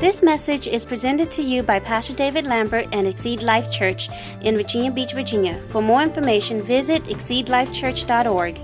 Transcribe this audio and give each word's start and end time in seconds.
This 0.00 0.22
message 0.22 0.68
is 0.68 0.84
presented 0.84 1.28
to 1.32 1.42
you 1.42 1.64
by 1.64 1.80
Pastor 1.80 2.14
David 2.14 2.44
Lambert 2.44 2.86
and 2.92 3.08
Exceed 3.08 3.42
Life 3.42 3.68
Church 3.68 4.08
in 4.42 4.54
Virginia 4.54 4.92
Beach, 4.92 5.12
Virginia. 5.12 5.60
For 5.70 5.82
more 5.82 6.02
information, 6.02 6.62
visit 6.62 7.02
exceedlifechurch.org. 7.06 8.60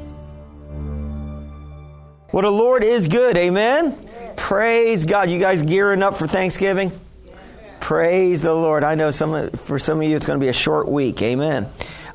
Well, 2.30 2.43
the 2.43 2.52
Lord 2.52 2.84
is 2.84 3.09
good. 3.09 3.36
Amen. 3.36 3.98
Praise 4.36 5.05
God. 5.05 5.29
You 5.29 5.41
guys 5.41 5.61
gearing 5.62 6.05
up 6.05 6.14
for 6.14 6.29
Thanksgiving? 6.29 6.93
Praise 7.80 8.43
the 8.43 8.55
Lord. 8.55 8.85
I 8.85 8.95
know 8.95 9.11
some 9.11 9.51
for 9.51 9.80
some 9.80 10.01
of 10.01 10.09
you 10.09 10.14
it's 10.14 10.27
going 10.27 10.39
to 10.39 10.45
be 10.45 10.51
a 10.51 10.53
short 10.53 10.89
week. 10.89 11.21
Amen. 11.21 11.69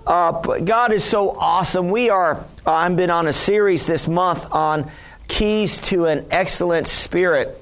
Uh, 0.07 0.31
God 0.59 0.93
is 0.93 1.03
so 1.03 1.31
awesome. 1.31 1.89
We 1.89 2.09
are. 2.09 2.37
Uh, 2.65 2.71
I've 2.71 2.95
been 2.95 3.11
on 3.11 3.27
a 3.27 3.33
series 3.33 3.85
this 3.85 4.07
month 4.07 4.49
on 4.49 4.89
keys 5.27 5.81
to 5.81 6.05
an 6.05 6.25
excellent 6.31 6.87
spirit, 6.87 7.61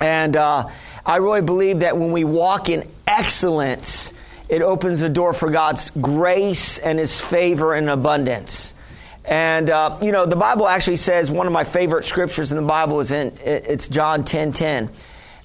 and 0.00 0.36
uh, 0.36 0.68
I 1.04 1.16
really 1.16 1.42
believe 1.42 1.80
that 1.80 1.96
when 1.96 2.12
we 2.12 2.24
walk 2.24 2.68
in 2.68 2.90
excellence, 3.06 4.12
it 4.48 4.62
opens 4.62 5.00
the 5.00 5.08
door 5.08 5.32
for 5.32 5.50
God's 5.50 5.90
grace 5.90 6.78
and 6.78 6.98
His 6.98 7.18
favor 7.20 7.74
and 7.74 7.88
abundance. 7.90 8.74
And 9.24 9.68
uh, 9.68 9.98
you 10.00 10.12
know, 10.12 10.26
the 10.26 10.36
Bible 10.36 10.66
actually 10.66 10.96
says 10.96 11.30
one 11.30 11.46
of 11.46 11.52
my 11.52 11.64
favorite 11.64 12.04
scriptures 12.04 12.50
in 12.50 12.56
the 12.56 12.62
Bible 12.62 13.00
is 13.00 13.12
in 13.12 13.36
it's 13.44 13.88
John 13.88 14.24
ten 14.24 14.52
ten. 14.52 14.90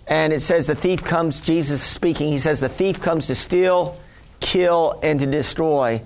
And 0.07 0.33
it 0.33 0.41
says 0.41 0.67
the 0.67 0.75
thief 0.75 1.03
comes, 1.03 1.41
Jesus 1.41 1.81
speaking, 1.81 2.31
he 2.31 2.37
says 2.37 2.59
the 2.59 2.69
thief 2.69 3.01
comes 3.01 3.27
to 3.27 3.35
steal, 3.35 3.97
kill, 4.39 4.99
and 5.01 5.19
to 5.19 5.25
destroy. 5.25 6.01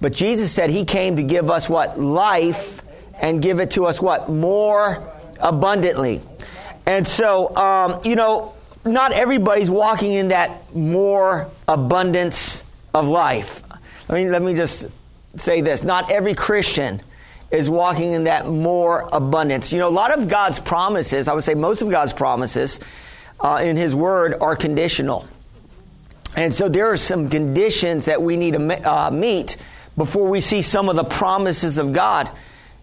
But 0.00 0.12
Jesus 0.12 0.52
said 0.52 0.70
he 0.70 0.84
came 0.84 1.16
to 1.16 1.22
give 1.22 1.50
us 1.50 1.68
what? 1.68 2.00
Life 2.00 2.82
and 3.14 3.42
give 3.42 3.60
it 3.60 3.72
to 3.72 3.86
us 3.86 4.00
what? 4.00 4.28
More 4.28 5.12
abundantly. 5.38 6.22
And 6.90 7.06
so, 7.06 7.54
um, 7.56 8.00
you 8.02 8.16
know, 8.16 8.52
not 8.84 9.12
everybody's 9.12 9.70
walking 9.70 10.12
in 10.12 10.28
that 10.28 10.74
more 10.74 11.48
abundance 11.68 12.64
of 12.92 13.06
life. 13.06 13.62
I 14.08 14.14
mean, 14.14 14.32
let 14.32 14.42
me 14.42 14.54
just 14.54 14.86
say 15.36 15.60
this. 15.60 15.84
Not 15.84 16.10
every 16.10 16.34
Christian 16.34 17.00
is 17.52 17.70
walking 17.70 18.10
in 18.10 18.24
that 18.24 18.48
more 18.48 19.08
abundance. 19.12 19.72
You 19.72 19.78
know, 19.78 19.86
a 19.86 19.88
lot 19.88 20.18
of 20.18 20.26
God's 20.26 20.58
promises, 20.58 21.28
I 21.28 21.34
would 21.34 21.44
say 21.44 21.54
most 21.54 21.80
of 21.80 21.90
God's 21.90 22.12
promises, 22.12 22.80
uh, 23.38 23.60
in 23.62 23.76
His 23.76 23.94
Word 23.94 24.34
are 24.40 24.56
conditional. 24.56 25.28
And 26.34 26.52
so 26.52 26.68
there 26.68 26.90
are 26.90 26.96
some 26.96 27.30
conditions 27.30 28.06
that 28.06 28.20
we 28.20 28.36
need 28.36 28.54
to 28.54 28.90
uh, 28.90 29.12
meet 29.12 29.58
before 29.96 30.26
we 30.28 30.40
see 30.40 30.62
some 30.62 30.88
of 30.88 30.96
the 30.96 31.04
promises 31.04 31.78
of 31.78 31.92
God 31.92 32.28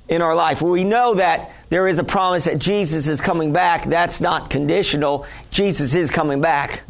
in 0.09 0.21
our 0.21 0.35
life. 0.35 0.61
we 0.61 0.83
know 0.83 1.15
that 1.15 1.51
there 1.69 1.87
is 1.87 1.99
a 1.99 2.03
promise 2.03 2.45
that 2.45 2.59
Jesus 2.59 3.07
is 3.07 3.19
coming 3.19 3.51
back. 3.51 3.85
That's 3.85 4.21
not 4.21 4.49
conditional. 4.49 5.25
Jesus 5.51 5.95
is 5.95 6.09
coming 6.09 6.39
back. 6.39 6.83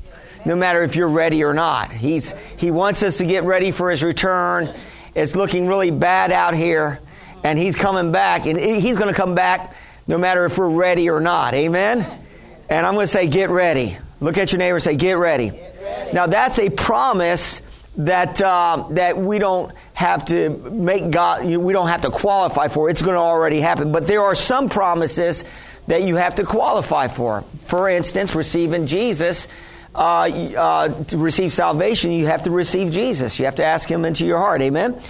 No 0.46 0.56
matter 0.56 0.84
if 0.84 0.96
you're 0.96 1.10
ready 1.10 1.44
or 1.44 1.54
not. 1.54 1.92
He's, 1.92 2.34
he 2.58 2.72
wants 2.72 3.02
us 3.04 3.18
to 3.18 3.26
get 3.26 3.44
ready 3.44 3.72
for 3.72 3.90
his 3.90 4.04
return. 4.04 4.74
It's 5.16 5.36
looking 5.36 5.68
really 5.68 5.92
bad 5.92 6.32
out 6.32 6.54
here. 6.54 7.00
And 7.44 7.58
he's 7.58 7.76
coming 7.76 8.12
back. 8.12 8.46
And 8.46 8.60
he's 8.60 8.96
going 8.96 9.14
to 9.14 9.20
come 9.20 9.34
back 9.34 9.76
no 10.06 10.18
matter 10.18 10.46
if 10.46 10.58
we're 10.58 10.70
ready 10.70 11.10
or 11.10 11.20
not. 11.20 11.54
Amen? 11.54 12.24
And 12.70 12.86
I'm 12.86 12.94
going 12.94 13.06
to 13.06 13.12
say, 13.12 13.28
get 13.28 13.50
ready. 13.50 13.98
Look 14.20 14.38
at 14.38 14.52
your 14.52 14.60
neighbor 14.60 14.76
and 14.76 14.84
say, 14.84 14.96
get 14.96 15.18
ready. 15.18 15.50
Get 15.50 15.76
ready. 15.82 16.14
Now, 16.14 16.28
that's 16.28 16.60
a 16.60 16.70
promise 16.70 17.62
that, 17.98 18.40
uh, 18.42 18.86
that 18.92 19.18
we 19.18 19.40
don't 19.40 19.74
have 19.94 20.26
to 20.26 20.50
make 20.50 21.10
God, 21.10 21.46
we 21.46 21.74
don't 21.74 21.88
have 21.88 22.02
to 22.02 22.12
qualify 22.12 22.68
for. 22.68 22.90
It's 22.90 23.02
going 23.02 23.16
to 23.16 23.22
already 23.22 23.60
happen. 23.60 23.92
But 23.92 24.08
there 24.08 24.24
are 24.24 24.36
some 24.36 24.70
promises 24.70 25.44
that 25.88 26.04
you 26.04 26.16
have 26.16 26.36
to 26.36 26.46
qualify 26.46 27.08
for. 27.08 27.44
For 27.66 27.90
instance, 27.90 28.36
receiving 28.36 28.86
Jesus. 28.86 29.48
Uh, 29.96 30.30
uh, 30.56 31.04
to 31.06 31.18
receive 31.18 31.52
salvation, 31.52 32.12
you 32.12 32.28
have 32.28 32.44
to 32.44 32.52
receive 32.52 32.92
Jesus. 32.92 33.40
You 33.40 33.46
have 33.46 33.56
to 33.56 33.66
ask 33.66 33.90
Him 33.90 34.06
into 34.06 34.28
your 34.28 34.38
heart. 34.38 34.62
Amen? 34.62 35.02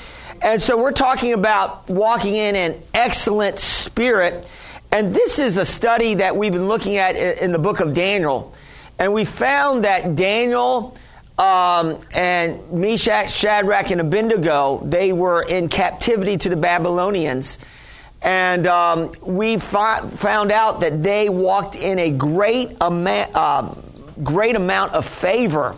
And 0.42 0.62
so 0.62 0.78
we're 0.78 0.94
talking 0.94 1.34
about 1.34 1.90
walking 1.90 2.36
in 2.36 2.56
an 2.56 2.82
excellent 2.94 3.60
spirit. 3.60 4.48
And 4.90 5.14
this 5.14 5.40
is 5.40 5.58
a 5.58 5.66
study 5.66 6.16
that 6.16 6.38
we've 6.38 6.54
been 6.54 6.70
looking 6.70 6.96
at 6.96 7.18
in 7.18 7.52
the 7.52 7.60
book 7.60 7.82
of 7.82 7.94
Daniel. 7.94 8.54
And 8.98 9.14
we 9.14 9.26
found 9.26 9.84
that 9.84 10.16
Daniel 10.16 10.96
um, 11.38 12.00
and 12.12 12.72
Meshach, 12.72 13.32
Shadrach, 13.32 13.92
and 13.92 14.02
Abednego, 14.02 14.82
they 14.84 15.14
were 15.14 15.44
in 15.44 15.70
captivity 15.70 16.38
to 16.38 16.50
the 16.50 16.56
Babylonians. 16.56 17.60
And 18.22 18.66
um, 18.66 19.12
we 19.22 19.58
fi- 19.58 20.02
found 20.02 20.52
out 20.52 20.80
that 20.80 21.04
they 21.04 21.30
walked 21.30 21.76
in 21.76 22.00
a 22.00 22.10
great, 22.10 22.76
ama- 22.82 23.30
uh, 23.34 23.76
great 24.24 24.56
amount 24.56 24.94
of 24.94 25.08
favor. 25.08 25.76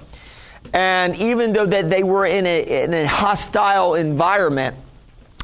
And 0.72 1.18
even 1.18 1.52
though 1.52 1.66
that 1.66 1.90
they 1.90 2.04
were 2.04 2.26
in 2.26 2.46
a, 2.46 2.84
in 2.84 2.94
a 2.94 3.06
hostile 3.06 3.96
environment, 3.96 4.78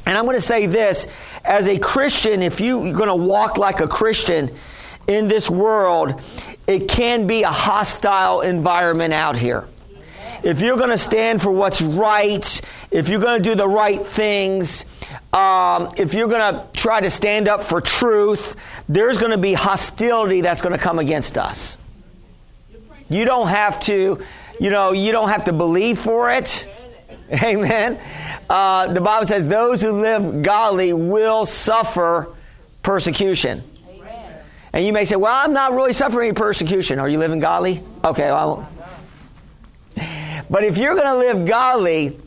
and 0.06 0.18
I'm 0.18 0.26
going 0.26 0.38
to 0.38 0.42
say 0.42 0.68
this 0.68 1.08
as 1.44 1.68
a 1.68 1.78
Christian, 1.80 2.42
if 2.42 2.62
you, 2.62 2.86
you're 2.86 2.94
going 2.94 3.10
to 3.10 3.16
walk 3.16 3.58
like 3.58 3.82
a 3.82 3.88
Christian 3.88 4.52
in 5.08 5.28
this 5.28 5.50
world, 5.50 6.22
it 6.68 6.88
can 6.88 7.28
be 7.28 7.44
a 7.44 7.50
hostile 7.50 8.42
environment 8.42 9.14
out 9.14 9.36
here. 9.36 9.68
If 10.46 10.62
you're 10.62 10.78
going 10.78 10.92
to 10.92 10.98
stand 10.98 11.42
for 11.42 11.50
what's 11.50 11.82
right, 11.82 12.62
if 12.92 13.10
you're 13.10 13.20
going 13.20 13.42
to 13.42 13.50
do 13.50 13.56
the 13.56 13.68
right 13.68 14.06
things, 14.06 14.86
um, 15.34 15.96
if 15.98 16.14
you're 16.14 16.28
going 16.28 16.54
to 16.54 16.68
try 16.72 17.02
to 17.02 17.10
stand 17.10 17.48
up 17.48 17.64
for 17.64 17.82
truth, 17.82 18.56
there's 18.88 19.18
going 19.18 19.32
to 19.32 19.40
be 19.40 19.54
hostility 19.54 20.42
that's 20.42 20.62
going 20.62 20.74
to 20.74 20.78
come 20.78 21.00
against 21.00 21.40
us. 21.40 21.80
You 23.10 23.26
don't 23.26 23.48
have 23.48 23.80
to, 23.82 24.24
you 24.60 24.70
know, 24.70 24.92
you 24.92 25.12
don't 25.12 25.30
have 25.30 25.46
to 25.46 25.52
believe 25.52 25.98
for 25.98 26.30
it. 26.30 26.68
Amen. 27.34 28.00
Uh, 28.48 28.94
the 28.94 29.02
Bible 29.02 29.26
says 29.26 29.48
those 29.48 29.82
who 29.82 29.94
live 29.94 30.44
godly 30.44 30.94
will 30.94 31.48
suffer 31.48 32.30
persecution. 32.84 33.64
And 34.74 34.86
you 34.86 34.94
may 34.94 35.06
say, 35.06 35.16
well, 35.16 35.34
I'm 35.34 35.54
not 35.54 35.74
really 35.74 35.94
suffering 35.94 36.36
persecution. 36.36 37.00
Are 37.00 37.10
you 37.10 37.18
living 37.18 37.40
godly? 37.40 37.82
Okay, 38.04 38.30
well, 38.30 38.70
but 40.50 40.64
if 40.64 40.78
you're 40.78 40.96
going 40.96 41.08
to 41.08 41.18
live 41.18 41.48
godly, 41.48 42.20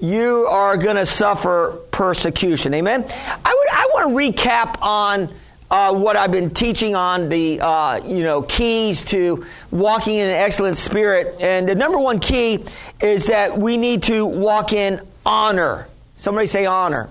you 0.00 0.46
are 0.48 0.76
going 0.76 0.96
to 0.96 1.06
suffer 1.06 1.78
persecution. 1.90 2.74
Amen. 2.74 3.02
I 3.02 3.54
would 3.58 3.68
I 3.70 3.88
want 3.92 4.34
to 4.34 4.42
recap 4.42 4.80
on 4.80 5.32
uh, 5.70 5.94
what 5.94 6.16
I've 6.16 6.32
been 6.32 6.50
teaching 6.50 6.96
on 6.96 7.28
the 7.28 7.60
uh, 7.60 8.00
you 8.04 8.22
know 8.22 8.42
keys 8.42 9.04
to 9.04 9.44
walking 9.70 10.16
in 10.16 10.26
an 10.26 10.34
excellent 10.34 10.76
spirit, 10.76 11.36
and 11.40 11.68
the 11.68 11.74
number 11.74 11.98
one 11.98 12.18
key 12.18 12.64
is 13.00 13.26
that 13.26 13.56
we 13.56 13.76
need 13.76 14.02
to 14.04 14.26
walk 14.26 14.72
in 14.72 15.00
honor. 15.24 15.86
Somebody 16.16 16.46
say 16.46 16.66
honor. 16.66 17.08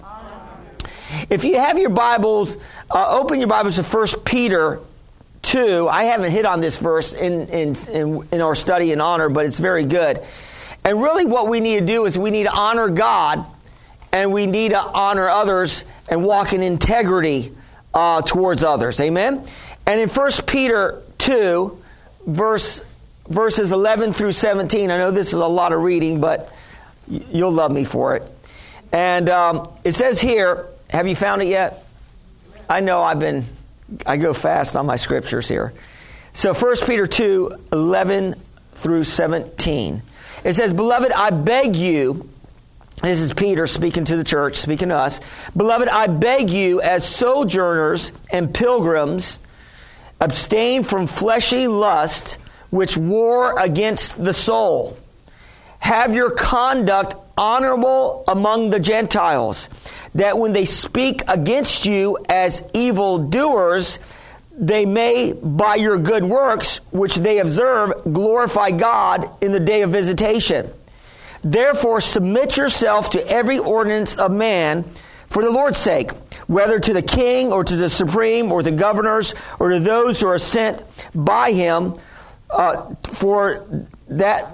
If 1.30 1.44
you 1.44 1.58
have 1.58 1.80
your 1.80 1.90
Bibles, 1.90 2.58
uh, 2.92 3.18
open 3.18 3.40
your 3.40 3.48
Bibles 3.48 3.78
to 3.78 3.84
First 3.84 4.24
Peter 4.24 4.80
2. 5.42 5.88
I 5.90 6.04
haven't 6.04 6.32
hit 6.32 6.46
on 6.46 6.62
this 6.62 6.78
verse 6.78 7.14
in, 7.14 7.48
in, 7.48 7.76
in, 7.92 8.28
in 8.32 8.42
our 8.42 8.54
study 8.54 8.92
in 8.92 9.02
honor, 9.02 9.30
but 9.30 9.48
it's 9.48 9.58
very 9.58 9.86
good. 9.86 10.22
And 10.84 11.02
really, 11.02 11.26
what 11.26 11.48
we 11.48 11.60
need 11.60 11.80
to 11.80 11.86
do 11.86 12.06
is 12.06 12.18
we 12.18 12.32
need 12.32 12.44
to 12.44 12.52
honor 12.52 12.90
God 12.90 13.46
and 14.12 14.34
we 14.34 14.48
need 14.48 14.70
to 14.70 14.80
honor 14.82 15.30
others 15.30 15.86
and 16.08 16.24
walk 16.24 16.54
in 16.54 16.64
integrity 16.64 17.54
uh, 17.94 18.22
towards 18.22 18.64
others. 18.64 19.00
Amen? 19.00 19.46
And 19.86 20.00
in 20.00 20.10
1 20.10 20.32
Peter 20.48 21.02
2, 21.20 21.84
verse, 22.28 22.84
verses 23.28 23.72
11 23.72 24.14
through 24.14 24.32
17, 24.32 24.92
I 24.92 24.98
know 24.98 25.12
this 25.12 25.28
is 25.28 25.34
a 25.34 25.46
lot 25.46 25.74
of 25.74 25.82
reading, 25.82 26.20
but 26.20 26.52
you'll 27.08 27.52
love 27.52 27.72
me 27.72 27.84
for 27.84 28.16
it. 28.16 28.24
And 28.92 29.30
um, 29.30 29.70
it 29.84 29.94
says 29.94 30.20
here, 30.20 30.68
have 30.90 31.08
you 31.08 31.16
found 31.16 31.42
it 31.42 31.48
yet? 31.48 31.86
I 32.70 32.80
know 32.80 33.02
I've 33.02 33.20
been, 33.20 33.46
I 34.06 34.18
go 34.18 34.34
fast 34.34 34.76
on 34.76 34.86
my 34.86 34.96
scriptures 34.96 35.48
here. 35.48 35.74
So 36.34 36.54
1 36.54 36.76
Peter 36.86 37.08
2, 37.08 37.68
11 37.72 38.36
through 38.76 39.04
17. 39.04 40.02
It 40.44 40.54
says, 40.54 40.74
Beloved, 40.74 41.12
I 41.12 41.30
beg 41.32 41.76
you, 41.76 42.30
this 43.02 43.20
is 43.20 43.34
Peter 43.34 43.66
speaking 43.68 44.06
to 44.06 44.18
the 44.18 44.24
church, 44.24 44.58
speaking 44.58 44.90
to 44.90 44.98
us. 44.98 45.22
Beloved, 45.56 45.88
I 45.88 46.08
beg 46.08 46.50
you, 46.50 46.82
as 46.82 47.08
sojourners 47.08 48.12
and 48.30 48.54
pilgrims, 48.54 49.40
abstain 50.20 50.84
from 50.84 51.08
fleshy 51.08 51.68
lust 51.68 52.38
which 52.70 52.98
war 52.98 53.58
against 53.58 54.22
the 54.22 54.34
soul. 54.34 54.98
Have 55.80 56.14
your 56.14 56.32
conduct 56.32 57.16
honorable 57.38 58.26
among 58.28 58.70
the 58.70 58.82
Gentiles, 58.82 59.70
that 60.14 60.38
when 60.38 60.52
they 60.52 60.66
speak 60.66 61.22
against 61.28 61.86
you 61.86 62.18
as 62.28 62.62
evildoers, 62.74 63.98
they 64.60 64.86
may, 64.86 65.32
by 65.32 65.76
your 65.76 65.98
good 65.98 66.26
works, 66.26 66.82
which 66.92 67.16
they 67.16 67.40
observe, 67.40 67.94
glorify 68.12 68.72
God 68.72 69.30
in 69.42 69.54
the 69.54 69.60
day 69.60 69.84
of 69.84 69.92
visitation. 69.92 70.70
Therefore, 71.42 72.02
submit 72.02 72.58
yourself 72.58 73.12
to 73.12 73.26
every 73.26 73.58
ordinance 73.58 74.18
of 74.18 74.32
man 74.32 74.84
for 75.30 75.44
the 75.44 75.50
Lord's 75.50 75.78
sake, 75.78 76.12
whether 76.48 76.78
to 76.78 76.94
the 76.94 77.02
king 77.02 77.54
or 77.54 77.64
to 77.64 77.76
the 77.78 77.90
supreme 77.90 78.52
or 78.52 78.62
the 78.62 78.72
governors 78.72 79.34
or 79.60 79.70
to 79.70 79.80
those 79.80 80.20
who 80.20 80.28
are 80.28 80.38
sent 80.38 80.84
by 81.16 81.54
him 81.54 81.96
uh, 82.50 82.94
for 83.04 83.66
that. 84.10 84.52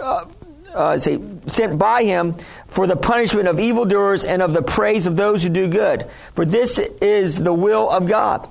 Uh, 0.00 0.26
uh, 0.72 0.96
say, 0.96 1.18
sent 1.46 1.76
by 1.80 2.04
him 2.04 2.36
for 2.68 2.86
the 2.86 2.94
punishment 2.94 3.48
of 3.48 3.58
evildoers 3.58 4.24
and 4.24 4.40
of 4.40 4.52
the 4.52 4.62
praise 4.62 5.08
of 5.08 5.16
those 5.16 5.42
who 5.42 5.48
do 5.48 5.66
good. 5.66 6.08
For 6.36 6.44
this 6.44 6.78
is 6.78 7.36
the 7.42 7.52
will 7.52 7.90
of 7.90 8.06
God. 8.06 8.48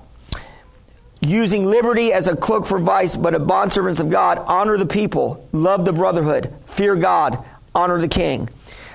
Using 1.22 1.66
liberty 1.66 2.14
as 2.14 2.28
a 2.28 2.36
cloak 2.36 2.66
for 2.66 2.80
vice, 2.80 3.16
but 3.16 3.36
a 3.36 3.40
bondservants 3.40 4.00
of 4.00 4.10
God, 4.10 4.40
honor 4.48 4.78
the 4.78 4.86
people, 4.86 5.48
love 5.52 5.84
the 5.84 5.92
brotherhood, 5.92 6.54
fear 6.66 6.96
God, 6.96 7.44
honor 7.76 8.00
the 8.00 8.08
king. 8.08 8.48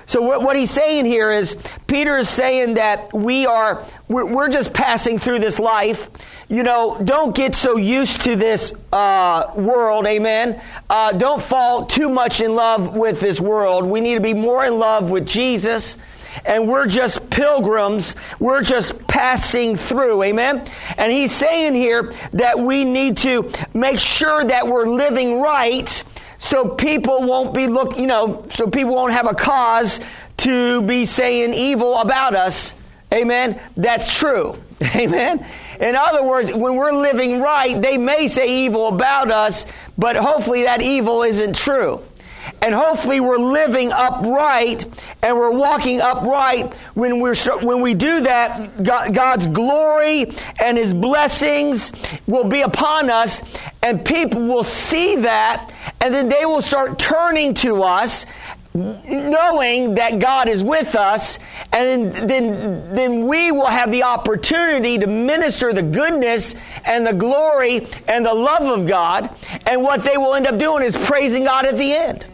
So 0.07 0.21
what, 0.21 0.41
what 0.41 0.55
he's 0.55 0.71
saying 0.71 1.05
here 1.05 1.31
is, 1.31 1.57
Peter 1.87 2.17
is 2.17 2.29
saying 2.29 2.75
that 2.75 3.11
we 3.13 3.45
are, 3.45 3.83
we're, 4.07 4.25
we're 4.25 4.49
just 4.49 4.73
passing 4.73 5.17
through 5.17 5.39
this 5.39 5.57
life. 5.57 6.09
You 6.47 6.61
know, 6.61 7.01
don't 7.03 7.35
get 7.35 7.55
so 7.55 7.77
used 7.77 8.21
to 8.21 8.35
this 8.35 8.71
uh, 8.91 9.51
world, 9.55 10.05
amen. 10.05 10.61
Uh, 10.89 11.11
don't 11.13 11.41
fall 11.41 11.85
too 11.87 12.09
much 12.09 12.41
in 12.41 12.53
love 12.53 12.95
with 12.95 13.19
this 13.19 13.39
world. 13.39 13.85
We 13.85 13.99
need 13.99 14.15
to 14.15 14.21
be 14.21 14.35
more 14.35 14.65
in 14.65 14.77
love 14.77 15.09
with 15.09 15.27
Jesus 15.27 15.97
and 16.43 16.67
we're 16.67 16.87
just 16.87 17.29
pilgrims. 17.29 18.15
We're 18.39 18.63
just 18.63 19.07
passing 19.07 19.75
through. 19.75 20.23
Amen. 20.23 20.67
And 20.97 21.11
he's 21.11 21.31
saying 21.31 21.75
here 21.75 22.13
that 22.33 22.59
we 22.59 22.83
need 22.83 23.17
to 23.17 23.51
make 23.73 23.99
sure 23.99 24.43
that 24.43 24.67
we're 24.67 24.87
living 24.87 25.39
right 25.39 26.03
so 26.37 26.67
people 26.69 27.23
won't 27.23 27.53
be 27.53 27.67
look, 27.67 27.97
you 27.97 28.07
know, 28.07 28.45
so 28.51 28.67
people 28.67 28.93
won't 28.95 29.13
have 29.13 29.27
a 29.27 29.33
cause 29.33 29.99
to 30.37 30.81
be 30.83 31.05
saying 31.05 31.53
evil 31.53 31.97
about 31.97 32.35
us. 32.35 32.73
Amen. 33.13 33.59
That's 33.75 34.13
true. 34.13 34.61
Amen. 34.95 35.45
In 35.79 35.95
other 35.95 36.23
words, 36.23 36.51
when 36.51 36.75
we're 36.75 36.91
living 36.91 37.39
right, 37.39 37.81
they 37.81 37.97
may 37.97 38.27
say 38.27 38.65
evil 38.65 38.87
about 38.89 39.31
us, 39.31 39.65
but 39.97 40.15
hopefully 40.15 40.63
that 40.63 40.81
evil 40.81 41.23
isn't 41.23 41.55
true. 41.55 42.01
And 42.61 42.73
hopefully 42.73 43.19
we're 43.19 43.37
living 43.37 43.91
upright 43.91 44.85
and 45.21 45.35
we're 45.35 45.57
walking 45.57 46.01
upright. 46.01 46.73
When, 46.93 47.19
we're, 47.19 47.35
when 47.61 47.81
we 47.81 47.93
do 47.93 48.21
that, 48.21 48.83
God's 48.83 49.47
glory 49.47 50.25
and 50.61 50.77
His 50.77 50.93
blessings 50.93 51.91
will 52.27 52.45
be 52.45 52.61
upon 52.61 53.09
us 53.09 53.41
and 53.81 54.03
people 54.03 54.41
will 54.43 54.63
see 54.63 55.17
that 55.17 55.71
and 56.01 56.13
then 56.13 56.29
they 56.29 56.45
will 56.45 56.61
start 56.61 56.99
turning 56.99 57.53
to 57.55 57.83
us 57.83 58.25
knowing 58.75 59.95
that 59.95 60.19
God 60.19 60.49
is 60.49 60.63
with 60.63 60.95
us, 60.95 61.39
and 61.71 62.11
then, 62.11 62.93
then 62.93 63.25
we 63.25 63.51
will 63.51 63.67
have 63.67 63.89
the 63.89 64.03
opportunity 64.03 64.97
to 64.97 65.07
minister 65.07 65.71
the 65.71 65.81
goodness 65.81 66.55
and 66.83 67.07
the 67.07 67.13
glory 67.13 67.87
and 68.07 68.25
the 68.25 68.33
love 68.33 68.63
of 68.63 68.85
God. 68.85 69.33
And 69.65 69.81
what 69.81 70.03
they 70.03 70.17
will 70.17 70.33
end 70.33 70.47
up 70.47 70.57
doing 70.57 70.83
is 70.83 70.95
praising 70.95 71.45
God 71.45 71.65
at 71.65 71.77
the 71.77 71.93
end. 71.93 72.25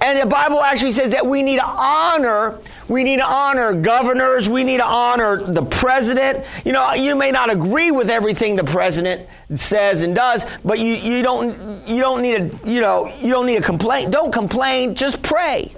And 0.00 0.18
the 0.18 0.26
Bible 0.26 0.60
actually 0.62 0.92
says 0.92 1.12
that 1.12 1.26
we 1.26 1.42
need 1.42 1.56
to 1.56 1.66
honor, 1.66 2.58
we 2.88 3.04
need 3.04 3.16
to 3.18 3.26
honor 3.26 3.74
governors, 3.74 4.48
we 4.48 4.64
need 4.64 4.78
to 4.78 4.86
honor 4.86 5.36
the 5.36 5.62
president. 5.62 6.44
You 6.64 6.72
know, 6.72 6.92
you 6.94 7.14
may 7.14 7.30
not 7.30 7.50
agree 7.50 7.90
with 7.90 8.10
everything 8.10 8.56
the 8.56 8.64
president 8.64 9.28
says 9.54 10.02
and 10.02 10.14
does, 10.14 10.44
but 10.64 10.78
you, 10.78 10.94
you 10.94 11.22
don't 11.22 11.86
you 11.86 12.00
don't 12.00 12.22
need 12.22 12.34
a 12.34 12.68
you 12.68 12.80
know 12.80 13.12
you 13.20 13.30
don't 13.30 13.46
need 13.46 13.56
a 13.56 13.62
complaint. 13.62 14.10
Don't 14.10 14.32
complain, 14.32 14.94
just 14.94 15.22
pray. 15.22 15.72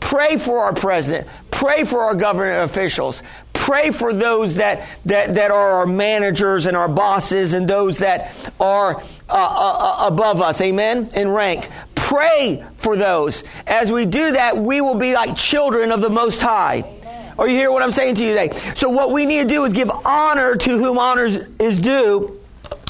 Pray 0.00 0.36
for 0.36 0.60
our 0.62 0.72
president. 0.72 1.26
Pray 1.50 1.84
for 1.84 2.02
our 2.02 2.14
government 2.14 2.70
officials. 2.70 3.22
Pray 3.52 3.90
for 3.90 4.14
those 4.14 4.54
that, 4.54 4.86
that, 5.04 5.34
that 5.34 5.50
are 5.50 5.70
our 5.70 5.86
managers 5.86 6.66
and 6.66 6.76
our 6.76 6.88
bosses 6.88 7.52
and 7.52 7.68
those 7.68 7.98
that 7.98 8.32
are 8.60 8.96
uh, 8.96 9.02
uh, 9.28 10.04
uh 10.04 10.06
above 10.06 10.40
us. 10.40 10.60
Amen? 10.60 11.10
In 11.14 11.28
rank. 11.28 11.68
Pray 12.08 12.64
for 12.78 12.96
those. 12.96 13.44
As 13.66 13.92
we 13.92 14.06
do 14.06 14.32
that, 14.32 14.56
we 14.56 14.80
will 14.80 14.94
be 14.94 15.12
like 15.12 15.36
children 15.36 15.92
of 15.92 16.00
the 16.00 16.08
Most 16.08 16.40
High. 16.40 16.90
Are 17.38 17.46
you 17.46 17.54
hear 17.54 17.70
what 17.70 17.82
I'm 17.82 17.92
saying 17.92 18.14
to 18.14 18.22
you 18.22 18.30
today? 18.30 18.72
So 18.76 18.88
what 18.88 19.12
we 19.12 19.26
need 19.26 19.42
to 19.42 19.48
do 19.48 19.64
is 19.64 19.74
give 19.74 19.90
honor 20.06 20.56
to 20.56 20.78
whom 20.78 20.98
honor 20.98 21.26
is 21.26 21.78
due. 21.78 22.40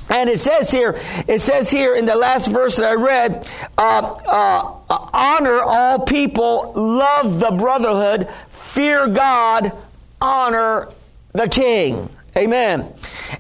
And 0.09 0.31
it 0.31 0.39
says 0.39 0.71
here, 0.71 1.01
it 1.27 1.41
says 1.41 1.69
here 1.69 1.97
in 1.97 2.07
the 2.07 2.15
last 2.15 2.47
verse 2.47 2.77
that 2.77 2.85
I 2.85 2.95
read, 2.95 3.45
uh, 3.77 4.15
uh, 4.29 4.77
uh, 4.89 5.09
honor 5.13 5.63
all 5.63 5.99
people, 5.99 6.73
love 6.77 7.41
the 7.41 7.51
brotherhood, 7.51 8.29
fear 8.53 9.09
God, 9.09 9.73
honor 10.21 10.91
the 11.33 11.49
king. 11.49 12.09
Amen. 12.37 12.95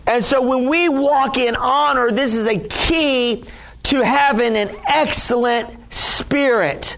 And 0.08 0.24
so 0.24 0.42
when 0.42 0.68
we 0.68 0.88
walk 0.88 1.38
in 1.38 1.54
honor, 1.54 2.10
this 2.10 2.34
is 2.34 2.46
a 2.46 2.58
key 2.58 3.44
to 3.84 4.04
having 4.04 4.56
an 4.56 4.70
excellent 4.86 5.92
spirit. 5.92 6.96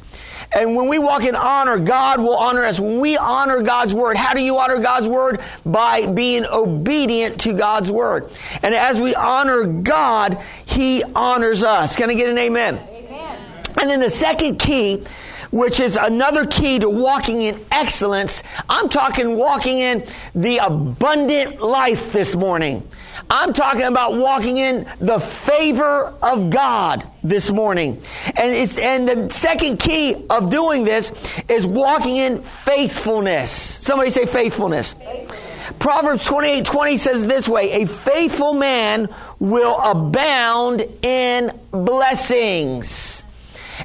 And 0.53 0.75
when 0.75 0.89
we 0.89 0.99
walk 0.99 1.23
in 1.23 1.37
honor, 1.37 1.79
God 1.79 2.21
will 2.21 2.37
honor 2.37 2.65
us. 2.65 2.81
When 2.81 2.99
we 2.99 3.17
honor 3.17 3.63
God's 3.63 3.95
word, 3.95 4.17
how 4.17 4.35
do 4.35 4.43
you 4.43 4.59
honor 4.59 4.81
God's 4.81 5.07
word? 5.07 5.41
By 5.65 6.07
being 6.07 6.45
obedient 6.45 7.41
to 7.43 7.53
God's 7.53 7.91
word. 7.91 8.33
And 8.63 8.75
as 8.75 9.01
we 9.01 9.15
honor 9.15 9.65
God, 9.65 10.43
He 10.67 11.05
honors 11.15 11.63
us. 11.63 11.95
Can 11.95 12.11
I 12.11 12.15
get 12.15 12.29
an 12.29 12.39
amen? 12.39 12.81
Amen. 12.91 13.39
And 13.81 13.89
then 13.89 14.01
the 14.01 14.11
second 14.11 14.59
key 14.59 15.05
which 15.51 15.81
is 15.81 15.97
another 15.97 16.47
key 16.47 16.79
to 16.79 16.89
walking 16.89 17.43
in 17.43 17.65
excellence. 17.73 18.43
I'm 18.69 18.89
talking 18.89 19.37
walking 19.37 19.79
in 19.79 20.07
the 20.35 20.59
abundant 20.59 21.61
life 21.61 22.13
this 22.13 22.37
morning. 22.37 22.87
I'm 23.29 23.53
talking 23.53 23.83
about 23.83 24.17
walking 24.17 24.59
in 24.59 24.89
the 25.01 25.19
favor 25.19 26.15
of 26.23 26.51
God 26.51 27.07
this 27.23 27.51
morning. 27.51 28.01
And 28.37 28.55
it's, 28.55 28.79
and 28.79 29.09
the 29.09 29.31
second 29.31 29.79
key 29.79 30.27
of 30.31 30.51
doing 30.51 30.85
this 30.85 31.13
is 31.49 31.67
walking 31.67 32.17
in 32.17 32.43
faithfulness. 32.43 33.51
Somebody 33.51 34.11
say 34.11 34.27
faithfulness. 34.27 34.95
faithfulness. 34.95 35.51
Proverbs 35.79 36.25
28 36.25 36.65
20 36.65 36.97
says 36.97 37.27
this 37.27 37.49
way 37.49 37.83
A 37.83 37.87
faithful 37.87 38.55
man 38.55 39.09
will 39.39 39.79
abound 39.81 40.83
in 41.03 41.59
blessings. 41.71 43.23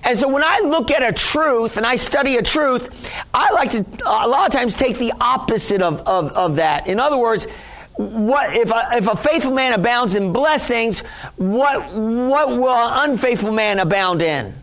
And 0.03 0.19
so 0.19 0.27
when 0.27 0.43
I 0.43 0.59
look 0.59 0.91
at 0.91 1.03
a 1.03 1.13
truth 1.13 1.77
and 1.77 1.85
I 1.85 1.95
study 1.95 2.35
a 2.35 2.41
truth, 2.41 2.89
I 3.33 3.51
like 3.53 3.71
to 3.71 3.85
a 4.05 4.27
lot 4.27 4.47
of 4.47 4.53
times 4.53 4.75
take 4.75 4.97
the 4.97 5.13
opposite 5.21 5.81
of, 5.81 6.01
of, 6.01 6.31
of 6.33 6.55
that. 6.57 6.87
In 6.87 6.99
other 6.99 7.17
words, 7.17 7.47
what 7.97 8.55
if 8.55 8.71
a, 8.71 8.89
if 8.93 9.07
a 9.07 9.15
faithful 9.15 9.51
man 9.51 9.73
abounds 9.73 10.15
in 10.15 10.33
blessings, 10.33 10.99
what 11.37 11.93
what 11.93 12.49
will 12.49 12.69
an 12.69 13.11
unfaithful 13.11 13.51
man 13.51 13.79
abound 13.79 14.21
in? 14.21 14.53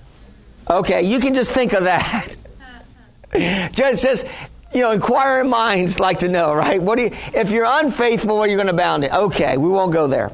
Okay, 0.69 1.03
you 1.03 1.19
can 1.19 1.35
just 1.35 1.53
think 1.53 1.73
of 1.73 1.85
that. 1.85 2.37
just 3.73 4.03
just 4.03 4.27
you 4.75 4.81
know, 4.81 4.91
inquiring 4.91 5.51
minds 5.51 6.01
like 6.01 6.21
to 6.21 6.29
know, 6.29 6.55
right? 6.55 6.81
What 6.81 6.97
do 6.97 7.03
you 7.03 7.11
if 7.35 7.51
you're 7.51 7.67
unfaithful, 7.67 8.37
what 8.37 8.49
are 8.49 8.51
you 8.51 8.57
going 8.57 8.69
to 8.69 8.73
abound 8.75 9.05
in? 9.05 9.13
Okay, 9.13 9.57
we 9.57 9.69
won't 9.69 9.93
go 9.93 10.07
there. 10.07 10.31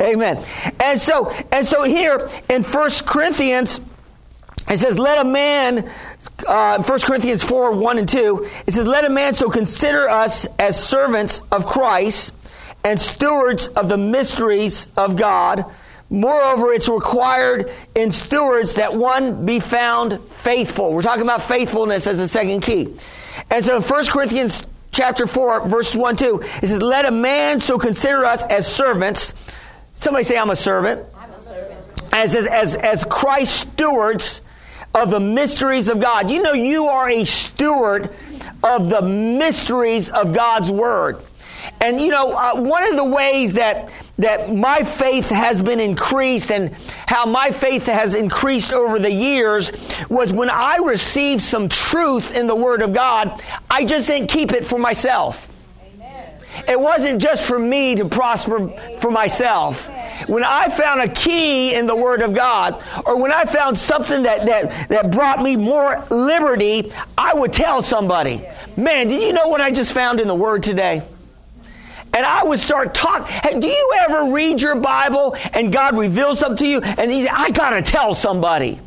Amen. 0.00 0.44
And 0.80 1.00
so 1.00 1.30
and 1.52 1.66
so 1.66 1.84
here 1.84 2.28
in 2.48 2.62
First 2.62 3.06
Corinthians 3.06 3.80
it 4.74 4.80
says, 4.80 4.98
let 4.98 5.18
a 5.18 5.24
man, 5.24 5.88
uh, 6.48 6.82
1 6.82 7.00
Corinthians 7.00 7.44
4, 7.44 7.76
1 7.76 7.98
and 7.98 8.08
2, 8.08 8.48
it 8.66 8.74
says, 8.74 8.86
let 8.86 9.04
a 9.04 9.10
man 9.10 9.32
so 9.34 9.48
consider 9.48 10.08
us 10.08 10.46
as 10.58 10.82
servants 10.82 11.42
of 11.52 11.64
Christ 11.64 12.34
and 12.82 13.00
stewards 13.00 13.68
of 13.68 13.88
the 13.88 13.96
mysteries 13.96 14.88
of 14.96 15.16
God. 15.16 15.64
Moreover, 16.10 16.72
it's 16.72 16.88
required 16.88 17.70
in 17.94 18.10
stewards 18.10 18.74
that 18.74 18.94
one 18.94 19.46
be 19.46 19.60
found 19.60 20.20
faithful. 20.42 20.92
We're 20.92 21.02
talking 21.02 21.22
about 21.22 21.44
faithfulness 21.44 22.06
as 22.06 22.20
a 22.20 22.28
second 22.28 22.60
key. 22.60 22.94
And 23.50 23.64
so 23.64 23.76
in 23.76 23.82
1 23.82 24.06
Corinthians 24.06 24.64
chapter 24.90 25.26
4, 25.26 25.68
verse 25.68 25.94
1, 25.94 26.16
2, 26.16 26.40
it 26.62 26.66
says, 26.66 26.82
let 26.82 27.04
a 27.04 27.10
man 27.10 27.60
so 27.60 27.78
consider 27.78 28.24
us 28.24 28.44
as 28.44 28.66
servants. 28.72 29.34
Somebody 29.94 30.24
say, 30.24 30.36
I'm 30.36 30.50
a 30.50 30.56
servant. 30.56 31.06
I'm 31.16 31.30
a 31.30 31.40
servant. 31.40 31.80
As, 32.12 32.34
as, 32.34 32.46
as, 32.46 32.74
as 32.76 33.04
Christ 33.04 33.68
stewards 33.72 34.40
of 34.94 35.10
the 35.10 35.20
mysteries 35.20 35.88
of 35.88 36.00
God. 36.00 36.30
You 36.30 36.42
know, 36.42 36.52
you 36.52 36.86
are 36.86 37.08
a 37.08 37.24
steward 37.24 38.14
of 38.62 38.88
the 38.88 39.02
mysteries 39.02 40.10
of 40.10 40.32
God's 40.32 40.70
Word. 40.70 41.18
And 41.80 42.00
you 42.00 42.08
know, 42.08 42.32
uh, 42.32 42.60
one 42.60 42.88
of 42.88 42.96
the 42.96 43.04
ways 43.04 43.54
that 43.54 43.90
that 44.18 44.54
my 44.54 44.84
faith 44.84 45.28
has 45.28 45.60
been 45.60 45.80
increased 45.80 46.52
and 46.52 46.72
how 47.06 47.26
my 47.26 47.50
faith 47.50 47.86
has 47.86 48.14
increased 48.14 48.72
over 48.72 48.98
the 48.98 49.10
years 49.10 49.72
was 50.08 50.32
when 50.32 50.50
I 50.50 50.76
received 50.76 51.42
some 51.42 51.68
truth 51.68 52.30
in 52.30 52.46
the 52.46 52.54
Word 52.54 52.82
of 52.82 52.92
God, 52.92 53.42
I 53.68 53.84
just 53.84 54.06
didn't 54.06 54.28
keep 54.28 54.52
it 54.52 54.64
for 54.64 54.78
myself. 54.78 55.50
It 56.68 56.78
wasn't 56.78 57.20
just 57.20 57.44
for 57.44 57.58
me 57.58 57.94
to 57.96 58.04
prosper 58.04 58.68
for 59.00 59.10
myself. 59.10 59.88
When 60.28 60.44
I 60.44 60.70
found 60.70 61.00
a 61.00 61.08
key 61.08 61.74
in 61.74 61.86
the 61.86 61.96
Word 61.96 62.22
of 62.22 62.34
God, 62.34 62.82
or 63.04 63.20
when 63.20 63.32
I 63.32 63.44
found 63.44 63.76
something 63.76 64.22
that, 64.22 64.46
that, 64.46 64.88
that 64.88 65.10
brought 65.10 65.42
me 65.42 65.56
more 65.56 66.04
liberty, 66.10 66.92
I 67.18 67.34
would 67.34 67.52
tell 67.52 67.82
somebody, 67.82 68.42
man, 68.76 69.08
did 69.08 69.22
you 69.22 69.32
know 69.32 69.48
what 69.48 69.60
I 69.60 69.70
just 69.70 69.92
found 69.92 70.20
in 70.20 70.28
the 70.28 70.34
Word 70.34 70.62
today? 70.62 71.06
and 72.14 72.24
I 72.24 72.44
would 72.44 72.60
start 72.60 72.94
talking. 72.94 73.26
Hey, 73.26 73.58
do 73.58 73.66
you 73.66 73.92
ever 74.02 74.32
read 74.32 74.60
your 74.60 74.76
Bible 74.76 75.36
and 75.52 75.72
God 75.72 75.98
reveals 75.98 76.38
something 76.38 76.58
to 76.58 76.66
you 76.66 76.80
and 76.80 77.12
you 77.12 77.22
say, 77.22 77.28
I 77.28 77.50
gotta 77.50 77.82
tell 77.82 78.14
somebody? 78.14 78.80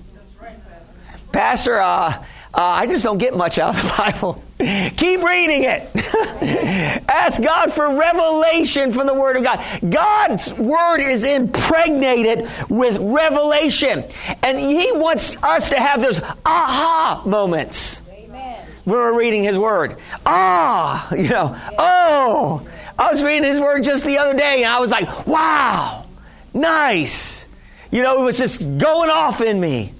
Pastor, 1.34 1.78
uh, 1.78 1.86
uh, 1.86 2.24
I 2.54 2.88
just 2.88 3.04
don't 3.04 3.18
get 3.18 3.36
much 3.36 3.60
out 3.60 3.76
of 3.76 3.84
the 3.84 3.94
Bible. 3.98 4.44
Keep 4.60 5.24
reading 5.24 5.66
it. 5.66 5.90
Ask 7.08 7.42
God 7.42 7.72
for 7.74 7.96
revelation 7.96 8.92
from 8.92 9.06
the 9.06 9.14
Word 9.14 9.38
of 9.38 9.44
God. 9.44 9.64
God's 9.88 10.52
Word 10.56 11.00
is 11.00 11.24
impregnated 11.24 12.50
with 12.68 12.98
revelation. 12.98 14.04
And 14.42 14.58
He 14.58 14.92
wants 14.94 15.36
us 15.44 15.70
to 15.70 15.76
have 15.76 16.02
those 16.02 16.22
aha 16.44 17.22
moments 17.24 18.02
Amen. 18.12 18.66
when 18.86 18.98
we're 18.98 19.20
reading 19.20 19.44
His 19.44 19.60
Word. 19.60 19.98
Ah, 20.26 21.14
you 21.14 21.30
know, 21.30 21.56
oh. 21.78 22.68
I 22.98 23.12
was 23.12 23.22
reading 23.22 23.44
His 23.44 23.60
Word 23.60 23.84
just 23.84 24.06
the 24.06 24.18
other 24.18 24.36
day 24.36 24.64
and 24.64 24.74
I 24.74 24.80
was 24.80 24.90
like, 24.90 25.28
wow, 25.28 26.08
nice. 26.56 27.46
You 27.92 28.02
know, 28.02 28.22
it 28.22 28.26
was 28.26 28.40
just 28.40 28.62
going 28.80 29.12
off 29.12 29.40
in 29.40 29.60
me. 29.60 29.94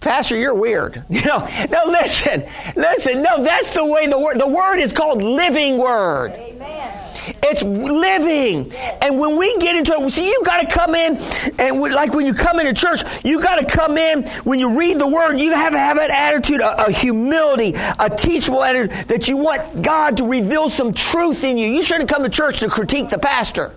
Pastor, 0.00 0.36
you're 0.36 0.54
weird. 0.54 1.04
You 1.10 1.26
know, 1.26 1.46
no, 1.70 1.84
listen, 1.86 2.44
listen. 2.76 3.22
No, 3.22 3.42
that's 3.42 3.74
the 3.74 3.84
way 3.84 4.06
the 4.06 4.18
word, 4.18 4.40
the 4.40 4.48
word 4.48 4.78
is 4.78 4.92
called 4.92 5.20
living 5.20 5.76
word. 5.76 6.32
Amen. 6.32 6.96
It's 7.42 7.62
living. 7.62 8.70
Yes. 8.70 8.98
And 9.02 9.18
when 9.18 9.36
we 9.36 9.56
get 9.58 9.76
into 9.76 9.92
it, 9.92 10.12
see, 10.12 10.26
you 10.26 10.42
got 10.44 10.62
to 10.62 10.66
come 10.66 10.94
in, 10.94 11.16
and 11.58 11.78
like 11.80 12.14
when 12.14 12.24
you 12.24 12.32
come 12.32 12.58
into 12.58 12.72
church, 12.72 13.02
you 13.22 13.42
got 13.42 13.56
to 13.56 13.66
come 13.66 13.98
in, 13.98 14.26
when 14.44 14.58
you 14.58 14.78
read 14.78 14.98
the 14.98 15.06
word, 15.06 15.38
you 15.38 15.52
have 15.52 15.72
to 15.72 15.78
have 15.78 15.98
an 15.98 16.10
attitude, 16.10 16.60
a, 16.60 16.86
a 16.86 16.90
humility, 16.90 17.74
a 17.98 18.08
teachable 18.08 18.62
attitude 18.62 19.08
that 19.08 19.28
you 19.28 19.36
want 19.36 19.82
God 19.82 20.16
to 20.16 20.26
reveal 20.26 20.70
some 20.70 20.94
truth 20.94 21.44
in 21.44 21.58
you. 21.58 21.68
You 21.68 21.82
shouldn't 21.82 22.08
come 22.08 22.22
to 22.22 22.30
church 22.30 22.60
to 22.60 22.70
critique 22.70 23.10
the 23.10 23.18
pastor. 23.18 23.74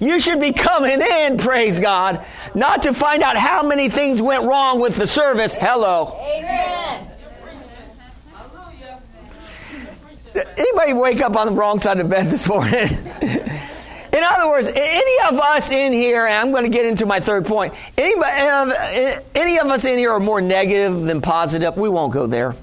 You 0.00 0.20
should 0.20 0.40
be 0.40 0.52
coming 0.52 1.00
in, 1.00 1.38
praise 1.38 1.80
God, 1.80 2.24
not 2.54 2.82
to 2.82 2.94
find 2.94 3.22
out 3.22 3.36
how 3.36 3.62
many 3.62 3.88
things 3.88 4.20
went 4.20 4.44
wrong 4.44 4.80
with 4.80 4.96
the 4.96 5.06
service. 5.06 5.56
Hello. 5.56 6.18
Amen. 6.20 6.74
Anybody 10.56 10.94
wake 10.94 11.20
up 11.20 11.36
on 11.36 11.46
the 11.46 11.52
wrong 11.52 11.78
side 11.78 12.00
of 12.00 12.08
bed 12.08 12.28
this 12.28 12.48
morning? 12.48 12.74
in 13.22 14.22
other 14.22 14.48
words, 14.48 14.68
any 14.74 15.28
of 15.28 15.38
us 15.38 15.70
in 15.70 15.92
here, 15.92 16.26
and 16.26 16.34
I'm 16.34 16.50
going 16.50 16.64
to 16.64 16.70
get 16.70 16.86
into 16.86 17.06
my 17.06 17.20
third 17.20 17.46
point, 17.46 17.72
anybody, 17.96 18.40
uh, 18.42 19.20
any 19.36 19.60
of 19.60 19.68
us 19.68 19.84
in 19.84 19.96
here 19.96 20.10
are 20.10 20.18
more 20.18 20.40
negative 20.40 21.02
than 21.02 21.20
positive. 21.20 21.76
We 21.76 21.88
won't 21.88 22.12
go 22.12 22.26
there. 22.26 22.56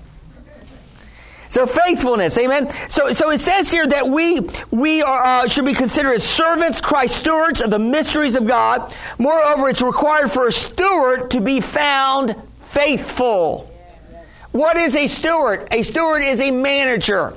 So 1.52 1.66
faithfulness, 1.66 2.38
amen. 2.38 2.72
So, 2.88 3.12
so 3.12 3.30
it 3.30 3.40
says 3.40 3.70
here 3.70 3.86
that 3.86 4.08
we 4.08 4.40
we 4.72 5.02
are 5.02 5.22
uh, 5.22 5.48
should 5.48 5.66
be 5.66 5.74
considered 5.74 6.14
as 6.14 6.24
servants, 6.24 6.80
Christ 6.80 7.18
stewards 7.18 7.60
of 7.60 7.70
the 7.70 7.78
mysteries 7.78 8.36
of 8.36 8.48
God. 8.48 8.96
Moreover, 9.18 9.68
it's 9.68 9.82
required 9.82 10.32
for 10.32 10.48
a 10.48 10.52
steward 10.54 11.30
to 11.32 11.42
be 11.42 11.60
found 11.60 12.38
faithful. 12.70 13.70
What 14.54 14.78
is 14.78 14.96
a 14.96 15.08
steward? 15.08 15.68
A 15.72 15.84
steward 15.84 16.24
is 16.24 16.40
a 16.40 16.52
manager. 16.52 17.34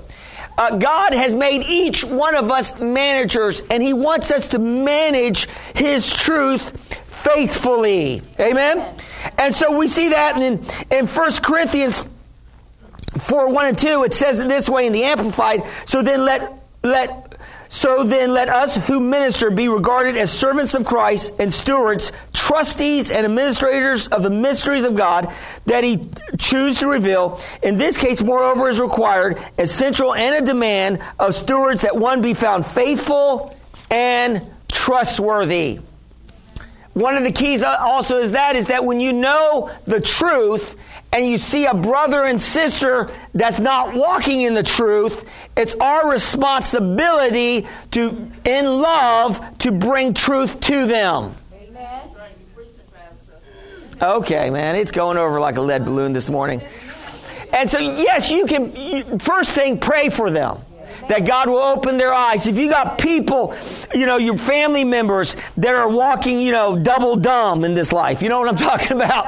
Uh, 0.56 0.76
God 0.76 1.12
has 1.12 1.34
made 1.34 1.62
each 1.62 2.04
one 2.04 2.36
of 2.36 2.52
us 2.52 2.78
managers, 2.78 3.62
and 3.68 3.82
He 3.82 3.94
wants 3.94 4.30
us 4.30 4.46
to 4.48 4.60
manage 4.60 5.48
His 5.74 6.08
truth 6.08 6.70
faithfully. 7.06 8.22
Amen? 8.38 8.94
And 9.38 9.52
so 9.52 9.76
we 9.76 9.88
see 9.88 10.10
that 10.10 10.40
in, 10.40 10.64
in 10.96 11.08
1 11.08 11.32
Corinthians 11.42 12.06
4 13.20 13.50
1 13.50 13.66
and 13.66 13.78
2, 13.78 14.04
it 14.04 14.12
says 14.12 14.38
it 14.38 14.48
this 14.48 14.68
way 14.68 14.86
in 14.86 14.92
the 14.92 15.04
Amplified. 15.04 15.62
So 15.86 16.02
then 16.02 16.24
let, 16.24 16.52
let, 16.82 17.36
so 17.68 18.04
then 18.04 18.32
let 18.32 18.48
us 18.48 18.76
who 18.86 19.00
minister 19.00 19.50
be 19.50 19.68
regarded 19.68 20.16
as 20.16 20.32
servants 20.32 20.74
of 20.74 20.84
Christ 20.84 21.34
and 21.38 21.52
stewards, 21.52 22.12
trustees 22.32 23.10
and 23.10 23.24
administrators 23.24 24.08
of 24.08 24.22
the 24.22 24.30
mysteries 24.30 24.84
of 24.84 24.94
God 24.94 25.32
that 25.66 25.82
he 25.84 26.08
choose 26.38 26.80
to 26.80 26.88
reveal. 26.88 27.40
In 27.62 27.76
this 27.76 27.96
case, 27.96 28.22
moreover, 28.22 28.68
is 28.68 28.80
required 28.80 29.38
essential 29.58 30.14
and 30.14 30.42
a 30.42 30.46
demand 30.46 31.00
of 31.18 31.34
stewards 31.34 31.82
that 31.82 31.96
one 31.96 32.22
be 32.22 32.34
found 32.34 32.66
faithful 32.66 33.56
and 33.90 34.46
trustworthy. 34.68 35.80
One 36.94 37.16
of 37.16 37.24
the 37.24 37.32
keys 37.32 37.62
also 37.62 38.18
is 38.18 38.32
that 38.32 38.54
is 38.54 38.68
that 38.68 38.84
when 38.84 39.00
you 39.00 39.12
know 39.12 39.70
the 39.84 40.00
truth 40.00 40.76
and 41.12 41.28
you 41.28 41.38
see 41.38 41.66
a 41.66 41.74
brother 41.74 42.24
and 42.24 42.40
sister 42.40 43.10
that's 43.34 43.58
not 43.58 43.94
walking 43.94 44.42
in 44.42 44.54
the 44.54 44.62
truth, 44.62 45.24
it's 45.56 45.74
our 45.74 46.08
responsibility 46.08 47.66
to, 47.92 48.30
in 48.44 48.66
love, 48.66 49.58
to 49.58 49.72
bring 49.72 50.14
truth 50.14 50.60
to 50.60 50.86
them. 50.86 51.34
Amen. 51.52 52.10
Okay, 54.00 54.50
man, 54.50 54.76
it's 54.76 54.90
going 54.90 55.16
over 55.16 55.40
like 55.40 55.56
a 55.56 55.60
lead 55.60 55.84
balloon 55.84 56.12
this 56.12 56.28
morning. 56.28 56.62
And 57.52 57.70
so, 57.70 57.78
yes, 57.78 58.30
you 58.30 58.46
can, 58.46 59.18
first 59.18 59.50
thing, 59.50 59.78
pray 59.78 60.10
for 60.10 60.30
them 60.30 60.60
that 61.08 61.26
God 61.26 61.48
will 61.48 61.58
open 61.58 61.96
their 61.96 62.12
eyes. 62.12 62.46
If 62.46 62.58
you 62.58 62.68
got 62.68 62.98
people, 62.98 63.54
you 63.94 64.06
know, 64.06 64.16
your 64.16 64.38
family 64.38 64.84
members 64.84 65.36
that 65.56 65.74
are 65.74 65.88
walking, 65.88 66.40
you 66.40 66.52
know, 66.52 66.76
double 66.76 67.16
dumb 67.16 67.64
in 67.64 67.74
this 67.74 67.92
life, 67.92 68.22
you 68.22 68.28
know 68.28 68.38
what 68.40 68.48
I'm 68.48 68.56
talking 68.70 68.92
about? 68.92 69.26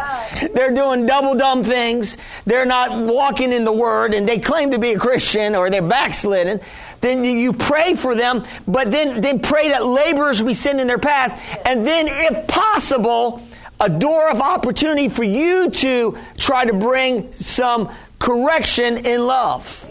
They're 0.52 0.74
doing 0.74 1.06
double 1.06 1.34
dumb 1.34 1.64
things. 1.64 2.16
They're 2.44 2.66
not 2.66 2.98
walking 3.00 3.52
in 3.52 3.64
the 3.64 3.72
Word 3.72 4.14
and 4.14 4.28
they 4.28 4.38
claim 4.38 4.70
to 4.72 4.78
be 4.78 4.92
a 4.92 4.98
Christian 4.98 5.54
or 5.54 5.70
they're 5.70 5.82
backslidden. 5.82 6.60
Then 7.00 7.24
you 7.24 7.52
pray 7.52 7.94
for 7.94 8.14
them, 8.14 8.44
but 8.66 8.90
then, 8.90 9.20
then 9.20 9.40
pray 9.40 9.68
that 9.68 9.84
laborers 9.84 10.42
be 10.42 10.54
sent 10.54 10.80
in 10.80 10.86
their 10.86 10.98
path. 10.98 11.40
And 11.64 11.86
then, 11.86 12.08
if 12.08 12.46
possible, 12.48 13.42
a 13.80 13.90
door 13.90 14.30
of 14.30 14.40
opportunity 14.40 15.08
for 15.08 15.24
you 15.24 15.70
to 15.70 16.18
try 16.38 16.64
to 16.64 16.72
bring 16.72 17.32
some 17.32 17.92
correction 18.18 19.04
in 19.06 19.26
love. 19.26 19.88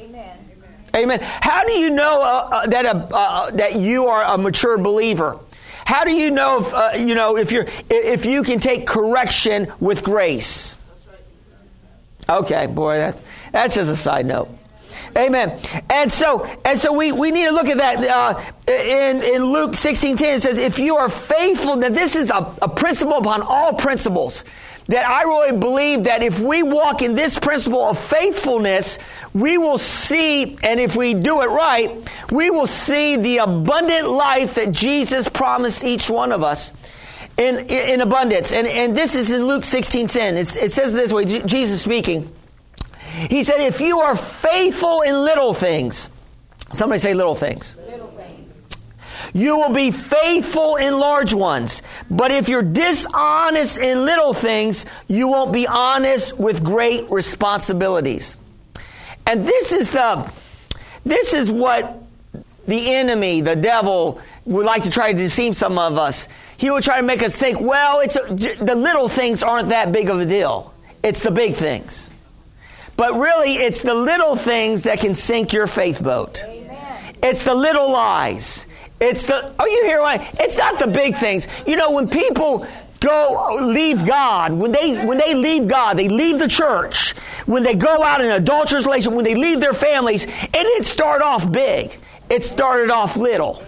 Amen. 0.95 1.19
How 1.21 1.65
do 1.65 1.73
you 1.73 1.89
know 1.89 2.21
uh, 2.21 2.49
uh, 2.51 2.67
that 2.67 2.85
a, 2.85 2.95
uh, 2.95 3.51
that 3.51 3.75
you 3.75 4.07
are 4.07 4.23
a 4.23 4.37
mature 4.37 4.77
believer? 4.77 5.39
How 5.85 6.03
do 6.03 6.11
you 6.11 6.31
know 6.31 6.59
if 6.59 6.73
uh, 6.73 6.91
you 6.95 7.15
know 7.15 7.37
if 7.37 7.51
you're 7.51 7.67
if 7.89 8.25
you 8.25 8.43
can 8.43 8.59
take 8.59 8.87
correction 8.87 9.71
with 9.79 10.03
grace? 10.03 10.75
Okay, 12.27 12.65
boy, 12.67 12.97
that 12.97 13.17
that's 13.51 13.75
just 13.75 13.91
a 13.91 13.95
side 13.95 14.25
note. 14.25 14.49
Amen. 15.17 15.57
And 15.89 16.11
so, 16.11 16.45
and 16.65 16.77
so 16.77 16.91
we, 16.91 17.13
we 17.13 17.31
need 17.31 17.45
to 17.45 17.51
look 17.51 17.67
at 17.67 17.77
that. 17.77 18.03
Uh, 18.03 18.41
in, 18.67 19.23
in 19.23 19.45
Luke 19.45 19.77
16 19.77 20.17
10, 20.17 20.33
it 20.35 20.41
says, 20.41 20.57
If 20.57 20.77
you 20.77 20.97
are 20.97 21.07
faithful, 21.07 21.77
that 21.77 21.93
this 21.93 22.17
is 22.17 22.29
a, 22.29 22.53
a 22.61 22.67
principle 22.67 23.17
upon 23.17 23.41
all 23.41 23.73
principles 23.73 24.43
that 24.87 25.07
I 25.07 25.23
really 25.23 25.57
believe 25.57 26.03
that 26.03 26.21
if 26.21 26.39
we 26.39 26.61
walk 26.61 27.01
in 27.01 27.15
this 27.15 27.39
principle 27.39 27.83
of 27.83 27.97
faithfulness, 27.97 28.99
we 29.33 29.57
will 29.57 29.79
see, 29.79 30.57
and 30.61 30.79
if 30.79 30.95
we 30.95 31.13
do 31.13 31.41
it 31.41 31.49
right, 31.49 31.91
we 32.31 32.51
will 32.51 32.67
see 32.67 33.17
the 33.17 33.39
abundant 33.39 34.07
life 34.07 34.55
that 34.55 34.71
Jesus 34.71 35.27
promised 35.27 35.83
each 35.83 36.09
one 36.09 36.31
of 36.31 36.43
us 36.43 36.71
in, 37.37 37.57
in 37.69 38.01
abundance. 38.01 38.51
And, 38.51 38.67
and 38.67 38.95
this 38.95 39.15
is 39.15 39.31
in 39.31 39.47
Luke 39.47 39.65
16 39.65 40.07
10. 40.07 40.37
It's, 40.37 40.55
it 40.55 40.71
says 40.71 40.93
this 40.93 41.11
way 41.11 41.25
Jesus 41.25 41.81
speaking. 41.81 42.31
He 43.29 43.43
said, 43.43 43.61
If 43.61 43.81
you 43.81 43.99
are 43.99 44.15
faithful 44.15 45.01
in 45.01 45.15
little 45.23 45.53
things, 45.53 46.09
somebody 46.73 46.99
say 46.99 47.13
little 47.13 47.35
things. 47.35 47.77
Little 47.87 48.07
you 49.35 49.57
will 49.57 49.73
be 49.73 49.91
faithful 49.91 50.77
in 50.77 50.97
large 50.97 51.33
ones. 51.33 51.81
But 52.09 52.31
if 52.31 52.47
you're 52.47 52.63
dishonest 52.63 53.77
in 53.77 54.05
little 54.05 54.33
things, 54.33 54.85
you 55.09 55.27
won't 55.27 55.51
be 55.51 55.67
honest 55.67 56.37
with 56.37 56.63
great 56.63 57.11
responsibilities. 57.11 58.37
And 59.27 59.45
this 59.45 59.73
is 59.73 59.89
the, 59.89 60.31
this 61.03 61.33
is 61.33 61.51
what 61.51 62.01
the 62.65 62.95
enemy, 62.95 63.41
the 63.41 63.57
devil, 63.57 64.21
would 64.45 64.65
like 64.65 64.83
to 64.83 64.89
try 64.89 65.11
to 65.11 65.17
deceive 65.17 65.57
some 65.57 65.77
of 65.77 65.97
us. 65.97 66.29
He 66.55 66.71
would 66.71 66.85
try 66.85 67.01
to 67.01 67.05
make 67.05 67.21
us 67.21 67.35
think, 67.35 67.59
well, 67.59 67.99
it's 67.99 68.15
a, 68.15 68.21
the 68.63 68.75
little 68.75 69.09
things 69.09 69.43
aren't 69.43 69.67
that 69.67 69.91
big 69.91 70.09
of 70.09 70.17
a 70.17 70.25
deal. 70.25 70.73
It's 71.03 71.19
the 71.19 71.31
big 71.31 71.55
things. 71.55 72.09
But 72.95 73.19
really, 73.19 73.57
it's 73.57 73.81
the 73.81 73.95
little 73.95 74.37
things 74.37 74.83
that 74.83 75.01
can 75.01 75.13
sink 75.13 75.51
your 75.51 75.67
faith 75.67 76.01
boat. 76.01 76.41
Amen. 76.45 77.15
It's 77.21 77.43
the 77.43 77.53
little 77.53 77.91
lies. 77.91 78.64
It's 78.99 79.25
the, 79.25 79.53
oh, 79.59 79.65
you 79.65 79.83
hear 79.83 80.01
what? 80.01 80.21
It's 80.39 80.57
not 80.57 80.79
the 80.79 80.87
big 80.87 81.17
things. 81.17 81.47
You 81.67 81.75
know, 81.75 81.91
when 81.91 82.09
people 82.09 82.65
go 83.01 83.57
leave 83.61 84.05
God, 84.05 84.53
when 84.53 84.71
they 84.71 85.05
when 85.05 85.17
they 85.17 85.35
leave 85.35 85.67
God, 85.67 85.97
they 85.97 86.07
leave 86.07 86.39
the 86.39 86.47
church, 86.47 87.11
when 87.45 87.61
they 87.61 87.75
go 87.75 88.03
out 88.03 88.21
in 88.21 88.31
adulterous 88.31 88.85
relation, 88.85 89.13
when 89.13 89.25
they 89.25 89.35
leave 89.35 89.59
their 89.59 89.73
families, 89.73 90.23
it 90.23 90.51
didn't 90.51 90.85
start 90.85 91.21
off 91.21 91.51
big. 91.51 91.97
It 92.29 92.43
started 92.43 92.89
off 92.89 93.15
little. 93.17 93.61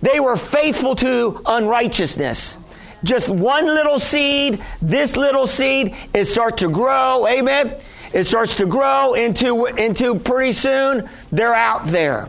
They 0.00 0.18
were 0.18 0.36
faithful 0.36 0.96
to 0.96 1.40
unrighteousness. 1.46 2.58
Just 3.04 3.30
one 3.30 3.66
little 3.66 4.00
seed, 4.00 4.62
this 4.80 5.16
little 5.16 5.46
seed, 5.46 5.94
it 6.12 6.24
start 6.24 6.58
to 6.58 6.68
grow. 6.68 7.26
Amen. 7.28 7.76
it 8.12 8.24
starts 8.24 8.56
to 8.56 8.66
grow 8.66 9.14
into, 9.14 9.66
into 9.66 10.18
pretty 10.18 10.52
soon, 10.52 11.08
they're 11.30 11.54
out 11.54 11.86
there. 11.86 12.28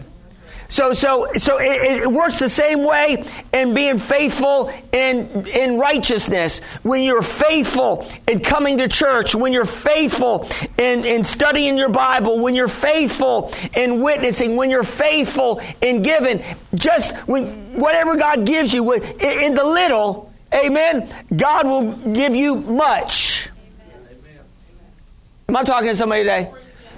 So, 0.73 0.95
so, 0.95 1.27
so 1.35 1.59
it, 1.59 2.01
it, 2.01 2.11
works 2.11 2.39
the 2.39 2.49
same 2.49 2.83
way 2.83 3.23
in 3.53 3.75
being 3.75 3.99
faithful 3.99 4.73
in, 4.91 5.45
in 5.45 5.77
righteousness. 5.77 6.61
When 6.81 7.03
you're 7.03 7.21
faithful 7.21 8.09
in 8.27 8.39
coming 8.39 8.79
to 8.79 8.87
church, 8.87 9.35
when 9.35 9.53
you're 9.53 9.65
faithful 9.65 10.49
in, 10.79 11.05
in 11.05 11.25
studying 11.25 11.77
your 11.77 11.89
Bible, 11.89 12.39
when 12.39 12.55
you're 12.55 12.67
faithful 12.67 13.53
in 13.75 14.01
witnessing, 14.01 14.55
when 14.55 14.71
you're 14.71 14.81
faithful 14.81 15.61
in 15.81 16.01
giving, 16.01 16.43
just 16.73 17.15
when, 17.27 17.45
whatever 17.79 18.15
God 18.15 18.43
gives 18.43 18.73
you, 18.73 18.93
in, 18.93 19.03
in 19.19 19.53
the 19.53 19.63
little, 19.63 20.33
amen, 20.51 21.07
God 21.37 21.67
will 21.67 21.91
give 22.13 22.35
you 22.35 22.55
much. 22.55 23.47
Am 25.47 25.55
I 25.55 25.63
talking 25.65 25.89
to 25.89 25.95
somebody 25.95 26.23
today? 26.23 26.51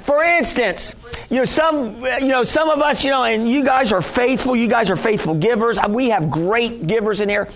For 0.05 0.23
instance, 0.23 0.93
you 1.31 1.37
know 1.37 1.45
some 1.45 1.99
you 2.05 2.27
know 2.27 2.43
some 2.43 2.69
of 2.69 2.79
us 2.79 3.03
you 3.03 3.09
know 3.09 3.23
and 3.23 3.49
you 3.49 3.65
guys 3.65 3.91
are 3.91 4.03
faithful 4.03 4.55
you 4.55 4.67
guys 4.67 4.91
are 4.91 4.95
faithful 4.95 5.33
givers. 5.33 5.79
Uh, 5.79 5.87
we 5.89 6.09
have 6.11 6.29
great 6.29 6.85
givers 6.85 7.21
in 7.21 7.29
here. 7.29 7.49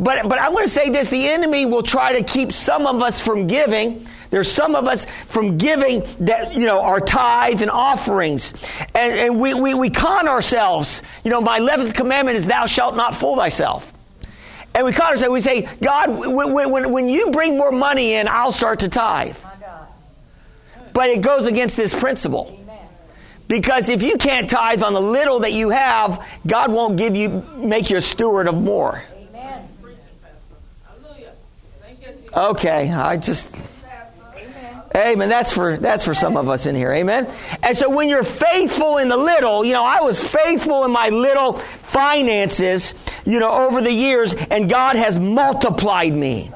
But 0.00 0.28
but 0.28 0.40
i 0.40 0.48
want 0.48 0.64
to 0.64 0.70
say 0.70 0.90
this 0.90 1.10
the 1.10 1.28
enemy 1.28 1.64
will 1.64 1.84
try 1.84 2.18
to 2.18 2.24
keep 2.24 2.50
some 2.50 2.88
of 2.88 3.00
us 3.02 3.20
from 3.20 3.46
giving. 3.46 4.04
There's 4.30 4.50
some 4.50 4.74
of 4.74 4.88
us 4.88 5.06
from 5.28 5.58
giving 5.58 6.02
that 6.18 6.54
you 6.54 6.66
know 6.66 6.80
our 6.80 7.00
tithe 7.00 7.62
and 7.62 7.70
offerings. 7.70 8.52
And, 8.96 9.14
and 9.16 9.40
we, 9.40 9.54
we, 9.54 9.74
we 9.74 9.88
con 9.88 10.26
ourselves. 10.26 11.04
You 11.22 11.30
know 11.30 11.40
my 11.40 11.60
11th 11.60 11.94
commandment 11.94 12.36
is 12.36 12.46
thou 12.46 12.66
shalt 12.66 12.96
not 12.96 13.14
fool 13.14 13.36
thyself. 13.36 13.92
And 14.74 14.84
we 14.86 14.92
con 14.92 15.06
ourselves 15.12 15.32
we 15.32 15.40
say 15.40 15.68
god 15.80 16.10
when, 16.10 16.52
when, 16.52 16.90
when 16.90 17.08
you 17.08 17.30
bring 17.30 17.56
more 17.56 17.70
money 17.70 18.14
in 18.14 18.26
i'll 18.26 18.50
start 18.50 18.80
to 18.80 18.88
tithe 18.88 19.36
but 20.92 21.10
it 21.10 21.22
goes 21.22 21.46
against 21.46 21.76
this 21.76 21.94
principle 21.94 22.58
because 23.52 23.90
if 23.90 24.02
you 24.02 24.16
can't 24.16 24.48
tithe 24.48 24.82
on 24.82 24.94
the 24.94 25.00
little 25.00 25.40
that 25.40 25.52
you 25.52 25.68
have, 25.68 26.24
God 26.46 26.72
won't 26.72 26.96
give 26.96 27.14
you, 27.14 27.44
make 27.56 27.90
you 27.90 27.98
a 27.98 28.00
steward 28.00 28.48
of 28.48 28.54
more. 28.54 29.04
Amen. 29.14 29.68
Okay, 32.34 32.90
I 32.90 33.18
just. 33.18 33.48
Amen. 34.94 35.30
That's 35.30 35.50
for 35.50 35.78
that's 35.78 36.04
for 36.04 36.12
some 36.12 36.36
of 36.36 36.50
us 36.50 36.66
in 36.66 36.74
here. 36.74 36.92
Amen. 36.92 37.26
And 37.62 37.76
so 37.76 37.88
when 37.88 38.10
you're 38.10 38.24
faithful 38.24 38.98
in 38.98 39.08
the 39.08 39.16
little, 39.16 39.64
you 39.64 39.72
know, 39.72 39.84
I 39.84 40.00
was 40.00 40.22
faithful 40.22 40.84
in 40.84 40.90
my 40.90 41.08
little 41.08 41.54
finances, 41.54 42.94
you 43.24 43.38
know, 43.38 43.50
over 43.50 43.80
the 43.80 43.92
years, 43.92 44.34
and 44.34 44.68
God 44.68 44.96
has 44.96 45.18
multiplied 45.18 46.14
me. 46.14 46.50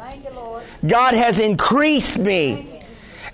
God 0.86 1.14
has 1.14 1.40
increased 1.40 2.18
me. 2.18 2.75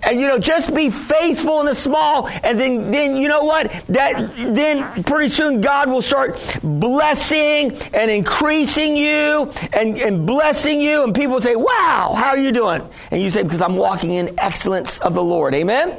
And 0.05 0.19
you 0.19 0.27
know, 0.27 0.37
just 0.37 0.73
be 0.75 0.89
faithful 0.89 1.61
in 1.61 1.65
the 1.65 1.75
small, 1.75 2.27
and 2.27 2.59
then 2.59 2.91
then 2.91 3.15
you 3.15 3.27
know 3.27 3.43
what? 3.43 3.71
That 3.87 4.35
then 4.35 5.03
pretty 5.03 5.29
soon 5.29 5.61
God 5.61 5.89
will 5.89 6.01
start 6.01 6.37
blessing 6.61 7.77
and 7.93 8.11
increasing 8.11 8.97
you 8.97 9.51
and, 9.71 9.97
and 9.97 10.25
blessing 10.25 10.81
you, 10.81 11.03
and 11.03 11.15
people 11.15 11.39
say, 11.39 11.55
Wow, 11.55 12.13
how 12.17 12.29
are 12.29 12.37
you 12.37 12.51
doing? 12.51 12.87
And 13.11 13.21
you 13.21 13.29
say, 13.29 13.43
Because 13.43 13.61
I'm 13.61 13.77
walking 13.77 14.13
in 14.13 14.37
excellence 14.39 14.97
of 14.99 15.13
the 15.13 15.23
Lord. 15.23 15.53
Amen? 15.55 15.97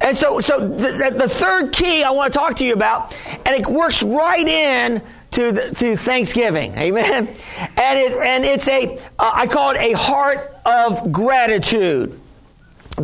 And 0.00 0.16
so, 0.16 0.40
so 0.40 0.60
the, 0.60 1.12
the 1.16 1.28
third 1.28 1.72
key 1.72 2.04
I 2.04 2.10
want 2.10 2.32
to 2.32 2.38
talk 2.38 2.56
to 2.56 2.64
you 2.64 2.72
about, 2.72 3.16
and 3.44 3.48
it 3.48 3.66
works 3.66 4.02
right 4.02 4.46
in 4.46 5.02
to, 5.32 5.52
the, 5.52 5.74
to 5.74 5.96
Thanksgiving, 5.96 6.72
amen. 6.76 7.28
And 7.76 7.98
it 7.98 8.12
and 8.12 8.44
it's 8.44 8.66
a 8.68 8.96
uh, 9.18 9.30
I 9.34 9.46
call 9.46 9.70
it 9.72 9.76
a 9.78 9.92
heart 9.92 10.56
of 10.64 11.12
gratitude. 11.12 12.18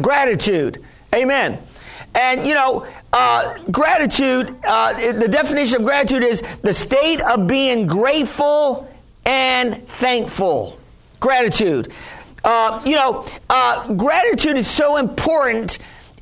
Gratitude. 0.00 0.84
Amen. 1.14 1.58
And 2.14 2.46
you 2.46 2.54
know, 2.54 2.86
uh, 3.12 3.58
gratitude, 3.70 4.54
uh, 4.64 5.12
the 5.12 5.28
definition 5.28 5.78
of 5.78 5.84
gratitude 5.84 6.22
is 6.22 6.42
the 6.62 6.72
state 6.72 7.20
of 7.20 7.46
being 7.46 7.86
grateful 7.86 8.88
and 9.26 9.87
thankful. 9.88 10.78
Gratitude. 11.20 11.92
Uh, 12.44 12.83
you 12.85 12.94
know, 12.94 13.26
uh, 13.48 13.92
gratitude 13.94 14.59
is 14.59 14.70
so 14.70 14.96
important 14.98 15.78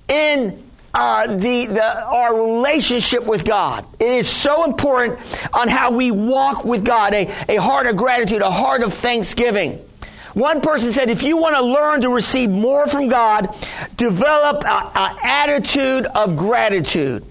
in 0.09 0.63
uh, 0.95 1.27
the, 1.27 1.67
the, 1.67 2.05
our 2.05 2.35
relationship 2.37 3.25
with 3.25 3.45
God. 3.45 3.85
It 3.99 4.09
is 4.09 4.29
so 4.29 4.65
important 4.65 5.19
on 5.53 5.69
how 5.69 5.91
we 5.91 6.11
walk 6.11 6.65
with 6.65 6.85
God. 6.85 7.13
A, 7.15 7.27
a 7.49 7.57
heart 7.57 7.87
of 7.87 7.97
gratitude, 7.97 8.43
a 8.43 8.51
heart 8.51 8.83
of 8.83 8.95
thanksgiving. 8.95 9.85
One 10.35 10.61
person 10.61 10.93
said, 10.93 11.11
if 11.11 11.23
you 11.23 11.37
want 11.37 11.57
to 11.57 11.63
learn 11.63 12.01
to 12.03 12.09
receive 12.11 12.51
more 12.51 12.87
from 12.87 13.09
God, 13.09 13.55
develop 13.97 14.65
an 14.65 15.17
attitude 15.23 16.07
of 16.07 16.37
gratitude. 16.37 17.25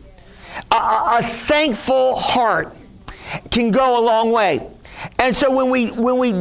A, 0.72 0.76
a, 0.76 1.18
a 1.20 1.24
thankful 1.24 2.16
heart 2.16 2.76
can 3.50 3.72
go 3.72 4.00
a 4.00 4.02
long 4.02 4.32
way. 4.32 4.68
And 5.18 5.36
so 5.36 5.50
when 5.52 5.70
we 5.70 5.88
when 5.88 6.18
we 6.18 6.32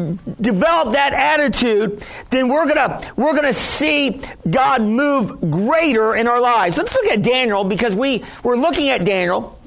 develop 0.40 0.92
that 0.92 1.12
attitude, 1.12 2.04
then 2.30 2.48
we're 2.48 2.66
gonna 2.66 3.00
we're 3.16 3.34
gonna 3.34 3.52
see 3.52 4.20
God 4.50 4.82
move 4.82 5.50
greater 5.50 6.14
in 6.14 6.26
our 6.26 6.40
lives. 6.40 6.76
Let's 6.76 6.92
look 6.94 7.06
at 7.06 7.22
Daniel 7.22 7.64
because 7.64 7.94
we 7.94 8.24
we're 8.42 8.56
looking 8.56 8.90
at 8.90 9.04
Daniel, 9.04 9.58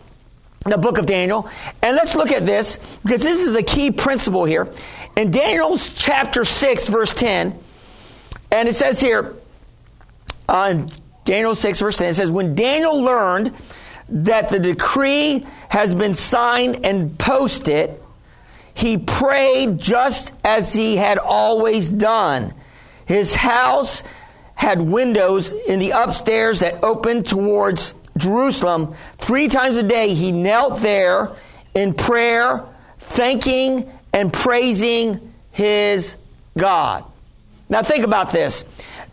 the 0.66 0.78
book 0.78 0.98
of 0.98 1.06
Daniel, 1.06 1.50
and 1.82 1.96
let's 1.96 2.14
look 2.14 2.32
at 2.32 2.46
this 2.46 2.78
because 3.02 3.24
this 3.24 3.40
is 3.40 3.56
a 3.56 3.64
key 3.64 3.90
principle 3.90 4.46
here. 4.46 4.72
In 5.16 5.30
Daniel 5.30 5.78
chapter 5.78 6.44
6, 6.44 6.88
verse 6.88 7.14
10, 7.14 7.60
and 8.52 8.68
it 8.68 8.74
says 8.74 9.00
here, 9.00 9.36
uh, 10.50 10.70
in 10.72 10.92
Daniel 11.24 11.54
6, 11.54 11.80
verse 11.80 11.98
10, 11.98 12.10
it 12.10 12.14
says, 12.16 12.32
When 12.32 12.56
Daniel 12.56 13.00
learned 13.00 13.54
that 14.10 14.50
the 14.50 14.60
decree 14.60 15.46
has 15.70 15.94
been 15.94 16.16
signed 16.16 16.84
and 16.84 17.18
posted, 17.20 18.00
he 18.74 18.98
prayed 18.98 19.78
just 19.78 20.34
as 20.44 20.74
he 20.74 20.96
had 20.96 21.20
always 21.20 21.90
done. 21.90 22.56
His 23.06 23.36
house 23.36 24.02
had 24.56 24.82
windows 24.82 25.52
in 25.52 25.78
the 25.78 25.92
upstairs 25.92 26.62
that 26.62 26.84
opened 26.84 27.28
towards 27.28 27.94
Jerusalem. 28.18 28.96
Three 29.20 29.48
times 29.48 29.78
a 29.78 29.84
day 29.84 30.16
he 30.16 30.32
knelt 30.32 30.82
there 30.82 31.32
in 31.76 31.94
prayer, 31.94 32.66
thanking 32.98 33.92
and 34.14 34.32
praising 34.32 35.34
his 35.52 36.16
God. 36.58 37.04
Now 37.68 37.82
think 37.82 38.06
about 38.06 38.32
this. 38.32 38.64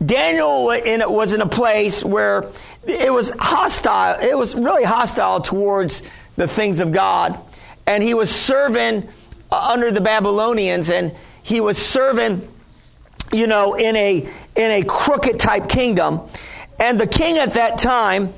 Daniel 0.05 0.65
was 0.65 1.33
in 1.33 1.41
a 1.41 1.49
place 1.49 2.05
where 2.05 2.51
it 2.87 3.13
was 3.13 3.33
hostile. 3.39 4.21
It 4.21 4.37
was 4.37 4.55
really 4.55 4.85
hostile 4.85 5.41
towards 5.41 6.03
the 6.37 6.49
things 6.49 6.81
of 6.81 6.93
God. 6.93 7.39
And 7.87 8.03
he 8.03 8.15
was 8.15 8.31
serving 8.31 9.09
uh, 9.51 9.57
under 9.73 9.91
the 9.91 10.01
Babylonians 10.01 10.91
and 10.91 11.15
he 11.43 11.61
was 11.61 11.77
serving, 11.77 12.47
you 13.33 13.47
know, 13.47 13.75
in 13.75 13.97
a, 13.97 14.29
in 14.57 14.71
a 14.71 14.83
crooked 14.85 15.39
type 15.39 15.69
kingdom. 15.69 16.21
And 16.79 16.99
the 16.99 17.07
king 17.07 17.37
at 17.39 17.55
that 17.55 17.79
time, 17.79 18.33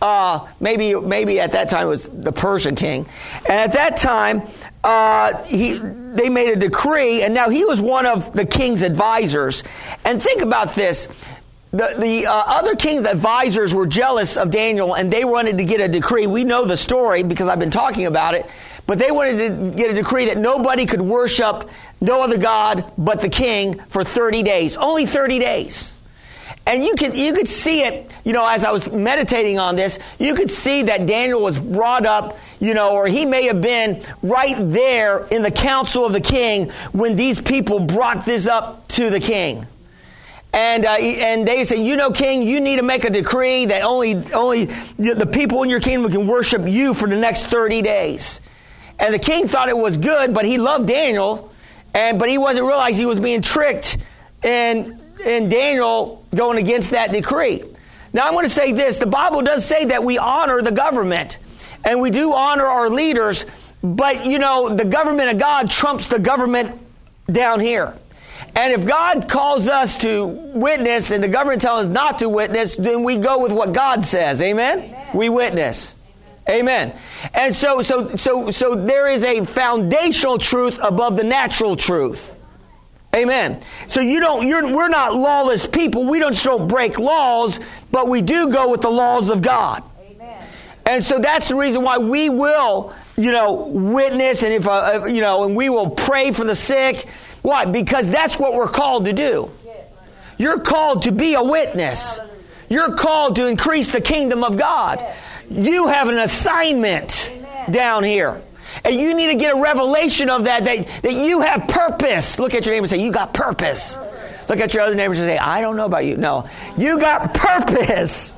uh, 0.00 0.46
maybe 0.60 0.94
maybe 0.94 1.40
at 1.40 1.52
that 1.52 1.68
time 1.68 1.86
it 1.86 1.90
was 1.90 2.08
the 2.08 2.32
Persian 2.32 2.74
king, 2.74 3.06
and 3.48 3.58
at 3.58 3.72
that 3.72 3.96
time 3.96 4.42
uh, 4.84 5.42
he 5.44 5.78
they 5.78 6.28
made 6.28 6.52
a 6.52 6.56
decree, 6.56 7.22
and 7.22 7.34
now 7.34 7.48
he 7.48 7.64
was 7.64 7.80
one 7.80 8.06
of 8.06 8.32
the 8.32 8.46
king's 8.46 8.82
advisors. 8.82 9.64
And 10.04 10.22
think 10.22 10.42
about 10.42 10.74
this: 10.74 11.08
the 11.72 11.94
the 11.98 12.26
uh, 12.26 12.32
other 12.32 12.76
king's 12.76 13.06
advisors 13.06 13.74
were 13.74 13.86
jealous 13.86 14.36
of 14.36 14.50
Daniel, 14.50 14.94
and 14.94 15.10
they 15.10 15.24
wanted 15.24 15.58
to 15.58 15.64
get 15.64 15.80
a 15.80 15.88
decree. 15.88 16.26
We 16.26 16.44
know 16.44 16.64
the 16.64 16.76
story 16.76 17.22
because 17.22 17.48
I've 17.48 17.58
been 17.58 17.70
talking 17.70 18.06
about 18.06 18.34
it. 18.34 18.46
But 18.86 18.98
they 18.98 19.10
wanted 19.10 19.36
to 19.36 19.76
get 19.76 19.90
a 19.90 19.94
decree 19.94 20.24
that 20.26 20.38
nobody 20.38 20.86
could 20.86 21.02
worship 21.02 21.68
no 22.00 22.22
other 22.22 22.38
god 22.38 22.90
but 22.96 23.20
the 23.20 23.28
king 23.28 23.78
for 23.90 24.02
30 24.02 24.42
days. 24.42 24.78
Only 24.78 25.04
30 25.04 25.38
days. 25.40 25.94
And 26.68 26.84
you 26.84 26.94
could, 26.96 27.16
you 27.16 27.32
could 27.32 27.48
see 27.48 27.82
it, 27.82 28.12
you 28.24 28.34
know, 28.34 28.46
as 28.46 28.62
I 28.62 28.70
was 28.70 28.92
meditating 28.92 29.58
on 29.58 29.74
this, 29.74 29.98
you 30.18 30.34
could 30.34 30.50
see 30.50 30.82
that 30.82 31.06
Daniel 31.06 31.40
was 31.40 31.58
brought 31.58 32.04
up, 32.04 32.36
you 32.60 32.74
know, 32.74 32.90
or 32.90 33.06
he 33.06 33.24
may 33.24 33.46
have 33.46 33.62
been 33.62 34.04
right 34.22 34.54
there 34.68 35.26
in 35.28 35.40
the 35.40 35.50
council 35.50 36.04
of 36.04 36.12
the 36.12 36.20
king 36.20 36.68
when 36.92 37.16
these 37.16 37.40
people 37.40 37.80
brought 37.80 38.26
this 38.26 38.46
up 38.46 38.86
to 38.88 39.08
the 39.08 39.18
king. 39.18 39.66
And, 40.52 40.84
uh, 40.84 40.90
and 40.90 41.48
they 41.48 41.64
say, 41.64 41.82
you 41.82 41.96
know, 41.96 42.10
king, 42.10 42.42
you 42.42 42.60
need 42.60 42.76
to 42.76 42.82
make 42.82 43.04
a 43.04 43.10
decree 43.10 43.64
that 43.64 43.82
only, 43.82 44.16
only 44.34 44.66
the 44.98 45.28
people 45.32 45.62
in 45.62 45.70
your 45.70 45.80
kingdom 45.80 46.12
can 46.12 46.26
worship 46.26 46.68
you 46.68 46.92
for 46.92 47.08
the 47.08 47.16
next 47.16 47.46
30 47.46 47.80
days. 47.80 48.42
And 48.98 49.14
the 49.14 49.18
king 49.18 49.48
thought 49.48 49.70
it 49.70 49.78
was 49.78 49.96
good, 49.96 50.34
but 50.34 50.44
he 50.44 50.58
loved 50.58 50.86
Daniel, 50.86 51.50
and, 51.94 52.18
but 52.18 52.28
he 52.28 52.36
wasn't 52.36 52.66
realizing 52.66 52.98
he 52.98 53.06
was 53.06 53.20
being 53.20 53.40
tricked 53.40 53.96
and 54.42 55.00
in 55.24 55.48
Daniel 55.48 56.24
going 56.34 56.58
against 56.58 56.90
that 56.90 57.12
decree. 57.12 57.62
Now, 58.12 58.26
I'm 58.26 58.32
going 58.32 58.46
to 58.46 58.50
say 58.50 58.72
this 58.72 58.98
the 58.98 59.06
Bible 59.06 59.42
does 59.42 59.64
say 59.64 59.86
that 59.86 60.04
we 60.04 60.18
honor 60.18 60.62
the 60.62 60.72
government 60.72 61.38
and 61.84 62.00
we 62.00 62.10
do 62.10 62.32
honor 62.32 62.66
our 62.66 62.88
leaders, 62.88 63.44
but 63.82 64.26
you 64.26 64.38
know, 64.38 64.74
the 64.74 64.84
government 64.84 65.30
of 65.30 65.38
God 65.38 65.70
trumps 65.70 66.08
the 66.08 66.18
government 66.18 66.80
down 67.30 67.60
here. 67.60 67.96
And 68.56 68.72
if 68.72 68.86
God 68.86 69.28
calls 69.28 69.68
us 69.68 69.98
to 69.98 70.26
witness 70.26 71.10
and 71.10 71.22
the 71.22 71.28
government 71.28 71.62
tells 71.62 71.86
us 71.86 71.92
not 71.92 72.20
to 72.20 72.28
witness, 72.28 72.76
then 72.76 73.04
we 73.04 73.16
go 73.16 73.38
with 73.38 73.52
what 73.52 73.72
God 73.72 74.04
says. 74.04 74.40
Amen? 74.40 74.78
Amen. 74.78 75.08
We 75.14 75.28
witness. 75.28 75.94
Amen. 76.48 76.94
And 77.34 77.54
so, 77.54 77.82
so, 77.82 78.16
so, 78.16 78.50
so 78.50 78.74
there 78.74 79.08
is 79.08 79.22
a 79.22 79.44
foundational 79.44 80.38
truth 80.38 80.78
above 80.82 81.16
the 81.16 81.24
natural 81.24 81.76
truth. 81.76 82.34
Amen. 83.14 83.60
So 83.86 84.00
you 84.00 84.20
don't, 84.20 84.46
you're, 84.46 84.74
we're 84.74 84.88
not 84.88 85.14
lawless 85.14 85.66
people. 85.66 86.04
We 86.04 86.18
don't, 86.18 86.40
don't 86.42 86.68
break 86.68 86.98
laws, 86.98 87.58
but 87.90 88.08
we 88.08 88.20
do 88.20 88.50
go 88.50 88.70
with 88.70 88.82
the 88.82 88.90
laws 88.90 89.30
of 89.30 89.40
God. 89.40 89.82
Amen. 90.00 90.46
And 90.84 91.02
so 91.02 91.18
that's 91.18 91.48
the 91.48 91.56
reason 91.56 91.82
why 91.82 91.98
we 91.98 92.28
will, 92.28 92.94
you 93.16 93.32
know, 93.32 93.66
witness 93.66 94.42
and 94.42 94.52
if, 94.52 94.66
uh, 94.66 95.06
you 95.06 95.22
know, 95.22 95.44
and 95.44 95.56
we 95.56 95.70
will 95.70 95.90
pray 95.90 96.32
for 96.32 96.44
the 96.44 96.54
sick. 96.54 97.08
Why? 97.42 97.64
Because 97.64 98.10
that's 98.10 98.38
what 98.38 98.52
we're 98.52 98.68
called 98.68 99.06
to 99.06 99.12
do. 99.12 99.50
You're 100.36 100.60
called 100.60 101.02
to 101.02 101.12
be 101.12 101.34
a 101.34 101.42
witness. 101.42 102.20
You're 102.68 102.94
called 102.94 103.36
to 103.36 103.46
increase 103.46 103.90
the 103.90 104.00
kingdom 104.00 104.44
of 104.44 104.56
God. 104.56 105.04
You 105.50 105.88
have 105.88 106.08
an 106.08 106.18
assignment 106.18 107.32
down 107.70 108.04
here. 108.04 108.40
And 108.84 108.94
you 108.94 109.14
need 109.14 109.28
to 109.28 109.34
get 109.34 109.54
a 109.54 109.60
revelation 109.60 110.30
of 110.30 110.44
that, 110.44 110.64
that, 110.64 110.86
that 111.02 111.12
you 111.12 111.40
have 111.40 111.68
purpose. 111.68 112.38
Look 112.38 112.54
at 112.54 112.64
your 112.64 112.74
neighbor 112.74 112.84
and 112.84 112.90
say, 112.90 113.02
You 113.02 113.12
got 113.12 113.34
purpose. 113.34 113.98
Look 114.48 114.60
at 114.60 114.72
your 114.72 114.82
other 114.82 114.94
neighbors 114.94 115.18
and 115.18 115.28
say, 115.28 115.36
I 115.36 115.60
don't 115.60 115.76
know 115.76 115.84
about 115.84 116.06
you. 116.06 116.16
No, 116.16 116.48
you 116.76 116.98
got 116.98 117.34
purpose. 117.34 118.32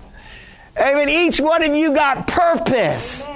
I 0.77 0.95
mean, 0.95 1.09
each 1.09 1.41
one 1.41 1.63
of 1.63 1.75
you 1.75 1.95
got 1.95 2.27
purpose. 2.27 3.27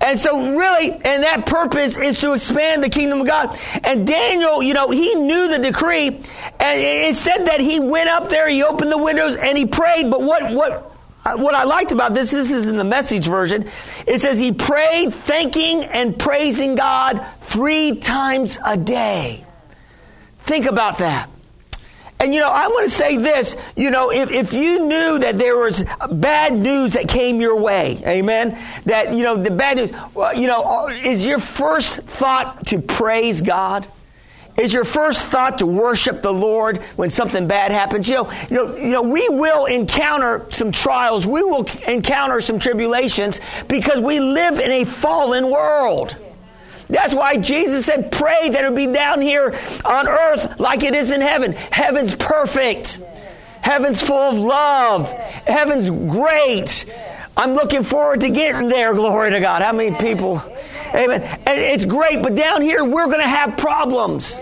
And 0.00 0.18
so, 0.18 0.54
really, 0.54 0.92
and 0.92 1.22
that 1.22 1.46
purpose 1.46 1.96
is 1.96 2.20
to 2.20 2.34
expand 2.34 2.82
the 2.82 2.90
kingdom 2.90 3.22
of 3.22 3.26
God. 3.26 3.58
And 3.84 4.06
Daniel, 4.06 4.62
you 4.62 4.74
know, 4.74 4.90
he 4.90 5.14
knew 5.14 5.48
the 5.48 5.58
decree, 5.58 6.08
and 6.08 6.80
it 6.80 7.16
said 7.16 7.46
that 7.46 7.60
he 7.60 7.80
went 7.80 8.10
up 8.10 8.28
there, 8.28 8.46
he 8.48 8.62
opened 8.62 8.92
the 8.92 8.98
windows, 8.98 9.36
and 9.36 9.56
he 9.56 9.64
prayed. 9.64 10.10
But 10.10 10.20
what, 10.20 10.52
what, 10.52 10.93
what 11.32 11.54
I 11.54 11.64
liked 11.64 11.92
about 11.92 12.12
this, 12.12 12.30
this 12.30 12.50
is 12.50 12.66
in 12.66 12.76
the 12.76 12.84
message 12.84 13.26
version, 13.26 13.68
it 14.06 14.20
says 14.20 14.38
he 14.38 14.52
prayed 14.52 15.14
thanking 15.14 15.84
and 15.84 16.18
praising 16.18 16.74
God 16.74 17.24
three 17.40 17.96
times 17.96 18.58
a 18.64 18.76
day. 18.76 19.44
Think 20.40 20.66
about 20.66 20.98
that. 20.98 21.30
And 22.20 22.32
you 22.32 22.40
know, 22.40 22.50
I 22.50 22.68
want 22.68 22.88
to 22.88 22.94
say 22.94 23.16
this, 23.16 23.56
you 23.76 23.90
know, 23.90 24.10
if, 24.10 24.30
if 24.30 24.52
you 24.52 24.86
knew 24.86 25.18
that 25.18 25.36
there 25.36 25.56
was 25.56 25.84
bad 26.10 26.56
news 26.56 26.92
that 26.92 27.08
came 27.08 27.40
your 27.40 27.60
way, 27.60 28.02
amen, 28.06 28.58
that, 28.84 29.12
you 29.12 29.24
know, 29.24 29.36
the 29.36 29.50
bad 29.50 29.78
news, 29.78 29.92
you 30.38 30.46
know, 30.46 30.88
is 30.88 31.26
your 31.26 31.40
first 31.40 32.00
thought 32.00 32.66
to 32.68 32.80
praise 32.80 33.40
God? 33.40 33.86
Is 34.56 34.72
your 34.72 34.84
first 34.84 35.24
thought 35.24 35.58
to 35.58 35.66
worship 35.66 36.22
the 36.22 36.32
Lord 36.32 36.78
when 36.96 37.10
something 37.10 37.48
bad 37.48 37.72
happens? 37.72 38.08
You 38.08 38.14
know, 38.14 38.32
you 38.48 38.56
know, 38.56 38.76
you 38.76 38.90
know, 38.90 39.02
we 39.02 39.28
will 39.28 39.66
encounter 39.66 40.46
some 40.50 40.70
trials. 40.70 41.26
We 41.26 41.42
will 41.42 41.66
encounter 41.88 42.40
some 42.40 42.60
tribulations 42.60 43.40
because 43.66 44.00
we 44.00 44.20
live 44.20 44.60
in 44.60 44.70
a 44.70 44.84
fallen 44.84 45.50
world. 45.50 46.16
That's 46.88 47.14
why 47.14 47.36
Jesus 47.36 47.86
said, 47.86 48.12
pray 48.12 48.50
that 48.50 48.64
it 48.64 48.74
be 48.76 48.86
down 48.86 49.20
here 49.20 49.58
on 49.84 50.08
earth 50.08 50.60
like 50.60 50.84
it 50.84 50.94
is 50.94 51.10
in 51.10 51.20
heaven. 51.20 51.52
Heaven's 51.52 52.14
perfect. 52.14 53.00
Heaven's 53.64 54.02
full 54.02 54.18
of 54.18 54.36
love. 54.36 55.08
Heaven's 55.08 55.88
great. 55.88 56.84
I'm 57.34 57.54
looking 57.54 57.82
forward 57.82 58.20
to 58.20 58.28
getting 58.28 58.68
there. 58.68 58.92
Glory 58.92 59.30
to 59.30 59.40
God. 59.40 59.62
How 59.62 59.72
many 59.72 59.96
people? 59.96 60.42
Amen. 60.94 61.22
And 61.46 61.60
it's 61.60 61.86
great, 61.86 62.22
but 62.22 62.34
down 62.34 62.60
here 62.60 62.84
we're 62.84 63.06
going 63.06 63.22
to 63.22 63.26
have 63.26 63.56
problems. 63.56 64.38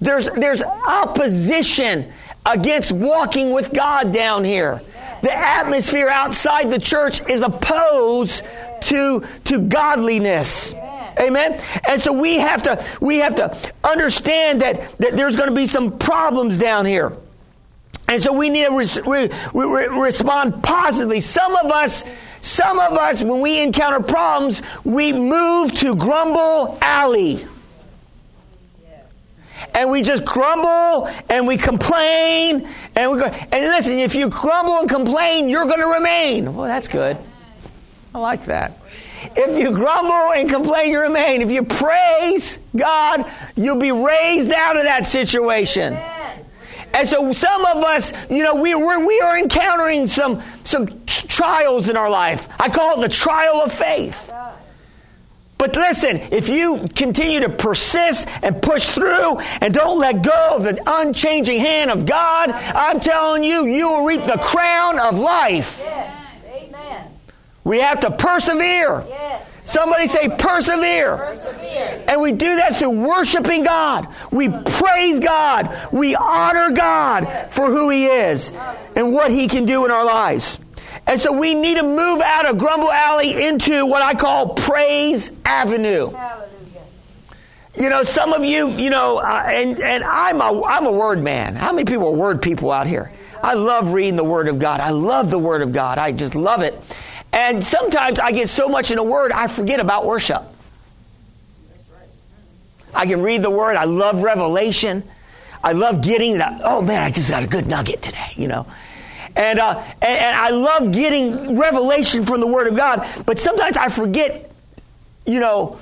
There's, 0.00 0.30
there's 0.30 0.62
opposition 0.62 2.12
against 2.46 2.92
walking 2.92 3.50
with 3.50 3.72
God 3.72 4.12
down 4.12 4.44
here. 4.44 4.80
The 5.22 5.32
atmosphere 5.32 6.08
outside 6.08 6.70
the 6.70 6.78
church 6.78 7.28
is 7.28 7.42
opposed 7.42 8.44
to, 8.82 9.26
to 9.46 9.58
godliness. 9.58 10.74
Amen. 11.18 11.60
And 11.88 12.00
so 12.00 12.12
we 12.12 12.36
have 12.36 12.62
to 12.64 12.84
we 13.00 13.18
have 13.18 13.34
to 13.36 13.56
understand 13.82 14.60
that, 14.62 14.96
that 14.98 15.16
there's 15.16 15.34
going 15.34 15.48
to 15.48 15.54
be 15.54 15.66
some 15.66 15.98
problems 15.98 16.56
down 16.56 16.86
here. 16.86 17.16
And 18.08 18.20
so 18.20 18.32
we 18.32 18.50
need 18.50 18.66
to 18.66 18.76
res- 18.76 19.00
re- 19.06 19.30
re- 19.54 19.86
respond 19.88 20.62
positively. 20.62 21.20
Some 21.20 21.56
of 21.56 21.70
us, 21.70 22.04
some 22.40 22.78
of 22.78 22.92
us, 22.92 23.22
when 23.22 23.40
we 23.40 23.60
encounter 23.60 24.00
problems, 24.00 24.62
we 24.84 25.12
move 25.12 25.72
to 25.74 25.96
grumble 25.96 26.78
alley. 26.82 27.46
And 29.72 29.90
we 29.90 30.02
just 30.02 30.24
grumble 30.24 31.08
and 31.28 31.46
we 31.46 31.56
complain 31.56 32.68
and 32.94 33.10
we 33.10 33.18
go. 33.18 33.24
And 33.24 33.64
listen, 33.64 33.98
if 33.98 34.14
you 34.14 34.28
grumble 34.28 34.80
and 34.80 34.88
complain, 34.88 35.48
you're 35.48 35.64
going 35.64 35.80
to 35.80 35.86
remain. 35.86 36.54
Well, 36.54 36.66
that's 36.66 36.86
good. 36.86 37.16
I 38.14 38.18
like 38.18 38.44
that. 38.44 38.78
If 39.34 39.58
you 39.58 39.72
grumble 39.72 40.32
and 40.32 40.48
complain, 40.48 40.92
you 40.92 41.00
remain. 41.00 41.40
If 41.40 41.50
you 41.50 41.64
praise 41.64 42.58
God, 42.76 43.28
you'll 43.56 43.76
be 43.76 43.90
raised 43.90 44.52
out 44.52 44.76
of 44.76 44.84
that 44.84 45.06
situation. 45.06 45.98
And 46.94 47.08
so 47.08 47.32
some 47.32 47.64
of 47.64 47.82
us, 47.82 48.12
you 48.30 48.42
know, 48.42 48.54
we, 48.54 48.74
we're, 48.74 49.04
we 49.04 49.20
are 49.20 49.38
encountering 49.38 50.06
some, 50.06 50.40
some 50.62 51.04
trials 51.06 51.88
in 51.88 51.96
our 51.96 52.08
life. 52.08 52.48
I 52.60 52.68
call 52.68 52.98
it 52.98 53.08
the 53.08 53.12
trial 53.12 53.60
of 53.60 53.72
faith. 53.72 54.32
But 55.58 55.76
listen, 55.76 56.18
if 56.30 56.48
you 56.48 56.86
continue 56.94 57.40
to 57.40 57.48
persist 57.48 58.28
and 58.42 58.60
push 58.60 58.86
through 58.86 59.38
and 59.38 59.72
don't 59.72 59.98
let 59.98 60.22
go 60.22 60.56
of 60.56 60.62
the 60.62 60.78
unchanging 60.86 61.58
hand 61.58 61.90
of 61.90 62.06
God, 62.06 62.50
I'm 62.50 63.00
telling 63.00 63.44
you, 63.44 63.64
you 63.64 63.88
will 63.88 64.04
reap 64.04 64.24
the 64.26 64.38
crown 64.38 64.98
of 64.98 65.18
life. 65.18 65.80
Yes. 65.82 66.16
Amen. 66.52 67.10
We 67.64 67.78
have 67.78 68.00
to 68.00 68.10
persevere. 68.10 69.04
Yes. 69.08 69.53
Somebody 69.64 70.06
say 70.06 70.28
persevere. 70.28 71.16
persevere. 71.16 72.04
And 72.06 72.20
we 72.20 72.32
do 72.32 72.56
that 72.56 72.76
through 72.76 72.90
worshiping 72.90 73.64
God. 73.64 74.08
We 74.30 74.48
praise 74.48 75.20
God. 75.20 75.88
We 75.90 76.14
honor 76.14 76.70
God 76.70 77.24
for 77.50 77.66
who 77.70 77.88
He 77.88 78.06
is 78.06 78.52
and 78.94 79.12
what 79.12 79.30
He 79.30 79.48
can 79.48 79.64
do 79.64 79.84
in 79.86 79.90
our 79.90 80.04
lives. 80.04 80.60
And 81.06 81.18
so 81.18 81.32
we 81.32 81.54
need 81.54 81.78
to 81.78 81.82
move 81.82 82.20
out 82.20 82.46
of 82.46 82.58
Grumble 82.58 82.92
Alley 82.92 83.46
into 83.46 83.84
what 83.86 84.02
I 84.02 84.14
call 84.14 84.50
Praise 84.54 85.32
Avenue. 85.44 86.10
Hallelujah. 86.10 86.50
You 87.76 87.88
know, 87.90 88.04
some 88.04 88.32
of 88.32 88.44
you, 88.44 88.70
you 88.70 88.90
know, 88.90 89.18
uh, 89.18 89.44
and, 89.46 89.80
and 89.80 90.04
I'm 90.04 90.40
a, 90.40 90.62
I'm 90.64 90.86
a 90.86 90.92
word 90.92 91.22
man. 91.22 91.56
How 91.56 91.72
many 91.72 91.84
people 91.84 92.06
are 92.08 92.12
word 92.12 92.40
people 92.40 92.70
out 92.70 92.86
here? 92.86 93.12
I 93.42 93.54
love 93.54 93.92
reading 93.92 94.16
the 94.16 94.24
Word 94.24 94.48
of 94.48 94.58
God. 94.58 94.80
I 94.80 94.90
love 94.90 95.30
the 95.30 95.38
Word 95.38 95.60
of 95.60 95.72
God. 95.72 95.98
I 95.98 96.12
just 96.12 96.34
love 96.34 96.62
it. 96.62 96.74
And 97.34 97.64
sometimes 97.64 98.20
I 98.20 98.30
get 98.30 98.48
so 98.48 98.68
much 98.68 98.92
in 98.92 98.98
a 98.98 99.02
Word, 99.02 99.32
I 99.32 99.48
forget 99.48 99.80
about 99.80 100.06
worship. 100.06 100.44
I 102.94 103.06
can 103.06 103.22
read 103.22 103.42
the 103.42 103.50
Word. 103.50 103.74
I 103.74 103.84
love 103.84 104.22
revelation. 104.22 105.02
I 105.62 105.72
love 105.72 106.00
getting 106.00 106.38
that. 106.38 106.60
Oh 106.62 106.80
man, 106.80 107.02
I 107.02 107.10
just 107.10 107.28
got 107.28 107.42
a 107.42 107.48
good 107.48 107.66
nugget 107.66 108.02
today, 108.02 108.30
you 108.36 108.46
know. 108.46 108.68
And, 109.34 109.58
uh, 109.58 109.82
and, 110.00 110.18
and 110.18 110.36
I 110.36 110.50
love 110.50 110.92
getting 110.92 111.58
revelation 111.58 112.24
from 112.24 112.38
the 112.38 112.46
Word 112.46 112.68
of 112.68 112.76
God. 112.76 113.04
But 113.26 113.40
sometimes 113.40 113.76
I 113.76 113.88
forget, 113.88 114.52
you 115.26 115.40
know, 115.40 115.80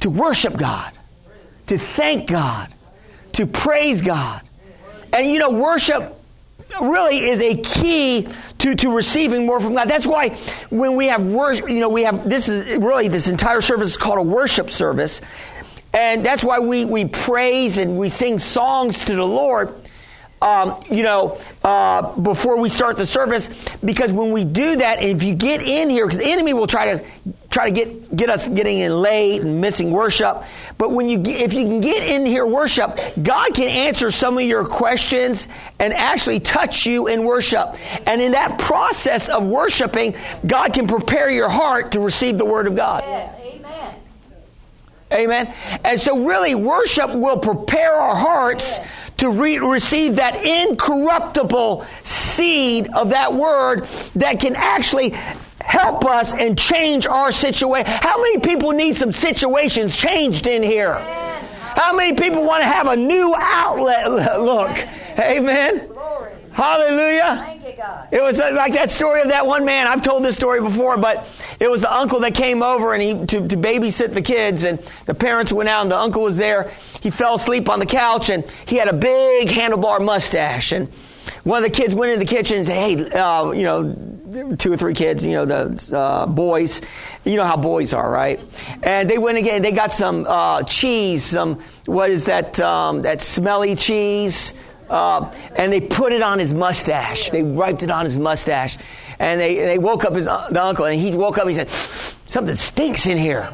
to 0.00 0.10
worship 0.10 0.54
God, 0.54 0.92
to 1.68 1.78
thank 1.78 2.28
God, 2.28 2.74
to 3.32 3.46
praise 3.46 4.02
God. 4.02 4.42
And 5.14 5.32
you 5.32 5.38
know, 5.38 5.50
worship 5.50 6.19
really 6.80 7.28
is 7.28 7.40
a 7.40 7.56
key 7.56 8.28
to, 8.58 8.74
to 8.74 8.94
receiving 8.94 9.46
more 9.46 9.60
from 9.60 9.74
God. 9.74 9.88
That's 9.88 10.06
why 10.06 10.36
when 10.70 10.96
we 10.96 11.06
have 11.06 11.26
worship, 11.26 11.68
you 11.68 11.80
know, 11.80 11.88
we 11.88 12.02
have 12.04 12.28
this 12.28 12.48
is 12.48 12.76
really 12.78 13.08
this 13.08 13.28
entire 13.28 13.60
service 13.60 13.90
is 13.90 13.96
called 13.96 14.18
a 14.18 14.22
worship 14.22 14.70
service. 14.70 15.20
And 15.92 16.24
that's 16.24 16.44
why 16.44 16.60
we, 16.60 16.84
we 16.84 17.04
praise 17.06 17.78
and 17.78 17.98
we 17.98 18.08
sing 18.08 18.38
songs 18.38 19.04
to 19.06 19.14
the 19.14 19.24
Lord. 19.24 19.74
Um, 20.42 20.82
you 20.90 21.02
know, 21.02 21.38
uh, 21.62 22.16
before 22.16 22.58
we 22.58 22.70
start 22.70 22.96
the 22.96 23.04
service, 23.04 23.50
because 23.84 24.10
when 24.10 24.32
we 24.32 24.44
do 24.44 24.76
that, 24.76 25.02
if 25.02 25.22
you 25.22 25.34
get 25.34 25.60
in 25.60 25.90
here, 25.90 26.06
because 26.06 26.20
the 26.20 26.30
enemy 26.30 26.54
will 26.54 26.66
try 26.66 26.96
to 26.96 27.04
try 27.50 27.68
to 27.68 27.72
get 27.72 28.16
get 28.16 28.30
us 28.30 28.46
getting 28.46 28.78
in 28.78 28.92
late 28.92 29.42
and 29.42 29.60
missing 29.60 29.90
worship. 29.90 30.42
But 30.78 30.92
when 30.92 31.10
you 31.10 31.18
get, 31.18 31.42
if 31.42 31.52
you 31.52 31.64
can 31.64 31.80
get 31.82 32.06
in 32.06 32.24
here 32.24 32.46
worship, 32.46 32.98
God 33.22 33.52
can 33.52 33.68
answer 33.68 34.10
some 34.10 34.38
of 34.38 34.44
your 34.44 34.64
questions 34.64 35.46
and 35.78 35.92
actually 35.92 36.40
touch 36.40 36.86
you 36.86 37.06
in 37.06 37.24
worship. 37.24 37.76
And 38.06 38.22
in 38.22 38.32
that 38.32 38.58
process 38.58 39.28
of 39.28 39.44
worshiping, 39.44 40.14
God 40.46 40.72
can 40.72 40.86
prepare 40.86 41.28
your 41.28 41.50
heart 41.50 41.92
to 41.92 42.00
receive 42.00 42.38
the 42.38 42.46
word 42.46 42.66
of 42.66 42.76
God. 42.76 43.04
Yes. 43.06 43.39
Amen. 45.12 45.52
And 45.84 46.00
so, 46.00 46.24
really, 46.24 46.54
worship 46.54 47.12
will 47.12 47.38
prepare 47.38 47.92
our 47.92 48.14
hearts 48.14 48.78
to 49.18 49.30
re- 49.30 49.58
receive 49.58 50.16
that 50.16 50.44
incorruptible 50.46 51.84
seed 52.04 52.88
of 52.94 53.10
that 53.10 53.34
word 53.34 53.86
that 54.14 54.38
can 54.40 54.54
actually 54.54 55.10
help 55.60 56.04
us 56.04 56.32
and 56.32 56.58
change 56.58 57.06
our 57.06 57.32
situation. 57.32 57.86
How 57.86 58.20
many 58.20 58.38
people 58.38 58.70
need 58.70 58.96
some 58.96 59.12
situations 59.12 59.96
changed 59.96 60.46
in 60.46 60.62
here? 60.62 60.94
How 60.94 61.94
many 61.94 62.16
people 62.16 62.44
want 62.44 62.62
to 62.62 62.68
have 62.68 62.86
a 62.86 62.96
new 62.96 63.34
outlet 63.36 64.10
look? 64.40 64.76
Amen. 65.18 65.90
Hallelujah. 66.52 67.59
It 68.10 68.22
was 68.22 68.38
like 68.38 68.74
that 68.74 68.90
story 68.90 69.22
of 69.22 69.28
that 69.28 69.46
one 69.46 69.64
man. 69.64 69.86
I've 69.86 70.02
told 70.02 70.24
this 70.24 70.36
story 70.36 70.60
before, 70.60 70.96
but 70.96 71.26
it 71.58 71.70
was 71.70 71.82
the 71.82 71.92
uncle 71.92 72.20
that 72.20 72.34
came 72.34 72.62
over 72.62 72.94
and 72.94 73.02
he 73.02 73.12
to, 73.26 73.48
to 73.48 73.56
babysit 73.56 74.14
the 74.14 74.22
kids, 74.22 74.64
and 74.64 74.78
the 75.06 75.14
parents 75.14 75.52
went 75.52 75.68
out, 75.68 75.82
and 75.82 75.90
the 75.90 75.98
uncle 75.98 76.22
was 76.22 76.36
there. 76.36 76.70
He 77.00 77.10
fell 77.10 77.36
asleep 77.36 77.68
on 77.68 77.78
the 77.78 77.86
couch, 77.86 78.30
and 78.30 78.44
he 78.66 78.76
had 78.76 78.88
a 78.88 78.92
big 78.92 79.48
handlebar 79.48 80.04
mustache, 80.04 80.72
and 80.72 80.88
one 81.44 81.64
of 81.64 81.70
the 81.70 81.74
kids 81.74 81.94
went 81.94 82.12
in 82.12 82.18
the 82.18 82.26
kitchen 82.26 82.58
and 82.58 82.66
said, 82.66 82.76
"Hey, 82.76 83.10
uh, 83.10 83.50
you 83.52 83.62
know, 83.62 84.56
two 84.58 84.72
or 84.72 84.76
three 84.76 84.94
kids, 84.94 85.24
you 85.24 85.32
know, 85.32 85.44
the 85.44 85.96
uh, 85.96 86.26
boys, 86.26 86.82
you 87.24 87.36
know 87.36 87.44
how 87.44 87.56
boys 87.56 87.94
are, 87.94 88.10
right?" 88.10 88.40
And 88.82 89.08
they 89.08 89.18
went 89.18 89.38
again. 89.38 89.62
They 89.62 89.72
got 89.72 89.92
some 89.92 90.26
uh, 90.28 90.62
cheese, 90.64 91.24
some 91.24 91.62
what 91.86 92.10
is 92.10 92.26
that? 92.26 92.60
Um, 92.60 93.02
that 93.02 93.20
smelly 93.20 93.74
cheese. 93.74 94.54
Uh, 94.90 95.32
and 95.54 95.72
they 95.72 95.80
put 95.80 96.12
it 96.12 96.20
on 96.20 96.40
his 96.40 96.52
mustache. 96.52 97.30
They 97.30 97.44
wiped 97.44 97.84
it 97.84 97.92
on 97.92 98.04
his 98.04 98.18
mustache. 98.18 98.76
And 99.20 99.40
they, 99.40 99.54
they 99.54 99.78
woke 99.78 100.04
up 100.04 100.14
his 100.14 100.24
the 100.24 100.60
uncle, 100.62 100.84
and 100.84 100.98
he 100.98 101.14
woke 101.14 101.38
up. 101.38 101.46
He 101.46 101.54
said, 101.54 101.68
"Something 102.26 102.56
stinks 102.56 103.06
in 103.06 103.16
here." 103.16 103.52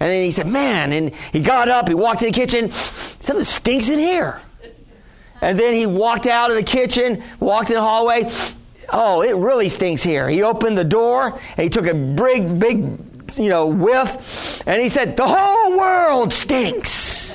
And 0.00 0.10
then 0.10 0.24
he 0.24 0.30
said, 0.30 0.46
"Man!" 0.46 0.92
And 0.92 1.14
he 1.32 1.40
got 1.40 1.68
up. 1.68 1.86
He 1.86 1.94
walked 1.94 2.20
to 2.20 2.26
the 2.26 2.32
kitchen. 2.32 2.70
Something 2.70 3.44
stinks 3.44 3.90
in 3.90 3.98
here. 3.98 4.40
And 5.42 5.60
then 5.60 5.74
he 5.74 5.84
walked 5.84 6.26
out 6.26 6.50
of 6.50 6.56
the 6.56 6.62
kitchen, 6.62 7.22
walked 7.38 7.68
in 7.68 7.74
the 7.74 7.82
hallway. 7.82 8.30
Oh, 8.88 9.20
it 9.20 9.36
really 9.36 9.68
stinks 9.68 10.02
here. 10.02 10.30
He 10.30 10.42
opened 10.42 10.78
the 10.78 10.84
door. 10.84 11.38
And 11.56 11.64
he 11.64 11.68
took 11.68 11.86
a 11.86 11.92
big, 11.92 12.58
big, 12.58 12.76
you 13.36 13.50
know, 13.50 13.66
whiff, 13.66 14.62
and 14.66 14.80
he 14.80 14.88
said, 14.88 15.16
"The 15.16 15.26
whole 15.26 15.76
world 15.76 16.32
stinks." 16.32 17.25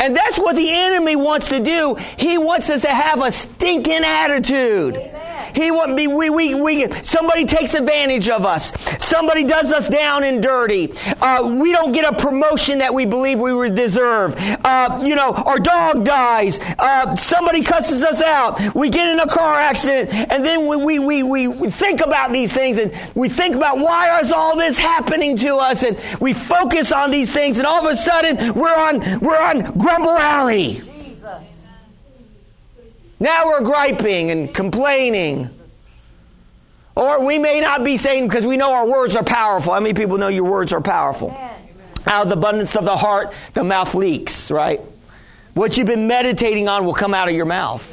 And 0.00 0.16
that's 0.16 0.38
what 0.38 0.56
the 0.56 0.70
enemy 0.70 1.14
wants 1.14 1.48
to 1.48 1.60
do. 1.60 1.94
He 2.16 2.38
wants 2.38 2.70
us 2.70 2.82
to 2.82 2.88
have 2.88 3.22
a 3.22 3.30
stinking 3.30 4.04
attitude. 4.04 4.96
Amen. 4.96 5.30
He 5.54 5.70
want 5.70 5.94
we, 5.94 6.06
we, 6.06 6.30
we, 6.30 6.54
we, 6.54 6.92
somebody 7.02 7.44
takes 7.44 7.74
advantage 7.74 8.28
of 8.28 8.44
us. 8.44 8.72
Somebody 9.04 9.44
does 9.44 9.72
us 9.72 9.88
down 9.88 10.24
and 10.24 10.42
dirty. 10.42 10.92
Uh, 11.20 11.48
we 11.48 11.72
don't 11.72 11.92
get 11.92 12.04
a 12.04 12.16
promotion 12.16 12.78
that 12.78 12.94
we 12.94 13.06
believe 13.06 13.40
we 13.40 13.52
would 13.52 13.74
deserve. 13.74 14.34
Uh, 14.38 15.02
you 15.04 15.14
know, 15.14 15.32
our 15.32 15.58
dog 15.58 16.04
dies. 16.04 16.60
Uh, 16.78 17.16
somebody 17.16 17.62
cusses 17.62 18.02
us 18.02 18.22
out. 18.22 18.74
We 18.74 18.90
get 18.90 19.08
in 19.08 19.20
a 19.20 19.26
car 19.26 19.54
accident, 19.54 20.12
and 20.12 20.44
then 20.44 20.66
we, 20.66 20.98
we, 20.98 21.22
we, 21.22 21.48
we 21.48 21.70
think 21.70 22.00
about 22.00 22.32
these 22.32 22.52
things, 22.52 22.78
and 22.78 22.92
we 23.14 23.28
think 23.28 23.54
about 23.54 23.78
why 23.78 24.20
is 24.20 24.32
all 24.32 24.56
this 24.56 24.78
happening 24.78 25.36
to 25.38 25.56
us, 25.56 25.82
and 25.82 25.98
we 26.20 26.32
focus 26.32 26.92
on 26.92 27.10
these 27.10 27.32
things, 27.32 27.58
and 27.58 27.66
all 27.66 27.86
of 27.86 27.92
a 27.92 27.96
sudden 27.96 28.54
we're 28.54 28.74
on 28.74 29.20
we're 29.20 29.40
on 29.40 29.78
Grumble 29.90 30.18
Alley. 30.18 30.80
Now 33.18 33.46
we're 33.46 33.62
griping 33.62 34.30
and 34.30 34.54
complaining. 34.54 35.50
Or 36.94 37.24
we 37.24 37.40
may 37.40 37.58
not 37.58 37.82
be 37.82 37.96
saying 37.96 38.28
because 38.28 38.46
we 38.46 38.56
know 38.56 38.72
our 38.72 38.86
words 38.86 39.16
are 39.16 39.24
powerful. 39.24 39.72
How 39.72 39.80
many 39.80 39.94
people 39.94 40.16
know 40.16 40.28
your 40.28 40.44
words 40.44 40.72
are 40.72 40.80
powerful? 40.80 41.36
Out 42.06 42.22
of 42.22 42.28
the 42.28 42.36
abundance 42.36 42.76
of 42.76 42.84
the 42.84 42.96
heart, 42.96 43.32
the 43.54 43.64
mouth 43.64 43.92
leaks, 43.96 44.52
right? 44.52 44.80
What 45.54 45.76
you've 45.76 45.88
been 45.88 46.06
meditating 46.06 46.68
on 46.68 46.84
will 46.84 46.94
come 46.94 47.12
out 47.12 47.28
of 47.28 47.34
your 47.34 47.46
mouth. 47.46 47.92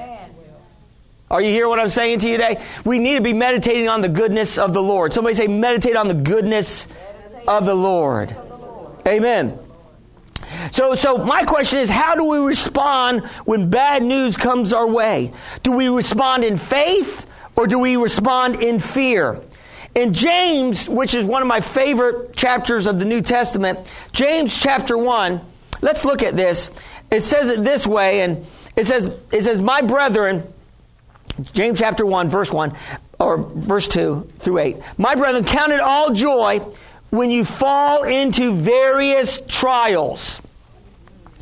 Are 1.32 1.42
you 1.42 1.50
hearing 1.50 1.70
what 1.70 1.80
I'm 1.80 1.90
saying 1.90 2.20
to 2.20 2.30
you 2.30 2.38
today? 2.38 2.64
We 2.86 3.00
need 3.00 3.16
to 3.16 3.24
be 3.24 3.34
meditating 3.34 3.90
on 3.90 4.02
the 4.02 4.10
goodness 4.10 4.60
of 4.60 4.72
the 4.72 4.84
Lord. 4.84 5.14
Somebody 5.14 5.36
say, 5.36 5.48
meditate 5.48 5.96
on 5.96 6.08
the 6.08 6.14
goodness 6.14 6.88
of 7.48 7.66
the 7.66 7.76
Lord. 7.76 8.36
Amen. 9.08 9.58
So, 10.72 10.96
so 10.96 11.18
my 11.18 11.44
question 11.44 11.80
is, 11.80 11.90
how 11.90 12.16
do 12.16 12.26
we 12.26 12.38
respond 12.40 13.26
when 13.46 13.70
bad 13.70 14.04
news 14.04 14.38
comes 14.38 14.74
our 14.74 14.88
way? 14.88 15.34
Do 15.64 15.72
we 15.72 15.88
respond 15.88 16.44
in 16.44 16.58
faith 16.58 17.26
or 17.56 17.68
do 17.68 17.80
we 17.80 17.96
respond 17.98 18.64
in 18.64 18.80
fear? 18.80 19.42
In 19.96 20.14
James, 20.14 20.88
which 20.88 21.14
is 21.14 21.26
one 21.26 21.42
of 21.42 21.48
my 21.48 21.62
favorite 21.62 22.36
chapters 22.36 22.86
of 22.86 23.00
the 23.00 23.06
New 23.06 23.22
Testament, 23.22 23.80
James 24.12 24.56
chapter 24.56 24.98
1, 24.98 25.42
let's 25.82 26.06
look 26.06 26.22
at 26.22 26.36
this. 26.36 26.72
It 27.10 27.22
says 27.22 27.50
it 27.50 27.64
this 27.64 27.88
way, 27.88 28.22
and 28.22 28.46
it 28.76 28.86
says, 28.86 29.10
it 29.32 29.44
says, 29.44 29.60
My 29.60 29.82
brethren, 29.82 30.44
James 31.54 31.80
chapter 31.80 32.06
1, 32.06 32.30
verse 32.30 32.52
1, 32.52 32.74
or 33.20 33.38
verse 33.38 33.88
2 33.88 34.30
through 34.40 34.60
8. 34.60 34.78
My 34.98 35.16
brethren, 35.16 35.44
count 35.46 35.72
it 35.72 35.80
all 35.80 36.14
joy 36.14 36.60
when 37.10 37.32
you 37.32 37.46
fall 37.46 38.04
into 38.04 38.54
various 38.54 39.42
trials. 39.42 40.42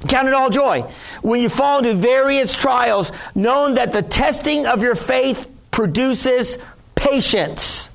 Count 0.08 0.28
it 0.28 0.34
all 0.34 0.50
joy 0.50 0.82
when 1.22 1.42
you 1.42 1.50
fall 1.50 1.80
into 1.80 1.96
various 1.96 2.56
trials, 2.56 3.12
knowing 3.34 3.76
that 3.76 3.92
the 3.92 4.02
testing 4.02 4.68
of 4.68 4.84
your 4.84 4.96
faith 4.96 5.48
produces 5.72 6.58
patience. 6.94 7.90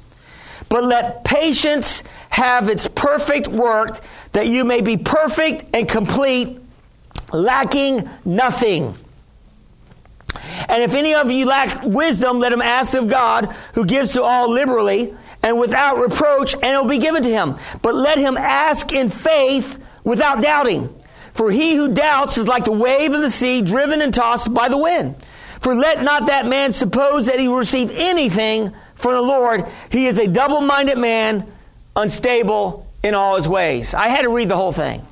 But 0.69 0.85
let 0.85 1.25
patience 1.25 2.03
have 2.31 2.69
its 2.69 2.87
perfect 2.89 3.49
work, 3.49 4.01
that 4.33 4.47
you 4.47 4.65
may 4.65 4.81
be 4.81 4.97
perfect 4.97 5.75
and 5.75 5.89
complete, 5.89 6.59
lacking 7.33 8.09
nothing. 8.25 8.97
And 10.69 10.83
if 10.83 10.95
any 10.95 11.15
of 11.15 11.31
you 11.31 11.47
lack 11.47 11.83
wisdom, 11.85 12.39
let 12.39 12.53
him 12.53 12.63
ask 12.63 12.95
of 12.95 13.09
God, 13.09 13.55
who 13.75 13.85
gives 13.85 14.13
to 14.13 14.23
all 14.23 14.49
liberally 14.49 15.15
and 15.42 15.59
without 15.59 15.98
reproach, 15.98 16.55
and 16.55 16.64
it 16.64 16.81
will 16.81 16.88
be 16.88 16.98
given 16.98 17.22
to 17.22 17.31
him. 17.31 17.57
But 17.83 17.94
let 17.94 18.18
him 18.18 18.37
ask 18.37 18.92
in 18.92 19.11
faith 19.11 19.83
without 20.05 20.42
doubting. 20.42 20.94
For 21.33 21.50
he 21.50 21.74
who 21.74 21.88
doubts 21.88 22.38
is 22.38 22.46
like 22.46 22.64
the 22.64 22.72
wave 22.72 23.12
of 23.12 23.20
the 23.20 23.31
sea 23.31 23.62
driven 23.62 24.03
and 24.03 24.12
tossed 24.12 24.53
by 24.53 24.68
the 24.68 24.76
wind. 24.76 25.14
For 25.61 25.74
let 25.74 26.03
not 26.03 26.26
that 26.26 26.46
man 26.46 26.72
suppose 26.72 27.26
that 27.26 27.38
he 27.38 27.48
will 27.48 27.57
receive 27.57 27.90
anything 27.92 28.72
from 28.94 29.12
the 29.12 29.22
Lord. 29.22 29.66
He 29.90 30.07
is 30.07 30.18
a 30.18 30.26
double 30.26 30.61
minded 30.61 30.98
man, 30.98 31.46
unstable 31.96 32.87
in 33.03 33.14
all 33.14 33.37
his 33.37 33.48
ways. 33.48 33.94
I 33.94 34.09
had 34.09 34.22
to 34.22 34.31
read 34.31 34.48
the 34.48 34.57
whole 34.57 34.72
thing. 34.72 35.07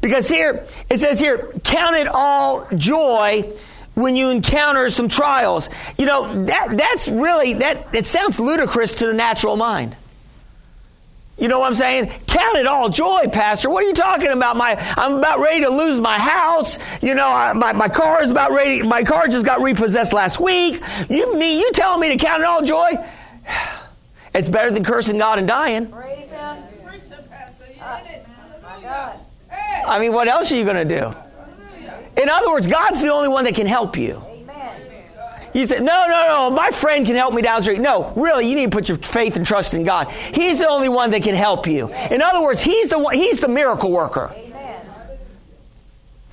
Because 0.00 0.28
here, 0.28 0.66
it 0.90 0.98
says 0.98 1.20
here, 1.20 1.52
count 1.62 1.96
it 1.96 2.08
all 2.08 2.66
joy 2.74 3.52
when 3.94 4.16
you 4.16 4.30
encounter 4.30 4.90
some 4.90 5.08
trials. 5.08 5.68
You 5.98 6.06
know, 6.06 6.44
that, 6.46 6.76
that's 6.76 7.08
really, 7.08 7.54
that, 7.54 7.94
it 7.94 8.06
sounds 8.06 8.40
ludicrous 8.40 8.96
to 8.96 9.06
the 9.06 9.12
natural 9.12 9.56
mind. 9.56 9.96
You 11.38 11.48
know 11.48 11.58
what 11.58 11.70
I'm 11.70 11.74
saying? 11.74 12.12
Count 12.26 12.56
it 12.56 12.66
all 12.66 12.88
joy, 12.88 13.26
Pastor. 13.32 13.70
What 13.70 13.84
are 13.84 13.86
you 13.88 13.94
talking 13.94 14.28
about? 14.28 14.56
My, 14.56 14.76
I'm 14.96 15.14
about 15.14 15.40
ready 15.40 15.62
to 15.64 15.70
lose 15.70 15.98
my 15.98 16.18
house. 16.18 16.78
You 17.00 17.14
know, 17.14 17.26
I, 17.26 17.52
my, 17.52 17.72
my 17.72 17.88
car 17.88 18.22
is 18.22 18.30
about 18.30 18.52
ready. 18.52 18.82
My 18.82 19.02
car 19.02 19.28
just 19.28 19.44
got 19.44 19.60
repossessed 19.60 20.12
last 20.12 20.38
week. 20.38 20.80
You, 21.08 21.34
me, 21.36 21.58
you 21.58 21.72
telling 21.72 22.00
me 22.00 22.10
to 22.10 22.16
count 22.16 22.42
it 22.42 22.46
all 22.46 22.62
joy? 22.62 22.92
It's 24.34 24.48
better 24.48 24.70
than 24.70 24.82
cursing 24.82 25.18
God 25.18 25.38
and 25.38 25.46
dying. 25.46 25.88
Praise 25.88 26.30
Him. 26.30 26.56
Uh, 27.82 29.16
I 29.86 29.98
mean, 29.98 30.14
what 30.14 30.26
else 30.26 30.50
are 30.50 30.56
you 30.56 30.64
going 30.64 30.88
to 30.88 30.98
do? 30.98 31.14
In 32.16 32.28
other 32.28 32.50
words, 32.50 32.66
God's 32.66 33.00
the 33.00 33.08
only 33.08 33.28
one 33.28 33.44
that 33.44 33.54
can 33.54 33.66
help 33.66 33.96
you. 33.96 34.22
You 35.54 35.66
said, 35.66 35.82
no, 35.82 36.06
no, 36.08 36.26
no, 36.28 36.50
my 36.50 36.70
friend 36.70 37.04
can 37.04 37.14
help 37.14 37.34
me 37.34 37.42
down 37.42 37.58
the 37.58 37.64
street. 37.64 37.80
No, 37.80 38.10
really, 38.16 38.48
you 38.48 38.54
need 38.54 38.70
to 38.70 38.76
put 38.76 38.88
your 38.88 38.96
faith 38.96 39.36
and 39.36 39.44
trust 39.44 39.74
in 39.74 39.84
God. 39.84 40.08
He's 40.08 40.60
the 40.60 40.68
only 40.68 40.88
one 40.88 41.10
that 41.10 41.22
can 41.22 41.34
help 41.34 41.66
you. 41.66 41.92
In 42.10 42.22
other 42.22 42.40
words, 42.40 42.62
He's 42.62 42.88
the 42.88 42.98
one, 42.98 43.14
He's 43.14 43.40
the 43.40 43.48
miracle 43.48 43.90
worker. 43.90 44.34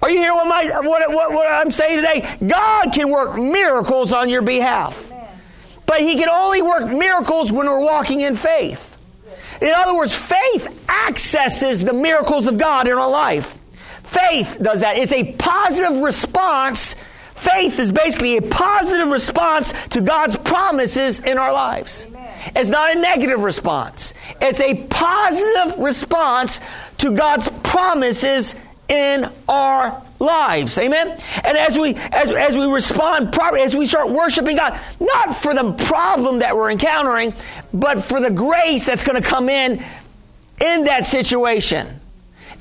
Are 0.01 0.09
you 0.09 0.17
hearing 0.19 0.37
what, 0.37 0.47
my, 0.47 0.79
what, 0.79 1.09
what, 1.09 1.33
what 1.33 1.51
I'm 1.51 1.71
saying 1.71 1.97
today? 1.97 2.37
God 2.47 2.93
can 2.93 3.09
work 3.09 3.37
miracles 3.37 4.13
on 4.13 4.29
your 4.29 4.41
behalf. 4.41 5.11
But 5.85 5.99
He 5.99 6.15
can 6.15 6.29
only 6.29 6.61
work 6.61 6.89
miracles 6.89 7.51
when 7.51 7.67
we're 7.67 7.81
walking 7.81 8.21
in 8.21 8.37
faith. 8.37 8.97
In 9.61 9.73
other 9.75 9.93
words, 9.95 10.15
faith 10.15 10.87
accesses 10.87 11.83
the 11.83 11.93
miracles 11.93 12.47
of 12.47 12.57
God 12.57 12.87
in 12.87 12.93
our 12.93 13.09
life. 13.09 13.58
Faith 14.11 14.57
does 14.61 14.81
that. 14.81 14.97
It's 14.97 15.13
a 15.13 15.33
positive 15.33 15.97
response 16.01 16.95
Faith 17.39 17.79
is 17.79 17.89
basically 17.89 18.35
a 18.35 18.41
positive 18.41 19.07
response 19.07 19.73
to 19.91 20.01
God's 20.01 20.35
promises 20.35 21.21
in 21.21 21.37
our 21.37 21.53
lives. 21.53 22.05
Amen. 22.05 22.51
It's 22.53 22.69
not 22.69 22.95
a 22.95 22.99
negative 22.99 23.41
response. 23.41 24.13
It's 24.41 24.59
a 24.59 24.75
positive 24.87 25.79
response 25.79 26.59
to 26.97 27.11
God's 27.11 27.47
promises 27.63 28.55
in 28.89 29.31
our 29.47 30.03
lives. 30.19 30.77
Amen. 30.77 31.17
And 31.45 31.57
as 31.57 31.77
we 31.77 31.95
as, 31.95 32.29
as 32.31 32.57
we 32.57 32.65
respond 32.65 33.31
properly, 33.31 33.61
as 33.61 33.73
we 33.73 33.85
start 33.85 34.09
worshiping 34.09 34.57
God, 34.57 34.77
not 34.99 35.37
for 35.37 35.53
the 35.53 35.71
problem 35.85 36.39
that 36.39 36.57
we're 36.57 36.71
encountering, 36.71 37.33
but 37.73 38.03
for 38.03 38.19
the 38.19 38.31
grace 38.31 38.85
that's 38.85 39.03
going 39.03 39.21
to 39.21 39.27
come 39.27 39.47
in 39.47 39.81
in 40.59 40.83
that 40.83 41.07
situation. 41.07 42.01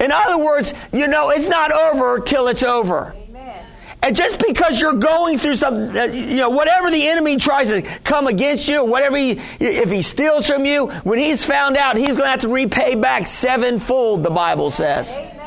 In 0.00 0.12
other 0.12 0.38
words, 0.38 0.74
you 0.92 1.08
know, 1.08 1.30
it's 1.30 1.48
not 1.48 1.72
over 1.72 2.20
till 2.20 2.48
it's 2.48 2.62
over. 2.62 3.14
Amen. 3.16 3.64
And 4.02 4.14
just 4.14 4.38
because 4.38 4.80
you're 4.80 4.92
going 4.92 5.38
through 5.38 5.56
some, 5.56 5.96
uh, 5.96 6.04
you 6.04 6.37
know, 6.37 6.50
whatever 6.50 6.90
the 6.90 7.08
enemy 7.08 7.37
tries 7.37 7.68
to 7.68 7.82
come 7.82 8.28
against 8.28 8.68
you, 8.68 8.84
whatever 8.84 9.16
he, 9.16 9.40
if 9.58 9.90
he 9.90 10.02
steals 10.02 10.46
from 10.46 10.64
you, 10.64 10.87
when 11.02 11.18
he's 11.18 11.44
found 11.44 11.76
out, 11.76 11.96
he's 11.96 12.08
going 12.08 12.22
to 12.22 12.28
have 12.28 12.40
to 12.42 12.48
repay 12.48 12.94
back 12.94 13.26
sevenfold, 13.26 14.22
the 14.22 14.30
Bible 14.30 14.70
says. 14.70 15.11
Amen. 15.16 15.38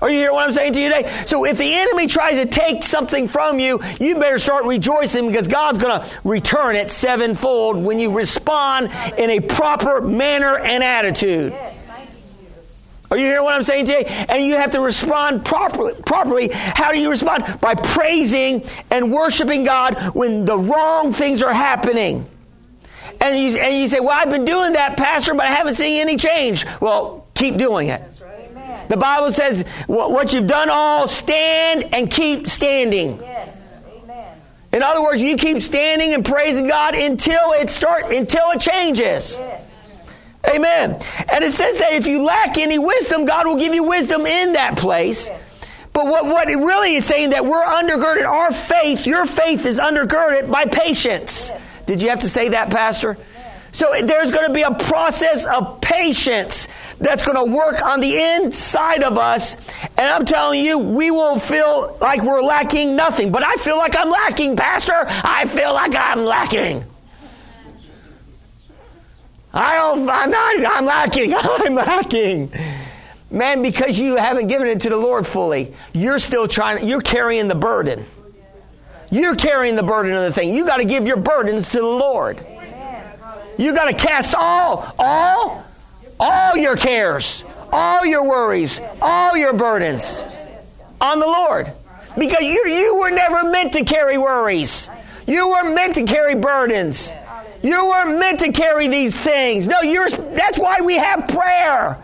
Are 0.00 0.10
you 0.10 0.18
hearing 0.18 0.34
what 0.34 0.46
I'm 0.46 0.52
saying 0.52 0.72
to 0.74 0.80
you 0.80 0.88
today? 0.88 1.24
So 1.26 1.44
if 1.44 1.56
the 1.58 1.72
enemy 1.72 2.06
tries 2.06 2.38
to 2.38 2.46
take 2.46 2.82
something 2.82 3.28
from 3.28 3.58
you, 3.58 3.80
you 4.00 4.16
better 4.16 4.38
start 4.38 4.64
rejoicing 4.64 5.28
because 5.28 5.46
God's 5.46 5.78
going 5.78 6.00
to 6.00 6.06
return 6.24 6.76
it 6.76 6.90
sevenfold 6.90 7.82
when 7.82 7.98
you 7.98 8.12
respond 8.12 8.90
in 9.18 9.30
a 9.30 9.40
proper 9.40 10.00
manner 10.00 10.58
and 10.58 10.82
attitude. 10.82 11.54
Are 13.14 13.16
you 13.16 13.26
hearing 13.26 13.44
what 13.44 13.54
I'm 13.54 13.62
saying 13.62 13.86
today? 13.86 14.26
And 14.28 14.44
you 14.44 14.54
have 14.54 14.72
to 14.72 14.80
respond 14.80 15.44
properly. 15.44 15.94
Properly. 16.02 16.48
How 16.50 16.90
do 16.90 16.98
you 16.98 17.10
respond? 17.10 17.60
By 17.60 17.76
praising 17.76 18.64
and 18.90 19.12
worshiping 19.12 19.62
God 19.62 20.16
when 20.16 20.44
the 20.44 20.58
wrong 20.58 21.12
things 21.12 21.40
are 21.40 21.52
happening. 21.52 22.28
And 23.20 23.38
you, 23.38 23.56
and 23.60 23.76
you 23.76 23.86
say, 23.86 24.00
Well, 24.00 24.10
I've 24.10 24.30
been 24.30 24.44
doing 24.44 24.72
that, 24.72 24.96
Pastor, 24.96 25.32
but 25.32 25.46
I 25.46 25.50
haven't 25.50 25.74
seen 25.74 26.00
any 26.00 26.16
change. 26.16 26.66
Well, 26.80 27.28
keep 27.34 27.56
doing 27.56 27.86
it. 27.86 28.02
The 28.88 28.96
Bible 28.96 29.30
says, 29.30 29.64
what 29.86 30.32
you've 30.32 30.48
done 30.48 30.68
all, 30.68 31.06
stand 31.06 31.94
and 31.94 32.10
keep 32.10 32.48
standing. 32.48 33.18
Yes. 33.20 33.56
Amen. 33.96 34.36
In 34.72 34.82
other 34.82 35.02
words, 35.02 35.22
you 35.22 35.36
keep 35.36 35.62
standing 35.62 36.14
and 36.14 36.24
praising 36.24 36.66
God 36.66 36.96
until 36.96 37.52
it 37.52 37.70
start 37.70 38.12
until 38.12 38.50
it 38.50 38.60
changes. 38.60 39.38
Yes. 39.38 39.63
Amen. 40.48 41.00
And 41.32 41.44
it 41.44 41.52
says 41.52 41.78
that 41.78 41.92
if 41.92 42.06
you 42.06 42.22
lack 42.22 42.58
any 42.58 42.78
wisdom, 42.78 43.24
God 43.24 43.46
will 43.46 43.56
give 43.56 43.74
you 43.74 43.84
wisdom 43.84 44.26
in 44.26 44.54
that 44.54 44.76
place. 44.76 45.30
But 45.92 46.06
what, 46.06 46.26
what 46.26 46.50
it 46.50 46.56
really 46.56 46.96
is 46.96 47.04
saying 47.04 47.30
that 47.30 47.46
we're 47.46 47.64
undergirded, 47.64 48.28
our 48.28 48.52
faith, 48.52 49.06
your 49.06 49.26
faith 49.26 49.64
is 49.64 49.78
undergirded 49.78 50.50
by 50.50 50.64
patience. 50.64 51.52
Did 51.86 52.02
you 52.02 52.08
have 52.08 52.20
to 52.20 52.28
say 52.28 52.48
that, 52.50 52.70
Pastor? 52.70 53.16
So 53.70 53.92
there's 54.04 54.30
going 54.30 54.46
to 54.46 54.52
be 54.52 54.62
a 54.62 54.72
process 54.72 55.46
of 55.46 55.80
patience 55.80 56.68
that's 57.00 57.24
going 57.24 57.36
to 57.36 57.52
work 57.52 57.82
on 57.82 58.00
the 58.00 58.16
inside 58.20 59.02
of 59.02 59.18
us. 59.18 59.56
And 59.96 60.10
I'm 60.10 60.24
telling 60.24 60.64
you, 60.64 60.78
we 60.78 61.10
will 61.10 61.40
feel 61.40 61.98
like 62.00 62.22
we're 62.22 62.42
lacking 62.42 62.94
nothing. 62.94 63.32
But 63.32 63.42
I 63.44 63.54
feel 63.56 63.76
like 63.76 63.96
I'm 63.96 64.10
lacking, 64.10 64.56
Pastor. 64.56 64.94
I 64.94 65.46
feel 65.46 65.74
like 65.74 65.92
I'm 65.96 66.24
lacking. 66.24 66.84
I 69.54 69.76
don't, 69.76 70.10
I'm 70.10 70.30
not, 70.30 70.76
I'm 70.76 70.84
lacking. 70.84 71.32
I'm 71.38 71.74
lacking. 71.74 72.52
Man, 73.30 73.62
because 73.62 73.98
you 73.98 74.16
haven't 74.16 74.48
given 74.48 74.66
it 74.66 74.80
to 74.80 74.88
the 74.88 74.96
Lord 74.96 75.26
fully, 75.26 75.72
you're 75.92 76.18
still 76.18 76.48
trying, 76.48 76.86
you're 76.86 77.00
carrying 77.00 77.48
the 77.48 77.54
burden. 77.54 78.04
You're 79.10 79.36
carrying 79.36 79.76
the 79.76 79.82
burden 79.82 80.12
of 80.12 80.22
the 80.22 80.32
thing. 80.32 80.54
You 80.54 80.66
got 80.66 80.78
to 80.78 80.84
give 80.84 81.06
your 81.06 81.16
burdens 81.16 81.70
to 81.70 81.78
the 81.78 81.86
Lord. 81.86 82.44
You 83.56 83.72
got 83.72 83.84
to 83.84 83.94
cast 83.94 84.34
all, 84.34 84.92
all, 84.98 85.64
all 86.18 86.56
your 86.56 86.76
cares, 86.76 87.44
all 87.72 88.04
your 88.04 88.24
worries, 88.24 88.80
all 89.00 89.36
your 89.36 89.52
burdens 89.52 90.20
on 91.00 91.20
the 91.20 91.26
Lord. 91.26 91.72
Because 92.18 92.42
you, 92.42 92.66
you 92.66 92.96
were 92.96 93.10
never 93.10 93.48
meant 93.48 93.74
to 93.74 93.84
carry 93.84 94.18
worries. 94.18 94.88
You 95.26 95.48
were 95.48 95.72
meant 95.72 95.94
to 95.94 96.04
carry 96.04 96.34
burdens. 96.34 97.12
You 97.64 97.86
were 97.86 98.18
meant 98.18 98.40
to 98.40 98.52
carry 98.52 98.88
these 98.88 99.16
things. 99.16 99.66
No, 99.66 99.80
you're, 99.80 100.10
that's 100.10 100.58
why 100.58 100.82
we 100.82 100.96
have 100.96 101.26
prayer. 101.28 101.98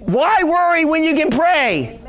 Why 0.00 0.42
worry 0.44 0.86
when 0.86 1.04
you 1.04 1.14
can 1.14 1.28
pray? 1.28 2.00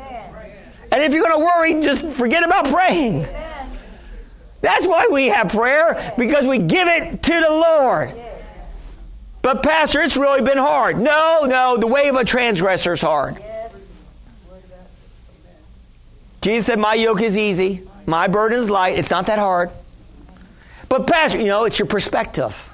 And 0.90 1.02
if 1.02 1.12
you're 1.12 1.22
going 1.22 1.38
to 1.38 1.44
worry, 1.44 1.82
just 1.82 2.06
forget 2.06 2.42
about 2.42 2.70
praying. 2.70 3.26
That's 4.62 4.86
why 4.86 5.08
we 5.12 5.26
have 5.26 5.50
prayer, 5.50 6.14
because 6.16 6.46
we 6.46 6.58
give 6.58 6.88
it 6.88 7.22
to 7.22 7.32
the 7.32 7.50
Lord. 7.50 8.14
But, 9.42 9.62
Pastor, 9.62 10.00
it's 10.00 10.16
really 10.16 10.40
been 10.40 10.56
hard. 10.56 10.98
No, 10.98 11.44
no, 11.46 11.76
the 11.76 11.86
way 11.86 12.08
of 12.08 12.16
a 12.16 12.24
transgressor 12.24 12.94
is 12.94 13.02
hard. 13.02 13.36
Jesus 16.40 16.64
said, 16.64 16.78
My 16.78 16.94
yoke 16.94 17.20
is 17.20 17.36
easy, 17.36 17.86
my 18.06 18.26
burden 18.26 18.58
is 18.58 18.70
light. 18.70 18.98
It's 18.98 19.10
not 19.10 19.26
that 19.26 19.38
hard. 19.38 19.70
But, 20.92 21.06
Pastor, 21.06 21.38
you 21.38 21.46
know, 21.46 21.64
it's 21.64 21.78
your 21.78 21.88
perspective. 21.88 22.68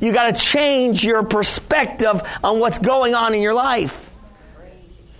You 0.00 0.12
got 0.12 0.34
to 0.34 0.42
change 0.42 1.04
your 1.04 1.22
perspective 1.22 2.20
on 2.42 2.58
what's 2.58 2.80
going 2.80 3.14
on 3.14 3.32
in 3.32 3.40
your 3.40 3.54
life. 3.54 4.10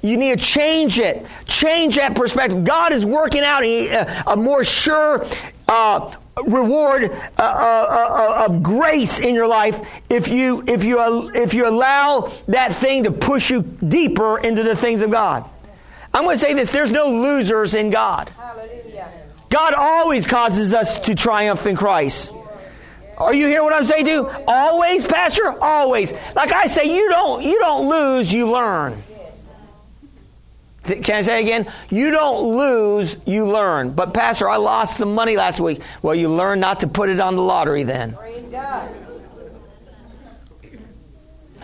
You 0.03 0.16
need 0.16 0.40
to 0.40 0.44
change 0.44 0.99
it. 0.99 1.25
Change 1.47 1.94
that 1.94 2.16
perspective. 2.16 2.64
God 2.64 2.92
is 2.92 3.07
working 3.07 3.42
out 3.42 3.62
a, 3.62 4.33
a 4.33 4.35
more 4.35 4.64
sure 4.64 5.25
uh, 5.68 6.12
reward 6.44 7.05
uh, 7.05 7.14
uh, 7.38 7.38
uh, 7.38 8.47
of 8.49 8.64
grace 8.64 9.20
in 9.20 9.37
your 9.37 9.47
life 9.47 9.81
if 10.11 10.27
you 10.27 10.64
if 10.66 10.83
you 10.83 11.31
if 11.37 11.55
you 11.55 11.68
allow 11.68 12.33
that 12.49 12.75
thing 12.75 13.05
to 13.05 13.12
push 13.12 13.49
you 13.49 13.62
deeper 13.62 14.38
into 14.38 14.64
the 14.64 14.75
things 14.75 15.03
of 15.03 15.12
God. 15.12 15.49
I'm 16.12 16.25
going 16.25 16.37
to 16.37 16.40
say 16.40 16.53
this: 16.55 16.73
there's 16.73 16.90
no 16.90 17.11
losers 17.11 17.77
in 17.77 17.90
God. 17.90 18.29
Hallelujah. 18.31 18.84
God 19.50 19.74
always 19.74 20.26
causes 20.26 20.74
us 20.74 20.98
to 21.00 21.14
triumph 21.14 21.66
in 21.66 21.76
Christ. 21.76 22.33
Are 23.16 23.33
you 23.33 23.46
hear 23.46 23.62
what 23.62 23.72
I'm 23.72 23.85
saying, 23.85 24.07
dude? 24.07 24.26
Always, 24.48 25.04
Pastor. 25.04 25.54
Always. 25.62 26.12
Like 26.35 26.52
I 26.52 26.66
say, 26.66 26.94
you 26.94 27.09
don't 27.11 27.42
you 27.42 27.59
don't 27.61 27.88
lose, 27.88 28.33
you 28.33 28.50
learn. 28.50 29.00
Can 30.85 31.16
I 31.16 31.22
say 31.22 31.42
again? 31.42 31.72
You 31.88 32.11
don't 32.11 32.57
lose, 32.57 33.16
you 33.24 33.46
learn. 33.46 33.92
But 33.92 34.12
Pastor, 34.12 34.50
I 34.50 34.57
lost 34.57 34.98
some 34.98 35.14
money 35.14 35.37
last 35.37 35.59
week. 35.59 35.80
Well, 36.02 36.14
you 36.14 36.28
learn 36.28 36.61
not 36.61 36.80
to 36.80 36.87
put 36.87 37.09
it 37.09 37.20
on 37.20 37.37
the 37.37 37.42
lottery 37.42 37.85
then. 37.85 38.18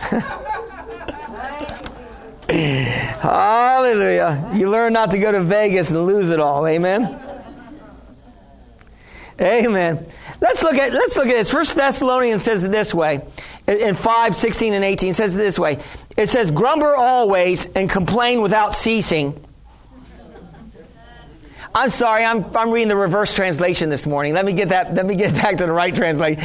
Hallelujah. 2.49 4.51
You 4.55 4.71
learn 4.71 4.93
not 4.93 5.11
to 5.11 5.19
go 5.19 5.31
to 5.31 5.41
Vegas 5.41 5.91
and 5.91 6.07
lose 6.07 6.29
it 6.29 6.39
all. 6.39 6.65
Amen. 6.65 7.30
Amen. 9.41 10.07
Let's 10.39 10.61
look 10.61 10.75
at 10.75 10.93
let's 10.93 11.15
look 11.15 11.27
at 11.27 11.33
this. 11.33 11.49
First 11.49 11.75
Thessalonians 11.75 12.43
says 12.43 12.63
it 12.63 12.71
this 12.71 12.93
way. 12.93 13.21
In 13.67 13.95
5, 13.95 14.35
16, 14.35 14.73
and 14.73 14.83
18 14.83 15.13
says 15.13 15.35
it 15.35 15.39
this 15.39 15.57
way. 15.57 15.79
It 16.15 16.29
says, 16.29 16.51
Grumble 16.51 16.93
always 16.95 17.67
and 17.67 17.89
complain 17.89 18.41
without 18.41 18.75
ceasing. 18.75 19.43
I'm 21.73 21.89
sorry, 21.89 22.25
I'm, 22.25 22.45
I'm 22.55 22.69
reading 22.71 22.89
the 22.89 22.97
reverse 22.97 23.33
translation 23.33 23.89
this 23.89 24.05
morning. 24.05 24.33
Let 24.33 24.45
me 24.45 24.51
get 24.51 24.69
that, 24.69 24.93
let 24.93 25.05
me 25.05 25.15
get 25.15 25.33
back 25.41 25.57
to 25.57 25.65
the 25.65 25.71
right 25.71 25.95
translation. 25.95 26.43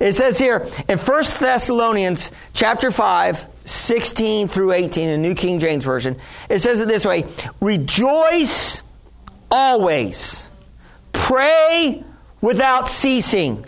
It 0.00 0.14
says 0.14 0.38
here 0.38 0.66
in 0.88 0.98
1 0.98 1.24
Thessalonians 1.38 2.32
chapter 2.54 2.90
5, 2.90 3.46
16 3.64 4.48
through 4.48 4.72
18 4.72 5.08
in 5.08 5.22
New 5.22 5.34
King 5.34 5.60
James 5.60 5.84
Version, 5.84 6.16
it 6.48 6.58
says 6.58 6.80
it 6.80 6.88
this 6.88 7.04
way 7.04 7.24
Rejoice 7.60 8.82
always, 9.50 10.46
pray 11.12 12.02
without 12.44 12.90
ceasing, 12.90 13.64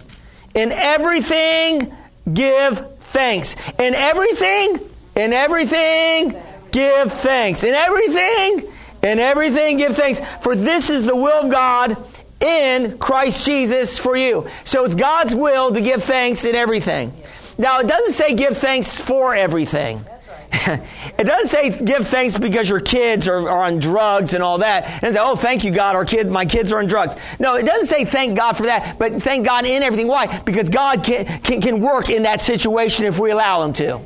in 0.54 0.70
everything 0.70 1.94
give 2.30 3.00
thanks. 3.06 3.56
In 3.78 3.94
everything, 3.94 4.78
in 5.14 5.32
everything, 5.32 6.34
give 6.72 7.10
thanks. 7.10 7.64
In 7.64 7.72
everything, 7.72 8.70
in 9.02 9.18
everything, 9.18 9.78
give 9.78 9.96
thanks. 9.96 10.20
For 10.42 10.54
this 10.54 10.90
is 10.90 11.06
the 11.06 11.16
will 11.16 11.44
of 11.44 11.50
God 11.50 11.96
in 12.40 12.98
Christ 12.98 13.46
Jesus 13.46 13.98
for 13.98 14.14
you. 14.14 14.46
So 14.66 14.84
it's 14.84 14.94
God's 14.94 15.34
will 15.34 15.72
to 15.72 15.80
give 15.80 16.04
thanks 16.04 16.44
in 16.44 16.54
everything. 16.54 17.14
Now, 17.56 17.80
it 17.80 17.86
doesn't 17.86 18.12
say 18.12 18.34
give 18.34 18.58
thanks 18.58 19.00
for 19.00 19.34
everything. 19.34 20.04
it 20.52 21.24
doesn't 21.24 21.48
say 21.48 21.70
give 21.70 22.06
thanks 22.08 22.38
because 22.38 22.68
your 22.68 22.80
kids 22.80 23.28
are, 23.28 23.48
are 23.48 23.62
on 23.64 23.78
drugs 23.78 24.34
and 24.34 24.42
all 24.42 24.58
that. 24.58 25.02
And 25.02 25.14
say, 25.14 25.20
oh, 25.20 25.36
thank 25.36 25.64
you, 25.64 25.70
God, 25.70 25.96
our 25.96 26.04
kid, 26.04 26.30
my 26.30 26.44
kids 26.44 26.72
are 26.72 26.78
on 26.78 26.86
drugs. 26.86 27.16
No, 27.38 27.54
it 27.54 27.64
doesn't 27.64 27.86
say 27.86 28.04
thank 28.04 28.36
God 28.36 28.56
for 28.56 28.64
that, 28.64 28.98
but 28.98 29.22
thank 29.22 29.44
God 29.46 29.66
in 29.66 29.82
everything. 29.82 30.06
Why? 30.08 30.40
Because 30.40 30.68
God 30.68 31.04
can, 31.04 31.40
can, 31.42 31.60
can 31.60 31.80
work 31.80 32.10
in 32.10 32.22
that 32.24 32.40
situation 32.40 33.04
if 33.04 33.18
we 33.18 33.30
allow 33.30 33.62
Him 33.62 33.72
to. 33.74 34.00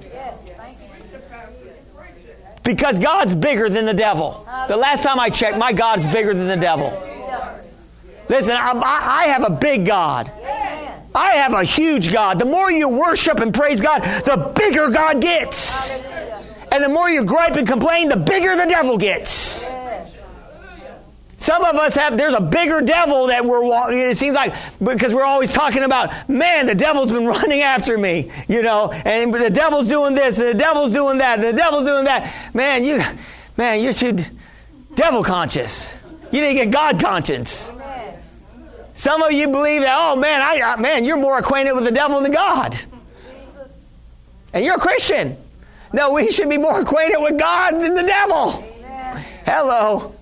Because 2.62 2.98
God's 2.98 3.34
bigger 3.34 3.68
than 3.68 3.86
the 3.86 3.94
devil. 3.94 4.46
The 4.68 4.76
last 4.76 5.02
time 5.02 5.18
I 5.18 5.30
checked, 5.30 5.58
my 5.58 5.72
God's 5.72 6.06
bigger 6.06 6.34
than 6.34 6.46
the 6.46 6.56
devil. 6.56 6.90
Listen, 8.28 8.54
I, 8.56 8.72
I 8.72 9.24
have 9.28 9.44
a 9.44 9.50
big 9.50 9.86
God. 9.86 10.30
I 11.14 11.32
have 11.32 11.52
a 11.52 11.64
huge 11.64 12.12
God. 12.12 12.38
The 12.38 12.44
more 12.44 12.70
you 12.70 12.88
worship 12.88 13.40
and 13.40 13.52
praise 13.52 13.80
God, 13.80 14.02
the 14.24 14.52
bigger 14.54 14.90
God 14.90 15.20
gets. 15.20 16.00
And 16.72 16.84
the 16.84 16.88
more 16.88 17.10
you 17.10 17.24
gripe 17.24 17.56
and 17.56 17.66
complain, 17.66 18.08
the 18.08 18.16
bigger 18.16 18.56
the 18.56 18.66
devil 18.66 18.96
gets. 18.96 19.66
Some 21.40 21.64
of 21.64 21.74
us 21.76 21.94
have, 21.94 22.18
there's 22.18 22.34
a 22.34 22.40
bigger 22.40 22.82
devil 22.82 23.28
that 23.28 23.46
we're 23.46 23.64
walking, 23.64 23.98
it 23.98 24.18
seems 24.18 24.34
like, 24.34 24.52
because 24.78 25.14
we're 25.14 25.24
always 25.24 25.50
talking 25.54 25.84
about, 25.84 26.28
man, 26.28 26.66
the 26.66 26.74
devil's 26.74 27.10
been 27.10 27.26
running 27.26 27.62
after 27.62 27.96
me, 27.96 28.30
you 28.46 28.60
know, 28.60 28.92
and 28.92 29.32
the 29.32 29.48
devil's 29.48 29.88
doing 29.88 30.14
this, 30.14 30.38
and 30.38 30.48
the 30.48 30.54
devil's 30.54 30.92
doing 30.92 31.18
that, 31.18 31.38
and 31.38 31.48
the 31.48 31.54
devil's 31.54 31.86
doing 31.86 32.04
that. 32.04 32.54
Man, 32.54 32.84
you, 32.84 33.02
man, 33.56 33.80
you 33.80 33.94
should 33.94 34.26
devil 34.94 35.24
conscious. 35.24 35.90
You 36.30 36.42
need 36.42 36.58
to 36.58 36.64
get 36.66 36.70
God 36.70 37.00
conscious. 37.00 37.72
Some 38.92 39.22
of 39.22 39.32
you 39.32 39.48
believe 39.48 39.80
that, 39.80 39.96
oh 39.98 40.16
man, 40.16 40.42
I, 40.42 40.76
man, 40.76 41.06
you're 41.06 41.16
more 41.16 41.38
acquainted 41.38 41.72
with 41.72 41.84
the 41.84 41.90
devil 41.90 42.20
than 42.20 42.32
God. 42.32 42.78
And 44.52 44.62
you're 44.62 44.74
a 44.74 44.80
Christian. 44.80 45.38
No, 45.92 46.12
we 46.12 46.30
should 46.30 46.48
be 46.48 46.58
more 46.58 46.80
acquainted 46.80 47.20
with 47.20 47.38
God 47.38 47.72
than 47.80 47.94
the 47.94 48.02
devil. 48.02 48.64
Amen. 48.78 49.24
Hello. 49.44 50.14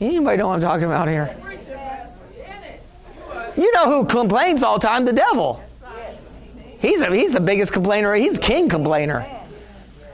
Anybody 0.00 0.38
know 0.38 0.48
what 0.48 0.54
I'm 0.54 0.60
talking 0.60 0.86
about 0.86 1.08
here? 1.08 1.36
You 3.56 3.70
know 3.72 3.84
who 3.86 4.06
complains 4.06 4.62
all 4.62 4.78
the 4.78 4.86
time? 4.86 5.04
The 5.04 5.12
devil. 5.12 5.62
He's, 6.80 7.00
a, 7.00 7.14
he's 7.14 7.32
the 7.32 7.40
biggest 7.40 7.72
complainer. 7.72 8.14
He's 8.14 8.38
king 8.38 8.68
complainer. 8.68 9.24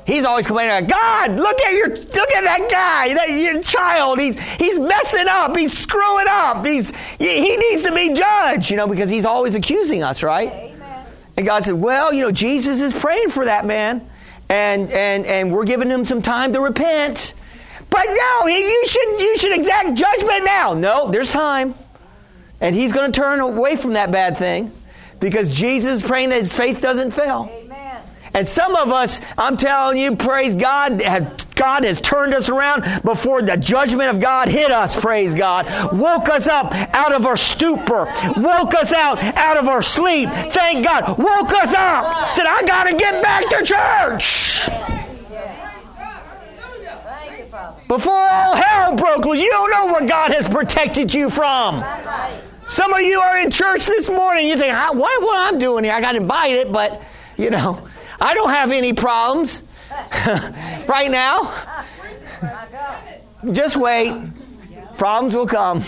He's 0.05 0.25
always 0.25 0.47
complaining 0.47 0.89
God. 0.89 1.33
Look 1.33 1.61
at 1.61 1.73
your 1.75 1.89
look 1.89 2.31
at 2.31 2.43
that 2.43 2.69
guy, 2.71 3.13
that 3.13 3.29
your 3.31 3.63
child. 3.63 4.19
He's 4.19 4.41
he's 4.41 4.79
messing 4.79 5.27
up. 5.29 5.55
He's 5.55 5.77
screwing 5.77 6.27
up. 6.27 6.65
He's 6.65 6.93
he 7.19 7.57
needs 7.59 7.83
to 7.83 7.95
be 7.95 8.15
judged. 8.15 8.71
You 8.71 8.79
know 8.79 8.87
because 8.87 9.11
he's 9.11 9.27
always 9.27 9.55
accusing 9.55 10.03
us, 10.03 10.23
right? 10.23 10.51
Amen. 10.51 11.07
And 11.37 11.47
God 11.47 11.63
said, 11.65 11.75
"Well, 11.75 12.15
you 12.15 12.23
know, 12.23 12.33
Jesus 12.33 12.81
is 12.81 12.95
praying 12.95 13.33
for 13.33 13.45
that 13.45 13.67
man, 13.67 14.09
and 14.49 14.91
and 14.91 15.27
and 15.27 15.53
we're 15.53 15.65
giving 15.65 15.91
him 15.91 16.05
some 16.05 16.23
time 16.23 16.53
to 16.53 16.61
repent." 16.61 17.35
But 17.91 18.07
no, 18.07 18.47
you 18.49 18.87
should 18.87 19.21
you 19.21 19.39
should 19.39 19.53
exact 19.53 19.95
judgment 19.95 20.45
now. 20.45 20.75
No, 20.75 21.11
there's 21.11 21.31
time, 21.31 21.75
and 22.61 22.75
he's 22.75 22.93
going 22.93 23.11
to 23.11 23.21
turn 23.21 23.41
away 23.41 23.77
from 23.77 23.95
that 23.95 24.11
bad 24.11 24.37
thing 24.37 24.73
because 25.21 25.51
Jesus 25.51 26.03
is 26.03 26.03
praying 26.03 26.29
that 26.31 26.41
his 26.41 26.53
faith 26.53 26.81
doesn't 26.81 27.13
fail. 27.13 27.51
And 28.35 28.49
some 28.49 28.77
of 28.77 28.91
us, 28.91 29.21
I'm 29.37 29.57
telling 29.57 29.99
you, 29.99 30.17
praise 30.17 30.55
God, 30.55 30.99
God 31.55 31.85
has 31.85 32.01
turned 32.01 32.35
us 32.35 32.49
around 32.49 33.03
before 33.03 33.43
the 33.43 33.57
judgment 33.57 34.11
of 34.11 34.21
God 34.21 34.49
hit 34.49 34.71
us, 34.71 34.99
praise 34.99 35.35
God. 35.35 35.67
Woke 35.93 36.29
us 36.29 36.47
up 36.47 36.73
out 36.95 37.13
of 37.13 37.27
our 37.27 37.37
stupor. 37.37 38.05
Woke 38.37 38.75
us 38.75 38.93
out 38.93 39.19
out 39.23 39.57
of 39.57 39.67
our 39.67 39.83
sleep. 39.83 40.29
Thank 40.31 40.85
God. 40.85 41.19
Woke 41.19 41.53
us 41.53 41.75
up. 41.75 42.35
Said, 42.35 42.47
I 42.47 42.63
got 42.67 42.85
to 42.85 42.97
get 42.97 43.23
back 43.23 43.49
to 43.49 43.65
church. 43.65 44.69
Before 47.89 48.13
all 48.13 48.55
hell 48.55 48.95
broke 48.95 49.25
loose, 49.25 49.41
you 49.41 49.51
don't 49.51 49.71
know 49.71 49.87
what 49.87 50.07
God 50.07 50.31
has 50.33 50.47
protected 50.47 51.13
you 51.13 51.31
from. 51.31 51.83
Some 52.67 52.93
of 52.93 53.01
you 53.01 53.19
are 53.19 53.39
in 53.39 53.51
church 53.51 53.87
this 53.87 54.11
morning. 54.11 54.47
You 54.47 54.57
think, 54.59 54.75
what, 54.75 55.23
what 55.23 55.39
I'm 55.39 55.59
doing 55.59 55.85
here? 55.85 55.95
I 55.95 56.01
got 56.03 56.15
invited, 56.15 56.71
but, 56.71 57.03
you 57.39 57.49
know, 57.49 57.89
I 58.21 58.35
don't 58.35 58.51
have 58.51 58.71
any 58.71 58.93
problems 58.93 59.63
right 60.89 61.11
now. 61.11 61.55
Just 63.53 63.77
wait. 63.77 64.13
Problems 64.97 65.35
will 65.35 65.47
come. 65.47 65.83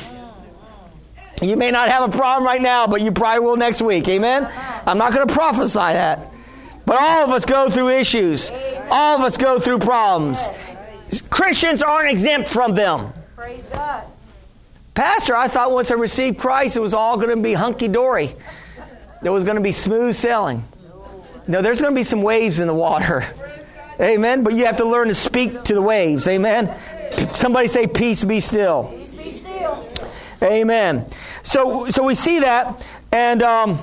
You 1.43 1.57
may 1.57 1.71
not 1.71 1.89
have 1.89 2.09
a 2.09 2.17
problem 2.17 2.45
right 2.45 2.61
now, 2.61 2.87
but 2.87 3.01
you 3.01 3.13
probably 3.13 3.41
will 3.45 3.57
next 3.57 3.81
week. 3.83 4.09
Amen? 4.09 4.49
I'm 4.87 4.99
not 4.99 5.13
going 5.13 5.27
to 5.27 5.33
prophesy 5.33 5.79
that. 5.79 6.31
But 6.85 7.01
all 7.01 7.25
of 7.25 7.31
us 7.31 7.45
go 7.45 7.71
through 7.71 7.91
issues. 7.91 8.51
All 8.91 9.17
of 9.17 9.23
us 9.23 9.37
go 9.37 9.59
through 9.59 9.79
problems. 9.79 10.47
Christians 11.31 11.83
aren't 11.83 12.11
exempt 12.11 12.51
from 12.51 12.75
them. 12.75 13.13
Praise 13.37 13.63
God. 13.73 14.05
Pastor, 14.95 15.35
I 15.35 15.49
thought 15.49 15.73
once 15.73 15.91
I 15.91 15.95
received 15.95 16.39
Christ, 16.39 16.77
it 16.77 16.81
was 16.81 16.95
all 16.95 17.17
going 17.17 17.31
to 17.31 17.43
be 17.43 17.53
hunky 17.53 17.89
dory. 17.89 18.35
There 19.23 19.33
was 19.33 19.45
going 19.45 19.57
to 19.57 19.63
be 19.63 19.73
smooth 19.73 20.15
sailing. 20.15 20.65
No, 21.51 21.63
there's 21.63 21.81
going 21.81 21.93
to 21.93 21.99
be 21.99 22.05
some 22.05 22.23
waves 22.23 22.61
in 22.61 22.69
the 22.69 22.75
water. 22.75 23.27
Amen. 24.01 24.45
But 24.45 24.55
you 24.55 24.67
have 24.67 24.77
to 24.77 24.85
learn 24.85 25.09
to 25.09 25.17
speak 25.17 25.65
to 25.65 25.75
the 25.75 25.83
waves. 25.83 26.29
Amen. 26.29 26.73
Somebody 27.35 27.67
say, 27.67 27.89
"Peace, 27.89 28.23
be 28.23 28.39
still." 28.39 28.85
Peace, 28.85 29.11
be 29.11 29.31
still. 29.33 29.89
Amen. 30.45 31.07
So, 31.43 31.91
so 31.91 32.05
we 32.05 32.15
see 32.15 32.39
that, 32.39 32.87
and 33.11 33.43
um, 33.43 33.81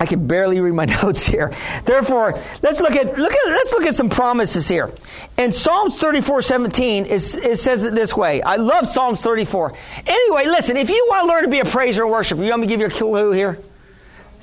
I 0.00 0.06
can 0.06 0.26
barely 0.26 0.60
read 0.60 0.74
my 0.74 0.84
notes 1.02 1.24
here. 1.24 1.52
Therefore, 1.84 2.36
let's 2.62 2.80
look 2.80 2.96
at 2.96 3.16
look 3.16 3.32
at 3.32 3.46
let's 3.46 3.72
look 3.72 3.84
at 3.84 3.94
some 3.94 4.10
promises 4.10 4.66
here. 4.66 4.92
In 5.38 5.52
Psalms 5.52 5.98
34, 5.98 6.42
17, 6.42 7.06
it 7.06 7.20
says 7.20 7.84
it 7.84 7.94
this 7.94 8.16
way. 8.16 8.42
I 8.42 8.56
love 8.56 8.88
Psalms 8.88 9.20
34. 9.20 9.72
Anyway, 10.04 10.46
listen, 10.46 10.76
if 10.76 10.90
you 10.90 11.06
want 11.08 11.22
to 11.22 11.28
learn 11.28 11.44
to 11.44 11.48
be 11.48 11.60
a 11.60 11.64
praiser 11.64 12.02
and 12.02 12.10
worshiper, 12.10 12.42
you 12.42 12.50
want 12.50 12.62
me 12.62 12.66
to 12.66 12.72
give 12.72 12.80
you 12.80 12.86
a 12.86 12.90
clue 12.90 13.30
here? 13.30 13.60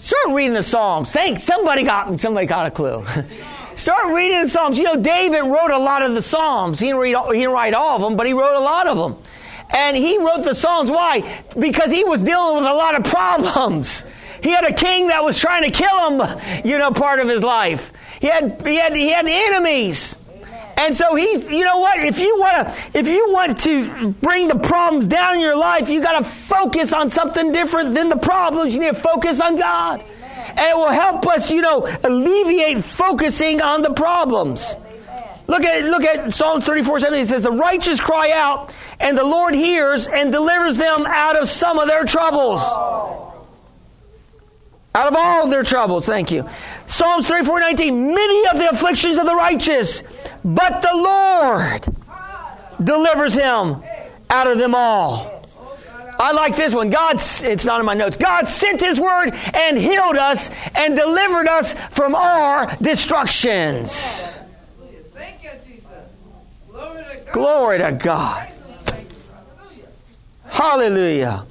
Start 0.01 0.35
reading 0.35 0.55
the 0.55 0.63
Psalms. 0.63 1.11
Thank 1.11 1.43
somebody 1.43 1.83
got 1.83 2.19
somebody 2.19 2.47
got 2.47 2.65
a 2.65 2.71
clue. 2.71 3.05
Start 3.75 4.11
reading 4.15 4.41
the 4.41 4.49
Psalms. 4.49 4.79
You 4.79 4.85
know, 4.85 4.95
David 4.95 5.41
wrote 5.41 5.69
a 5.69 5.77
lot 5.77 6.01
of 6.01 6.15
the 6.15 6.23
Psalms. 6.23 6.79
He 6.79 6.87
didn't, 6.87 6.99
read, 6.99 7.15
he 7.27 7.33
didn't 7.41 7.51
write 7.51 7.75
all 7.75 7.97
of 7.97 8.01
them, 8.01 8.17
but 8.17 8.25
he 8.25 8.33
wrote 8.33 8.55
a 8.55 8.59
lot 8.59 8.87
of 8.87 8.97
them. 8.97 9.21
And 9.69 9.95
he 9.95 10.17
wrote 10.17 10.43
the 10.43 10.55
Psalms. 10.55 10.89
Why? 10.89 11.43
Because 11.57 11.91
he 11.91 12.03
was 12.03 12.23
dealing 12.23 12.55
with 12.55 12.65
a 12.65 12.73
lot 12.73 12.95
of 12.95 13.03
problems. 13.03 14.03
He 14.41 14.49
had 14.49 14.65
a 14.65 14.73
king 14.73 15.09
that 15.09 15.23
was 15.23 15.39
trying 15.39 15.71
to 15.71 15.71
kill 15.71 16.09
him, 16.09 16.39
you 16.65 16.79
know, 16.79 16.91
part 16.91 17.19
of 17.19 17.29
his 17.29 17.43
life. 17.43 17.93
He 18.19 18.27
had, 18.27 18.65
he 18.65 18.77
had, 18.77 18.95
he 18.95 19.09
had 19.09 19.27
enemies. 19.27 20.17
And 20.77 20.95
so 20.95 21.15
he's, 21.15 21.47
you 21.47 21.63
know 21.63 21.79
what? 21.79 21.99
If 21.99 22.17
you 22.19 22.39
want 22.39 22.67
to, 22.67 22.99
if 22.99 23.07
you 23.07 23.31
want 23.31 23.57
to 23.59 24.11
bring 24.13 24.47
the 24.47 24.57
problems 24.57 25.07
down 25.07 25.35
in 25.35 25.41
your 25.41 25.57
life, 25.57 25.89
you 25.89 26.01
got 26.01 26.19
to 26.19 26.23
focus 26.23 26.93
on 26.93 27.09
something 27.09 27.51
different 27.51 27.93
than 27.93 28.09
the 28.09 28.17
problems. 28.17 28.73
You 28.73 28.81
need 28.81 28.95
to 28.95 29.01
focus 29.01 29.39
on 29.41 29.57
God. 29.57 30.03
And 30.49 30.59
it 30.59 30.75
will 30.75 30.89
help 30.89 31.27
us, 31.27 31.49
you 31.49 31.61
know, 31.61 31.87
alleviate 32.03 32.83
focusing 32.83 33.61
on 33.61 33.81
the 33.81 33.93
problems. 33.93 34.75
Look 35.47 35.63
at 35.63 35.85
look 35.85 36.03
at 36.03 36.33
Psalm 36.33 36.61
34, 36.61 37.01
7. 37.01 37.19
It 37.19 37.27
says, 37.27 37.43
The 37.43 37.51
righteous 37.51 37.99
cry 37.99 38.31
out, 38.31 38.73
and 38.99 39.17
the 39.17 39.23
Lord 39.23 39.53
hears 39.53 40.07
and 40.07 40.31
delivers 40.31 40.77
them 40.77 41.05
out 41.05 41.35
of 41.35 41.49
some 41.49 41.77
of 41.77 41.87
their 41.87 42.05
troubles. 42.05 42.61
Out 44.93 45.07
of 45.07 45.15
all 45.15 45.47
their 45.47 45.63
troubles, 45.63 46.05
thank 46.05 46.31
you. 46.31 46.47
Psalms 46.87 47.27
34, 47.27 47.59
19. 47.61 48.07
Many 48.13 48.47
of 48.49 48.57
the 48.57 48.69
afflictions 48.69 49.17
of 49.17 49.25
the 49.25 49.35
righteous 49.35 50.03
but 50.43 50.81
the 50.81 50.93
Lord 50.93 51.95
delivers 52.83 53.33
him 53.33 53.81
out 54.29 54.47
of 54.47 54.57
them 54.57 54.75
all. 54.75 55.41
I 56.19 56.33
like 56.33 56.55
this 56.55 56.73
one. 56.73 56.89
God, 56.89 57.15
it's 57.15 57.65
not 57.65 57.79
in 57.79 57.85
my 57.85 57.95
notes. 57.95 58.15
God 58.15 58.47
sent 58.47 58.79
His 58.79 58.99
word 58.99 59.31
and 59.31 59.77
healed 59.77 60.17
us 60.17 60.51
and 60.75 60.95
delivered 60.95 61.47
us 61.47 61.73
from 61.91 62.13
our 62.13 62.75
destructions. 62.75 64.37
Thank 65.15 65.43
you, 65.43 65.49
Jesus. 65.65 65.85
Glory 66.71 67.03
to 67.03 67.21
God. 67.25 67.33
Glory 67.33 67.77
to 67.79 67.91
God. 67.91 68.47
Hallelujah. 70.45 71.45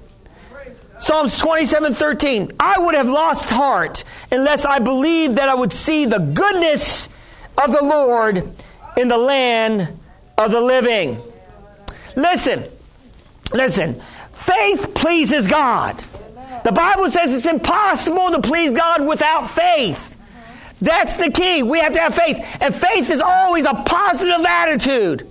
Psalms 1.01 1.39
27 1.39 1.95
13. 1.95 2.53
I 2.61 2.79
would 2.79 2.95
have 2.95 3.09
lost 3.09 3.49
heart 3.49 4.05
unless 4.31 4.67
I 4.67 4.81
believed 4.81 5.37
that 5.37 5.49
I 5.49 5.55
would 5.55 5.73
see 5.73 6.05
the 6.05 6.19
goodness 6.19 7.09
of 7.57 7.73
the 7.73 7.83
Lord 7.83 8.53
in 8.99 9.09
the 9.09 9.17
land 9.17 9.99
of 10.37 10.51
the 10.51 10.61
living. 10.61 11.19
Listen, 12.17 12.65
listen. 13.55 14.03
Faith 14.35 14.93
pleases 14.95 15.47
God. 15.47 16.05
The 16.65 16.73
Bible 16.73 17.11
says 17.11 17.33
it's 17.33 17.47
impossible 17.47 18.33
to 18.33 18.43
please 18.43 18.75
God 18.75 19.07
without 19.07 19.51
faith. 19.51 20.17
That's 20.83 21.17
the 21.17 21.31
key. 21.31 21.63
We 21.63 21.79
have 21.79 21.95
to 21.95 21.99
have 21.99 22.15
faith. 22.15 22.45
And 22.61 22.75
faith 22.75 23.09
is 23.09 23.23
always 23.23 23.65
a 23.65 23.73
positive 23.75 24.45
attitude 24.45 25.30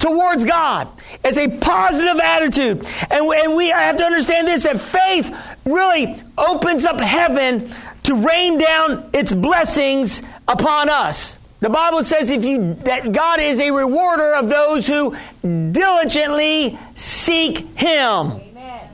towards 0.00 0.44
God. 0.44 0.88
It's 1.24 1.38
a 1.38 1.48
positive 1.48 2.18
attitude. 2.18 2.86
And 3.10 3.26
we, 3.26 3.40
and 3.40 3.54
we 3.54 3.68
have 3.68 3.96
to 3.98 4.04
understand 4.04 4.48
this 4.48 4.64
that 4.64 4.80
faith 4.80 5.32
really 5.64 6.20
opens 6.36 6.84
up 6.84 6.98
heaven 6.98 7.70
to 8.04 8.14
rain 8.16 8.58
down 8.58 9.10
its 9.12 9.32
blessings 9.32 10.22
upon 10.48 10.88
us. 10.90 11.38
The 11.60 11.68
Bible 11.68 12.02
says 12.02 12.30
if 12.30 12.42
you 12.42 12.74
that 12.84 13.12
God 13.12 13.38
is 13.38 13.60
a 13.60 13.70
rewarder 13.70 14.34
of 14.34 14.48
those 14.48 14.86
who 14.86 15.14
diligently 15.42 16.78
seek 16.96 17.58
him. 17.76 18.32
Amen. 18.32 18.88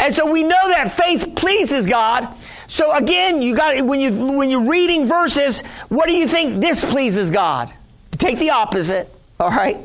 And 0.00 0.12
so 0.12 0.30
we 0.30 0.42
know 0.42 0.68
that 0.70 0.92
faith 0.96 1.36
pleases 1.36 1.86
God. 1.86 2.34
So 2.66 2.92
again, 2.92 3.42
you 3.42 3.54
got 3.54 3.80
when 3.86 4.00
you 4.00 4.12
when 4.12 4.50
you're 4.50 4.68
reading 4.68 5.06
verses, 5.06 5.62
what 5.88 6.06
do 6.06 6.14
you 6.14 6.26
think 6.26 6.60
displeases 6.60 7.30
God? 7.30 7.72
Take 8.10 8.40
the 8.40 8.50
opposite, 8.50 9.08
all 9.38 9.50
right? 9.50 9.78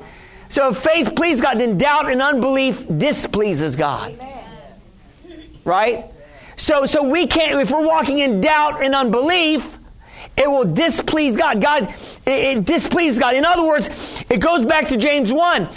So 0.54 0.70
if 0.70 0.78
faith 0.78 1.16
pleases 1.16 1.42
God, 1.42 1.60
then 1.60 1.80
doubt 1.80 2.12
and 2.12 2.22
unbelief 2.22 2.86
displeases 3.00 3.76
God. 3.76 4.12
Amen. 4.12 4.46
Right? 5.66 6.06
So 6.58 6.86
so 6.86 7.02
we 7.02 7.26
can't 7.26 7.60
if 7.60 7.72
we're 7.72 7.84
walking 7.84 8.20
in 8.20 8.40
doubt 8.40 8.84
and 8.84 8.94
unbelief, 8.94 9.80
it 10.38 10.48
will 10.48 10.72
displease 10.72 11.36
God. 11.36 11.60
God, 11.60 11.90
it, 12.28 12.58
it 12.58 12.66
displeases 12.66 13.18
God. 13.18 13.34
In 13.34 13.46
other 13.46 13.66
words, 13.66 13.90
it 14.30 14.42
goes 14.42 14.64
back 14.64 14.88
to 14.90 14.98
James 14.98 15.34
1. 15.34 15.68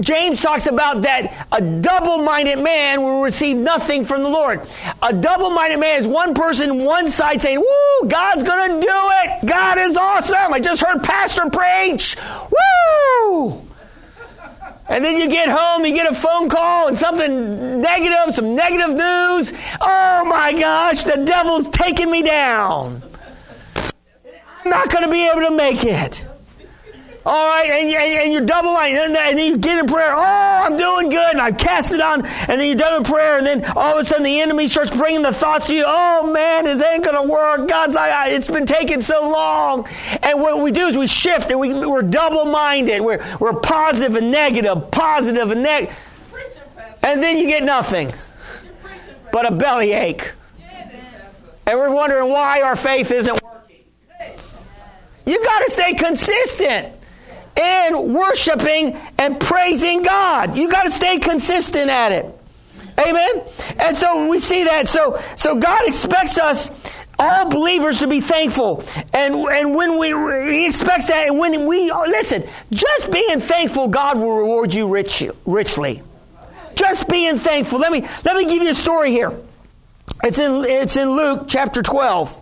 James 0.00 0.42
talks 0.42 0.66
about 0.66 1.02
that 1.02 1.46
a 1.52 1.60
double 1.60 2.18
minded 2.18 2.58
man 2.58 3.02
will 3.02 3.22
receive 3.22 3.56
nothing 3.56 4.04
from 4.04 4.24
the 4.24 4.28
Lord. 4.28 4.66
A 5.02 5.12
double 5.12 5.50
minded 5.50 5.78
man 5.78 6.00
is 6.00 6.08
one 6.08 6.34
person, 6.34 6.84
one 6.84 7.06
side 7.06 7.40
saying, 7.40 7.60
Woo, 7.60 8.08
God's 8.08 8.42
going 8.42 8.80
to 8.80 8.84
do 8.84 8.92
it. 8.92 9.46
God 9.46 9.78
is 9.78 9.96
awesome. 9.96 10.52
I 10.52 10.58
just 10.58 10.82
heard 10.82 11.04
Pastor 11.04 11.48
preach. 11.50 12.16
Woo! 12.50 13.63
And 14.86 15.02
then 15.04 15.16
you 15.16 15.28
get 15.28 15.48
home, 15.48 15.86
you 15.86 15.94
get 15.94 16.10
a 16.10 16.14
phone 16.14 16.48
call 16.48 16.88
and 16.88 16.98
something 16.98 17.80
negative, 17.80 18.34
some 18.34 18.54
negative 18.54 18.90
news. 18.90 19.52
Oh 19.80 20.24
my 20.26 20.52
gosh, 20.58 21.04
the 21.04 21.22
devil's 21.24 21.70
taking 21.70 22.10
me 22.10 22.22
down. 22.22 23.02
I'm 23.76 24.70
not 24.70 24.90
going 24.90 25.04
to 25.04 25.10
be 25.10 25.28
able 25.28 25.40
to 25.48 25.56
make 25.56 25.84
it. 25.84 26.24
All 27.26 27.48
right, 27.48 27.70
and, 27.70 27.90
you, 27.90 27.96
and 27.96 28.32
you're 28.34 28.44
double 28.44 28.74
minded, 28.74 29.00
and 29.00 29.14
then 29.14 29.38
you 29.38 29.56
get 29.56 29.78
in 29.78 29.86
prayer. 29.86 30.12
Oh, 30.14 30.20
I'm 30.20 30.76
doing 30.76 31.08
good, 31.08 31.30
and 31.32 31.40
I 31.40 31.52
cast 31.52 31.94
it 31.94 32.00
on, 32.02 32.26
and 32.26 32.60
then 32.60 32.66
you're 32.66 32.76
done 32.76 33.00
with 33.00 33.10
prayer, 33.10 33.38
and 33.38 33.46
then 33.46 33.64
all 33.76 33.98
of 33.98 34.04
a 34.04 34.04
sudden 34.04 34.24
the 34.24 34.42
enemy 34.42 34.68
starts 34.68 34.90
bringing 34.90 35.22
the 35.22 35.32
thoughts 35.32 35.68
to 35.68 35.74
you. 35.74 35.84
Oh 35.86 36.30
man, 36.30 36.66
it 36.66 36.84
ain't 36.84 37.02
gonna 37.02 37.22
work. 37.22 37.66
God's 37.66 37.94
like, 37.94 38.32
it's 38.32 38.48
been 38.48 38.66
taking 38.66 39.00
so 39.00 39.30
long, 39.30 39.88
and 40.22 40.38
what 40.38 40.60
we 40.60 40.70
do 40.70 40.86
is 40.88 40.98
we 40.98 41.06
shift, 41.06 41.50
and 41.50 41.58
we, 41.58 41.72
we're 41.72 42.02
double 42.02 42.44
minded. 42.44 43.00
We're 43.00 43.24
we're 43.40 43.54
positive 43.54 44.16
and 44.16 44.30
negative, 44.30 44.90
positive 44.90 45.50
and 45.50 45.62
negative, 45.62 45.96
and 47.02 47.22
then 47.22 47.38
you 47.38 47.46
get 47.46 47.64
nothing 47.64 48.12
but 49.32 49.50
a 49.50 49.54
bellyache, 49.54 50.30
and 51.64 51.78
we're 51.78 51.94
wondering 51.94 52.28
why 52.28 52.60
our 52.60 52.76
faith 52.76 53.10
isn't 53.10 53.42
working. 53.42 53.82
You 55.24 55.42
got 55.42 55.60
to 55.60 55.70
stay 55.70 55.94
consistent 55.94 56.92
in 57.56 58.14
worshiping 58.14 58.96
and 59.18 59.38
praising 59.38 60.02
God. 60.02 60.56
You 60.56 60.68
got 60.68 60.84
to 60.84 60.90
stay 60.90 61.18
consistent 61.18 61.90
at 61.90 62.12
it. 62.12 62.26
Amen. 62.98 63.42
And 63.78 63.96
so 63.96 64.28
we 64.28 64.38
see 64.38 64.64
that. 64.64 64.88
So 64.88 65.20
so 65.36 65.56
God 65.56 65.86
expects 65.86 66.38
us 66.38 66.70
all 67.18 67.48
believers 67.48 68.00
to 68.00 68.06
be 68.06 68.20
thankful. 68.20 68.84
And 69.12 69.34
and 69.34 69.74
when 69.74 69.98
we 69.98 70.08
he 70.50 70.66
expects 70.66 71.08
that 71.08 71.28
and 71.28 71.38
when 71.38 71.66
we 71.66 71.90
listen, 71.90 72.44
just 72.70 73.10
being 73.10 73.40
thankful 73.40 73.88
God 73.88 74.18
will 74.18 74.36
reward 74.36 74.72
you 74.72 74.86
rich, 74.86 75.24
richly. 75.44 76.02
Just 76.76 77.08
being 77.08 77.38
thankful. 77.38 77.78
Let 77.78 77.92
me 77.92 78.02
let 78.24 78.36
me 78.36 78.46
give 78.46 78.62
you 78.62 78.70
a 78.70 78.74
story 78.74 79.10
here. 79.10 79.32
It's 80.22 80.38
in 80.38 80.64
it's 80.64 80.96
in 80.96 81.10
Luke 81.10 81.46
chapter 81.48 81.82
12. 81.82 82.40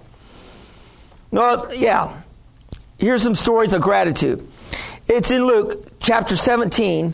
No, 1.32 1.70
yeah. 1.72 2.20
Here's 2.98 3.22
some 3.22 3.34
stories 3.34 3.72
of 3.72 3.80
gratitude. 3.80 4.46
It's 5.12 5.30
in 5.30 5.44
Luke 5.44 6.00
chapter 6.00 6.36
17, 6.36 7.12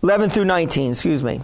11 0.00 0.30
through 0.30 0.44
19, 0.44 0.92
excuse 0.92 1.24
me. 1.24 1.40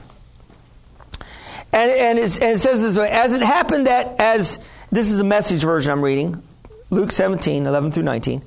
And, 1.72 1.90
and, 1.90 2.18
and, 2.18 2.18
it 2.18 2.30
says 2.30 2.62
this 2.62 2.96
way 2.96 3.10
As 3.10 3.32
it 3.32 3.42
happened 3.42 3.88
that, 3.88 4.20
as 4.20 4.60
this 4.92 5.10
is 5.10 5.18
a 5.18 5.24
message 5.24 5.60
version 5.60 5.90
I'm 5.90 6.00
reading, 6.00 6.40
Luke 6.90 7.10
17, 7.10 7.66
11 7.66 7.90
through 7.90 8.04
19. 8.04 8.42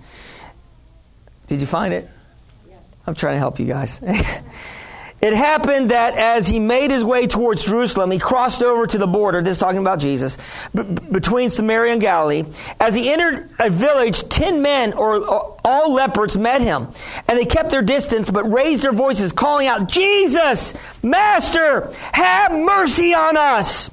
Did 1.47 1.60
you 1.60 1.68
find 1.68 1.93
it? 1.93 2.10
I'm 3.06 3.16
trying 3.16 3.36
to 3.36 3.39
help 3.39 3.60
you 3.60 3.66
guys. 3.66 3.99
It 5.22 5.34
happened 5.34 5.91
that 5.91 6.15
as 6.15 6.47
he 6.47 6.57
made 6.57 6.89
his 6.89 7.03
way 7.03 7.28
towards 7.28 7.65
Jerusalem, 7.65 8.09
he 8.09 8.17
crossed 8.17 8.63
over 8.63 8.88
to 8.88 8.97
the 8.97 9.05
border. 9.05 9.43
This 9.43 9.57
is 9.57 9.59
talking 9.59 9.80
about 9.80 9.99
Jesus, 9.99 10.38
b- 10.74 10.82
between 10.82 11.51
Samaria 11.51 11.91
and 11.91 12.01
Galilee. 12.01 12.43
As 12.80 12.95
he 12.95 13.11
entered 13.11 13.51
a 13.59 13.69
village, 13.69 14.28
ten 14.30 14.63
men, 14.63 14.93
or, 14.93 15.17
or 15.17 15.57
all 15.63 15.93
lepers, 15.93 16.38
met 16.38 16.63
him, 16.63 16.88
and 17.28 17.38
they 17.38 17.45
kept 17.45 17.69
their 17.69 17.84
distance, 17.84 18.32
but 18.32 18.51
raised 18.51 18.82
their 18.82 18.91
voices, 18.91 19.32
calling 19.32 19.67
out, 19.67 19.91
"Jesus, 19.91 20.74
Master, 21.03 21.91
have 22.13 22.51
mercy 22.51 23.13
on 23.13 23.38
us!" 23.38 23.91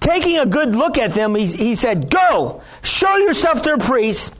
Taking 0.00 0.38
a 0.38 0.46
good 0.46 0.74
look 0.74 0.98
at 0.98 1.14
them, 1.14 1.36
he, 1.36 1.46
he 1.46 1.74
said, 1.76 2.10
"Go, 2.10 2.62
show 2.82 3.16
yourself 3.18 3.62
to 3.62 3.76
the 3.76 3.78
priests." 3.78 4.32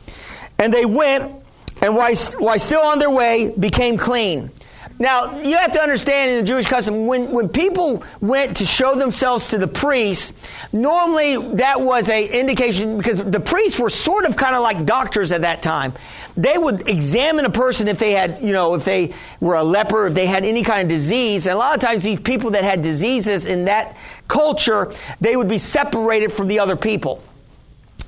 And 0.59 0.75
they 0.75 0.85
went, 0.85 1.33
and 1.81 1.97
while, 1.97 2.15
while 2.39 2.59
still 2.59 2.83
on 2.83 2.99
their 2.99 3.11
way, 3.11 3.55
became 3.57 3.99
clean. 3.99 4.51
Now, 4.97 5.41
you 5.41 5.57
have 5.57 5.73
to 5.73 5.81
understand 5.81 6.31
in 6.31 6.37
the 6.37 6.43
Jewish 6.45 6.67
custom, 6.67 7.07
when, 7.07 7.33
when 7.33 7.49
people 7.49 8.05
went 8.21 8.59
to 8.59 8.67
show 8.67 8.95
themselves 8.95 9.49
to 9.49 9.59
the 9.59 9.67
priests, 9.67 10.33
normally 10.73 11.57
that 11.57 11.81
was 11.81 12.09
a 12.09 12.27
indication 12.27 12.97
because 12.97 13.19
the 13.19 13.41
priests 13.41 13.77
were 13.79 13.91
sort 13.91 14.25
of 14.25 14.37
kind 14.37 14.55
of 14.55 14.63
like 14.63 14.87
doctors 14.87 15.33
at 15.33 15.41
that 15.41 15.63
time. 15.63 15.95
They 16.37 16.57
would 16.57 16.89
examine 16.89 17.45
a 17.45 17.51
person 17.51 17.89
if 17.89 17.99
they 17.99 18.13
had, 18.13 18.41
you 18.41 18.53
know, 18.53 18.75
if 18.75 18.85
they 18.85 19.15
were 19.41 19.57
a 19.57 19.65
leper, 19.65 20.07
if 20.07 20.15
they 20.15 20.27
had 20.27 20.45
any 20.45 20.63
kind 20.63 20.83
of 20.83 20.89
disease. 20.89 21.47
And 21.47 21.55
a 21.55 21.59
lot 21.59 21.75
of 21.75 21.81
times 21.81 22.05
these 22.05 22.21
people 22.21 22.53
that 22.53 22.63
had 22.63 22.81
diseases 22.81 23.47
in 23.47 23.65
that 23.65 23.97
culture, 24.29 24.95
they 25.21 25.37
would 25.37 25.49
be 25.49 25.59
separated 25.59 26.33
from 26.33 26.47
the 26.47 26.61
other 26.61 26.77
people. 26.77 27.21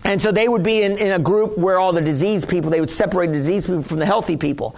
And 0.05 0.23
so 0.23 0.31
they 0.31 0.47
would 0.47 0.63
be 0.63 0.83
in, 0.83 0.99
in 0.99 1.13
a 1.13 1.19
group 1.19 1.59
where 1.59 1.81
all 1.81 1.93
the 1.93 2.01
diseased 2.01 2.49
people, 2.49 2.71
they 2.71 2.81
would 2.81 2.91
separate 2.91 3.33
diseased 3.33 3.67
people 3.67 3.83
from 3.83 3.99
the 3.99 4.07
healthy 4.07 4.37
people. 4.37 4.77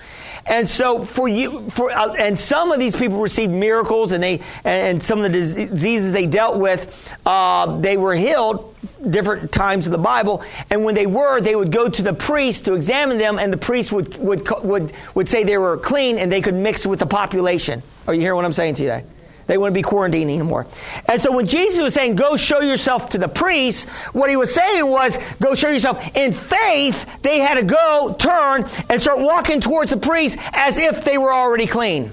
And 0.49 0.66
so 0.66 1.05
for 1.05 1.28
you, 1.28 1.68
for, 1.70 1.90
uh, 1.90 2.14
and 2.14 2.38
some 2.38 2.72
of 2.72 2.78
these 2.78 2.96
people 2.96 3.20
received 3.20 3.53
miracles 3.53 4.12
and 4.12 4.22
they, 4.22 4.40
and, 4.64 4.88
and 4.88 5.03
some 5.03 5.22
of 5.22 5.30
the 5.30 5.66
diseases 5.66 6.12
they 6.12 6.26
dealt 6.26 6.57
with, 6.57 7.12
uh, 7.26 7.78
they 7.80 7.99
were 7.99 8.14
healed 8.14 8.74
different 9.11 9.53
times 9.53 9.86
of 9.86 9.92
the 9.92 9.99
Bible. 9.99 10.42
And 10.70 10.84
when 10.84 10.94
they 10.94 11.07
were, 11.07 11.42
they 11.42 11.55
would 11.55 11.70
go 11.70 11.88
to 11.88 12.03
the 12.03 12.14
priest 12.14 12.64
to 12.64 12.74
examine 12.74 13.18
them 13.18 13.38
and 13.38 13.53
the 13.53 13.59
priest 13.59 13.92
would, 13.92 14.16
would, 14.16 14.49
would, 14.62 14.92
would 15.14 15.28
say 15.28 15.44
they 15.44 15.59
were 15.59 15.76
clean 15.76 16.18
and 16.18 16.32
they 16.32 16.40
could 16.40 16.55
mix 16.55 16.86
with 16.86 16.99
the 16.99 17.07
population. 17.07 17.82
Are 18.07 18.14
you 18.14 18.22
hearing 18.22 18.36
what 18.36 18.46
I'm 18.46 18.55
saying 18.55 18.76
today? 18.76 19.05
They 19.49 19.57
wouldn't 19.57 19.74
be 19.74 19.82
quarantining 19.82 20.24
anymore. 20.24 20.66
And 21.09 21.20
so 21.20 21.32
when 21.32 21.46
Jesus 21.46 21.80
was 21.80 21.94
saying, 21.94 22.16
go 22.16 22.36
show 22.36 22.61
yourself 22.61 23.09
to 23.11 23.18
the 23.18 23.28
priests, 23.28 23.86
what 24.12 24.28
he 24.28 24.36
was 24.36 24.55
saying 24.55 24.86
was, 24.86 25.18
go 25.40 25.55
show 25.55 25.70
yourself. 25.70 26.05
In 26.14 26.34
faith, 26.34 27.07
they 27.22 27.40
had 27.40 27.55
to 27.55 27.64
go, 27.64 28.14
turn, 28.18 28.68
and 28.90 29.01
start 29.01 29.18
walking 29.18 29.62
towards 29.62 29.90
the 29.90 29.96
priest 29.96 30.36
as 30.53 30.78
if 30.78 31.03
they 31.03 31.16
were 31.16 31.32
already 31.32 31.66
clean. 31.66 32.12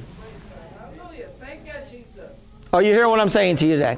Are 2.71 2.81
you 2.81 2.93
hearing 2.93 3.09
what 3.09 3.19
I'm 3.19 3.29
saying 3.29 3.57
to 3.57 3.67
you 3.67 3.75
today? 3.75 3.97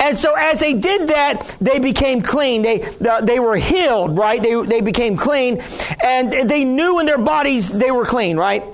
And 0.00 0.16
so 0.16 0.34
as 0.34 0.60
they 0.60 0.74
did 0.74 1.08
that, 1.08 1.56
they 1.60 1.78
became 1.78 2.20
clean. 2.20 2.62
They, 2.62 2.78
they 3.22 3.38
were 3.38 3.56
healed, 3.56 4.16
right? 4.16 4.42
They, 4.42 4.60
they 4.62 4.80
became 4.80 5.16
clean 5.16 5.62
and 6.02 6.32
they 6.48 6.64
knew 6.64 6.98
in 6.98 7.06
their 7.06 7.18
bodies 7.18 7.70
they 7.70 7.90
were 7.90 8.06
clean, 8.06 8.36
right? 8.36 8.64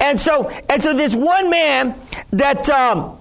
And 0.00 0.18
so, 0.18 0.48
and 0.68 0.82
so 0.82 0.94
this 0.94 1.14
one 1.14 1.48
man 1.50 1.94
that, 2.30 2.68
um, 2.70 3.18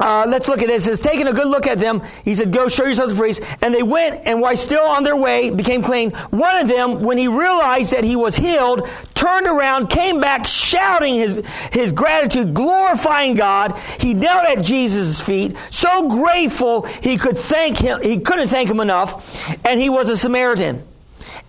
uh, 0.00 0.24
let's 0.28 0.46
look 0.48 0.62
at 0.62 0.68
this. 0.68 0.86
It's 0.86 1.00
taking 1.00 1.26
a 1.26 1.32
good 1.32 1.48
look 1.48 1.66
at 1.66 1.78
them. 1.78 2.02
He 2.24 2.34
said, 2.34 2.52
Go 2.52 2.68
show 2.68 2.84
yourselves 2.84 3.12
to 3.12 3.18
priest. 3.18 3.42
And 3.62 3.74
they 3.74 3.82
went, 3.82 4.26
and 4.26 4.40
while 4.40 4.56
still 4.56 4.84
on 4.84 5.02
their 5.02 5.16
way, 5.16 5.50
became 5.50 5.82
clean. 5.82 6.12
One 6.30 6.56
of 6.56 6.68
them, 6.68 7.02
when 7.02 7.18
he 7.18 7.26
realized 7.26 7.92
that 7.92 8.04
he 8.04 8.14
was 8.14 8.36
healed, 8.36 8.88
turned 9.14 9.46
around, 9.46 9.88
came 9.88 10.20
back 10.20 10.46
shouting 10.46 11.14
his, 11.14 11.44
his 11.72 11.90
gratitude, 11.90 12.54
glorifying 12.54 13.34
God. 13.34 13.76
He 13.98 14.14
knelt 14.14 14.46
at 14.48 14.64
Jesus' 14.64 15.20
feet, 15.20 15.56
so 15.70 16.08
grateful 16.08 16.82
he 16.82 17.16
could 17.16 17.36
thank 17.36 17.78
him, 17.78 18.00
he 18.02 18.18
couldn't 18.18 18.48
thank 18.48 18.70
him 18.70 18.80
enough. 18.80 19.50
And 19.64 19.80
he 19.80 19.90
was 19.90 20.08
a 20.08 20.16
Samaritan. 20.16 20.86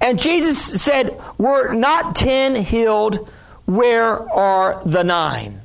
And 0.01 0.19
Jesus 0.19 0.81
said, 0.81 1.21
Were 1.37 1.73
not 1.73 2.15
ten 2.15 2.55
healed? 2.55 3.29
Where 3.65 4.27
are 4.33 4.81
the 4.83 5.03
nine? 5.03 5.61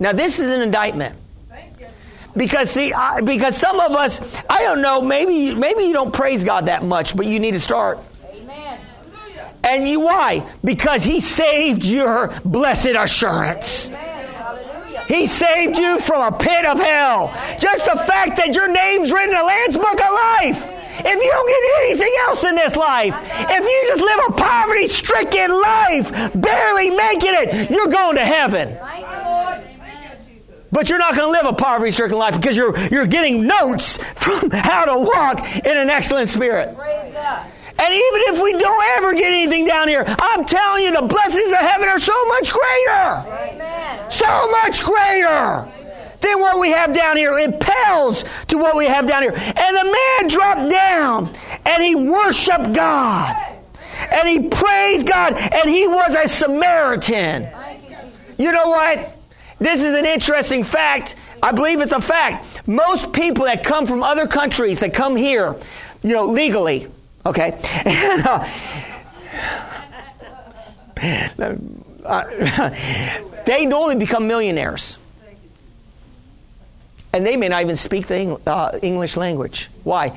Now, 0.00 0.12
this 0.12 0.38
is 0.38 0.48
an 0.48 0.62
indictment 0.62 1.16
because 2.36 2.70
see, 2.70 2.92
I, 2.92 3.20
because 3.20 3.56
some 3.56 3.80
of 3.80 3.92
us, 3.92 4.20
I 4.48 4.62
don't 4.62 4.80
know, 4.80 5.02
maybe 5.02 5.54
maybe 5.54 5.84
you 5.84 5.92
don't 5.92 6.12
praise 6.12 6.44
God 6.44 6.66
that 6.66 6.84
much, 6.84 7.16
but 7.16 7.26
you 7.26 7.40
need 7.40 7.52
to 7.52 7.60
start. 7.60 7.98
Amen. 8.30 8.80
And 9.64 9.88
you 9.88 10.00
why? 10.00 10.48
Because 10.62 11.04
He 11.04 11.20
saved 11.20 11.84
your 11.84 12.32
blessed 12.44 12.94
assurance. 12.96 13.90
Amen. 13.90 14.18
He 15.08 15.26
saved 15.26 15.78
you 15.78 15.98
from 16.00 16.34
a 16.34 16.36
pit 16.36 16.66
of 16.66 16.78
hell. 16.78 17.32
Just 17.58 17.86
the 17.86 17.96
fact 17.96 18.36
that 18.36 18.54
your 18.54 18.68
name's 18.68 19.10
written 19.10 19.30
in 19.30 19.38
the 19.38 19.44
Lamb's 19.44 19.76
Book 19.76 19.94
of 19.94 20.12
Life. 20.12 20.74
If 21.00 21.06
you 21.06 21.30
don't 21.30 21.48
get 21.48 21.62
anything 21.84 22.12
else 22.26 22.44
in 22.44 22.54
this 22.56 22.76
life, 22.76 23.14
if 23.16 23.64
you 23.64 23.84
just 23.86 24.00
live 24.00 24.20
a 24.28 24.32
poverty 24.32 24.86
stricken 24.88 25.50
life, 25.50 26.10
barely 26.34 26.90
making 26.90 27.32
it, 27.34 27.70
you're 27.70 27.86
going 27.86 28.16
to 28.16 28.24
heaven. 28.24 28.76
But 30.70 30.88
you're 30.90 30.98
not 30.98 31.16
going 31.16 31.26
to 31.26 31.32
live 31.32 31.46
a 31.46 31.54
poverty 31.54 31.90
stricken 31.90 32.18
life 32.18 32.36
because 32.36 32.56
you're, 32.56 32.78
you're 32.88 33.06
getting 33.06 33.46
notes 33.46 33.96
from 34.14 34.50
how 34.50 34.84
to 34.84 34.98
walk 34.98 35.40
in 35.64 35.76
an 35.76 35.88
excellent 35.88 36.28
spirit. 36.28 36.76
Praise 36.76 37.12
God. 37.14 37.46
And 37.80 37.94
even 37.94 38.34
if 38.34 38.42
we 38.42 38.52
don't 38.52 38.84
ever 38.96 39.14
get 39.14 39.32
anything 39.32 39.64
down 39.64 39.86
here, 39.86 40.04
I'm 40.06 40.44
telling 40.44 40.84
you, 40.84 40.92
the 40.92 41.02
blessings 41.02 41.52
of 41.52 41.58
heaven 41.58 41.88
are 41.88 42.00
so 42.00 42.24
much 42.26 42.50
greater. 42.50 43.28
Amen. 43.28 44.10
So 44.10 44.50
much 44.50 44.82
greater 44.82 45.68
than 46.20 46.40
what 46.40 46.58
we 46.58 46.70
have 46.70 46.92
down 46.92 47.16
here. 47.16 47.38
It 47.38 47.60
pales 47.60 48.24
to 48.48 48.58
what 48.58 48.76
we 48.76 48.86
have 48.86 49.06
down 49.06 49.22
here. 49.22 49.32
And 49.32 49.76
the 49.76 49.84
man 49.84 50.28
dropped 50.28 50.70
down 50.70 51.34
and 51.64 51.82
he 51.82 51.94
worshiped 51.94 52.72
God. 52.72 53.36
And 54.12 54.28
he 54.28 54.48
praised 54.48 55.06
God. 55.06 55.34
And 55.34 55.70
he 55.70 55.86
was 55.86 56.14
a 56.14 56.28
Samaritan. 56.28 57.48
You 58.38 58.50
know 58.50 58.70
what? 58.70 59.17
This 59.58 59.82
is 59.82 59.94
an 59.94 60.06
interesting 60.06 60.64
fact. 60.64 61.16
I 61.42 61.52
believe 61.52 61.80
it's 61.80 61.92
a 61.92 62.00
fact. 62.00 62.66
Most 62.66 63.12
people 63.12 63.44
that 63.46 63.64
come 63.64 63.86
from 63.86 64.02
other 64.02 64.26
countries 64.26 64.80
that 64.80 64.94
come 64.94 65.16
here, 65.16 65.56
you 66.02 66.12
know, 66.12 66.26
legally, 66.26 66.86
okay, 67.26 67.58
uh, 72.04 72.70
they 73.46 73.66
normally 73.66 73.96
become 73.96 74.26
millionaires. 74.26 74.96
And 77.12 77.26
they 77.26 77.36
may 77.36 77.48
not 77.48 77.62
even 77.62 77.76
speak 77.76 78.06
the 78.06 78.38
uh, 78.46 78.78
English 78.82 79.16
language. 79.16 79.70
Why? 79.82 80.16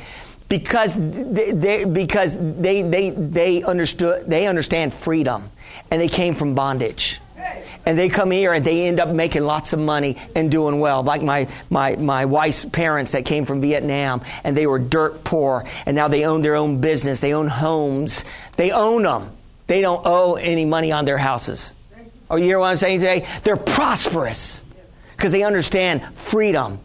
because 0.51 0.93
they, 0.95 1.53
they, 1.53 1.85
because 1.85 2.35
they, 2.37 2.81
they, 2.81 3.09
they 3.11 3.63
understood 3.63 4.25
they 4.27 4.47
understand 4.47 4.93
freedom 4.93 5.49
and 5.89 6.01
they 6.01 6.09
came 6.09 6.35
from 6.35 6.55
bondage 6.55 7.21
and 7.85 7.97
they 7.97 8.09
come 8.09 8.31
here 8.31 8.53
and 8.53 8.63
they 8.63 8.87
end 8.87 8.99
up 8.99 9.09
making 9.09 9.43
lots 9.43 9.73
of 9.73 9.79
money 9.79 10.17
and 10.35 10.51
doing 10.51 10.79
well. 10.79 11.03
Like 11.03 11.21
my, 11.21 11.47
my, 11.69 11.95
my 11.95 12.25
wife's 12.25 12.65
parents 12.65 13.13
that 13.13 13.25
came 13.25 13.45
from 13.45 13.61
Vietnam 13.61 14.21
and 14.43 14.55
they 14.55 14.67
were 14.67 14.79
dirt 14.79 15.23
poor 15.23 15.65
and 15.85 15.95
now 15.95 16.07
they 16.07 16.25
own 16.25 16.41
their 16.41 16.55
own 16.55 16.81
business. 16.81 17.19
They 17.19 17.33
own 17.33 17.47
homes. 17.47 18.23
They 18.57 18.71
own 18.71 19.03
them. 19.03 19.31
They 19.67 19.81
don't 19.81 20.01
owe 20.05 20.35
any 20.35 20.65
money 20.65 20.91
on 20.91 21.05
their 21.05 21.17
houses. 21.17 21.73
Oh, 22.29 22.35
you 22.35 22.45
hear 22.45 22.59
what 22.59 22.67
I'm 22.67 22.77
saying 22.77 22.99
today? 22.99 23.27
They're 23.43 23.57
prosperous 23.57 24.61
because 25.15 25.31
they 25.31 25.43
understand 25.43 26.03
freedom. 26.17 26.79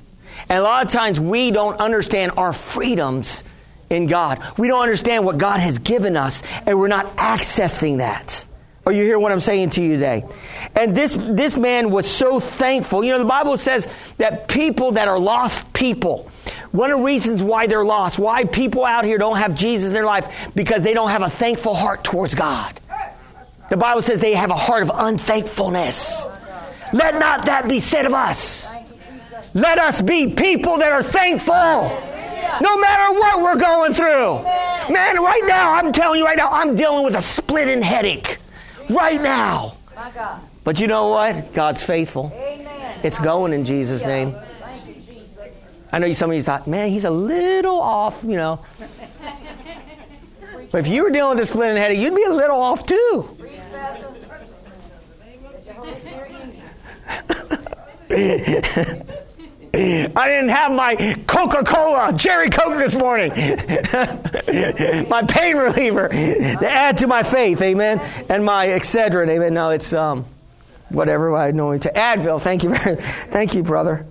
And 0.48 0.58
a 0.58 0.62
lot 0.62 0.84
of 0.86 0.92
times 0.92 1.20
we 1.20 1.50
don't 1.50 1.78
understand 1.78 2.32
our 2.36 2.52
freedoms 2.52 3.44
in 3.90 4.06
God. 4.06 4.42
We 4.56 4.68
don't 4.68 4.82
understand 4.82 5.24
what 5.24 5.38
God 5.38 5.60
has 5.60 5.78
given 5.78 6.16
us 6.16 6.42
and 6.66 6.78
we're 6.78 6.88
not 6.88 7.16
accessing 7.16 7.98
that. 7.98 8.44
Or 8.86 8.92
you 8.92 9.02
hear 9.02 9.18
what 9.18 9.32
I'm 9.32 9.40
saying 9.40 9.70
to 9.70 9.82
you 9.82 9.94
today? 9.94 10.24
And 10.76 10.96
this, 10.96 11.18
this 11.18 11.56
man 11.56 11.90
was 11.90 12.08
so 12.08 12.38
thankful. 12.38 13.02
You 13.02 13.12
know, 13.12 13.18
the 13.18 13.24
Bible 13.24 13.58
says 13.58 13.88
that 14.18 14.46
people 14.46 14.92
that 14.92 15.08
are 15.08 15.18
lost 15.18 15.72
people, 15.72 16.30
one 16.70 16.92
of 16.92 16.98
the 16.98 17.04
reasons 17.04 17.42
why 17.42 17.66
they're 17.66 17.84
lost, 17.84 18.16
why 18.16 18.44
people 18.44 18.84
out 18.84 19.04
here 19.04 19.18
don't 19.18 19.38
have 19.38 19.56
Jesus 19.56 19.88
in 19.88 19.92
their 19.92 20.04
life, 20.04 20.32
because 20.54 20.84
they 20.84 20.94
don't 20.94 21.10
have 21.10 21.22
a 21.22 21.30
thankful 21.30 21.74
heart 21.74 22.04
towards 22.04 22.36
God. 22.36 22.78
The 23.70 23.76
Bible 23.76 24.02
says 24.02 24.20
they 24.20 24.34
have 24.34 24.52
a 24.52 24.56
heart 24.56 24.84
of 24.84 24.92
unthankfulness. 24.94 26.24
Let 26.92 27.18
not 27.18 27.46
that 27.46 27.68
be 27.68 27.80
said 27.80 28.06
of 28.06 28.14
us. 28.14 28.72
Let 29.52 29.78
us 29.78 30.00
be 30.00 30.32
people 30.32 30.78
that 30.78 30.92
are 30.92 31.02
thankful. 31.02 31.54
No 31.54 32.78
matter 32.78 33.18
what 33.18 33.42
we're 33.42 33.58
going 33.58 33.94
through. 33.94 34.44
Man, 34.94 35.16
right 35.16 35.42
now, 35.44 35.74
I'm 35.74 35.92
telling 35.92 36.20
you 36.20 36.24
right 36.24 36.38
now, 36.38 36.52
I'm 36.52 36.76
dealing 36.76 37.04
with 37.04 37.16
a 37.16 37.20
splitting 37.20 37.82
headache 37.82 38.38
right 38.90 39.20
now. 39.20 39.76
But 40.64 40.80
you 40.80 40.86
know 40.86 41.08
what? 41.08 41.52
God's 41.54 41.82
faithful. 41.82 42.32
It's 43.02 43.18
going 43.18 43.52
in 43.52 43.64
Jesus' 43.64 44.04
name. 44.04 44.34
I 45.92 45.98
know 45.98 46.12
some 46.12 46.30
of 46.30 46.36
you 46.36 46.42
thought, 46.42 46.66
man, 46.66 46.90
he's 46.90 47.04
a 47.04 47.10
little 47.10 47.80
off, 47.80 48.22
you 48.22 48.36
know. 48.36 48.60
But 50.70 50.80
if 50.80 50.88
you 50.88 51.02
were 51.02 51.10
dealing 51.10 51.30
with 51.30 51.38
this 51.38 51.48
splitting 51.48 51.76
headache, 51.76 51.98
you'd 51.98 52.14
be 52.14 52.24
a 52.24 52.30
little 52.30 52.60
off 52.60 52.84
too. 52.84 53.36
I 59.76 60.28
didn't 60.28 60.48
have 60.48 60.72
my 60.72 60.96
Coca 61.26 61.62
Cola, 61.62 62.14
Cherry 62.16 62.48
Coke 62.48 62.78
this 62.78 62.96
morning. 62.96 63.30
my 65.08 65.22
pain 65.28 65.56
reliever 65.56 66.08
to 66.08 66.70
add 66.70 66.98
to 66.98 67.06
my 67.06 67.22
faith, 67.22 67.60
amen. 67.60 68.00
And 68.28 68.44
my 68.44 68.68
Excedrin, 68.68 69.28
amen. 69.28 69.54
No, 69.54 69.70
it's 69.70 69.92
um, 69.92 70.24
whatever 70.88 71.36
I 71.36 71.50
know 71.50 71.76
to 71.76 71.90
Advil. 71.90 72.40
Thank 72.40 72.64
you, 72.64 72.70
very, 72.70 72.96
thank 72.96 73.54
you, 73.54 73.62
brother. 73.62 74.06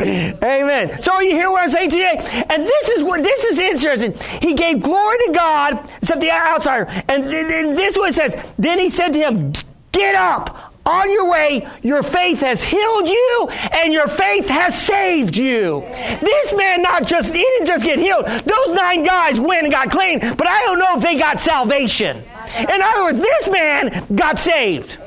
Amen. 0.00 1.00
So 1.00 1.20
you 1.20 1.30
hear 1.30 1.50
what 1.50 1.62
I'm 1.62 1.70
saying 1.70 1.90
today? 1.90 2.16
And 2.50 2.64
this 2.64 2.88
is 2.88 3.04
what 3.04 3.22
this 3.22 3.44
is 3.44 3.58
interesting. 3.58 4.14
He 4.40 4.54
gave 4.54 4.82
glory 4.82 5.18
to 5.26 5.32
God, 5.32 5.90
except 6.00 6.20
the 6.20 6.30
outsider. 6.30 6.86
And, 7.08 7.24
and 7.24 7.78
this 7.78 7.96
it 7.96 8.14
says. 8.14 8.36
Then 8.58 8.80
he 8.80 8.88
said 8.88 9.10
to 9.10 9.18
him, 9.18 9.52
Get 9.92 10.16
up 10.16 10.71
on 10.84 11.10
your 11.10 11.30
way, 11.30 11.68
your 11.82 12.02
faith 12.02 12.40
has 12.40 12.62
healed 12.62 13.08
you 13.08 13.48
and 13.72 13.92
your 13.92 14.08
faith 14.08 14.48
has 14.48 14.80
saved 14.80 15.36
you. 15.36 15.80
This 16.20 16.54
man 16.54 16.82
not 16.82 17.06
just, 17.06 17.32
he 17.32 17.40
didn't 17.40 17.66
just 17.66 17.84
get 17.84 17.98
healed. 17.98 18.26
Those 18.26 18.74
nine 18.74 19.04
guys 19.04 19.38
went 19.38 19.64
and 19.64 19.72
got 19.72 19.90
clean, 19.90 20.18
but 20.18 20.46
I 20.46 20.60
don't 20.62 20.78
know 20.78 20.96
if 20.96 21.02
they 21.02 21.16
got 21.16 21.40
salvation. 21.40 22.16
In 22.58 22.82
other 22.82 23.04
words, 23.04 23.18
this 23.18 23.48
man 23.48 24.06
got 24.14 24.38
saved. 24.38 24.98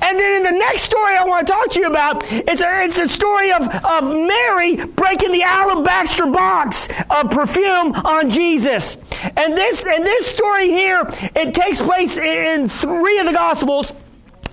And 0.00 0.18
then 0.18 0.36
in 0.36 0.42
the 0.42 0.58
next 0.58 0.82
story 0.82 1.16
I 1.16 1.24
want 1.24 1.46
to 1.46 1.52
talk 1.52 1.70
to 1.70 1.80
you 1.80 1.86
about, 1.86 2.24
it's 2.30 2.60
a, 2.60 2.84
it's 2.84 2.98
a 2.98 3.08
story 3.08 3.52
of, 3.52 3.62
of 3.84 4.04
Mary 4.04 4.76
breaking 4.76 5.32
the 5.32 5.42
alabaster 5.42 6.26
box 6.26 6.88
of 7.10 7.30
perfume 7.30 7.92
on 7.94 8.30
Jesus. 8.30 8.96
And 9.36 9.56
this, 9.56 9.84
and 9.84 10.04
this 10.04 10.26
story 10.26 10.68
here, 10.68 11.02
it 11.36 11.54
takes 11.54 11.80
place 11.80 12.16
in 12.16 12.68
three 12.68 13.18
of 13.18 13.26
the 13.26 13.32
Gospels. 13.32 13.92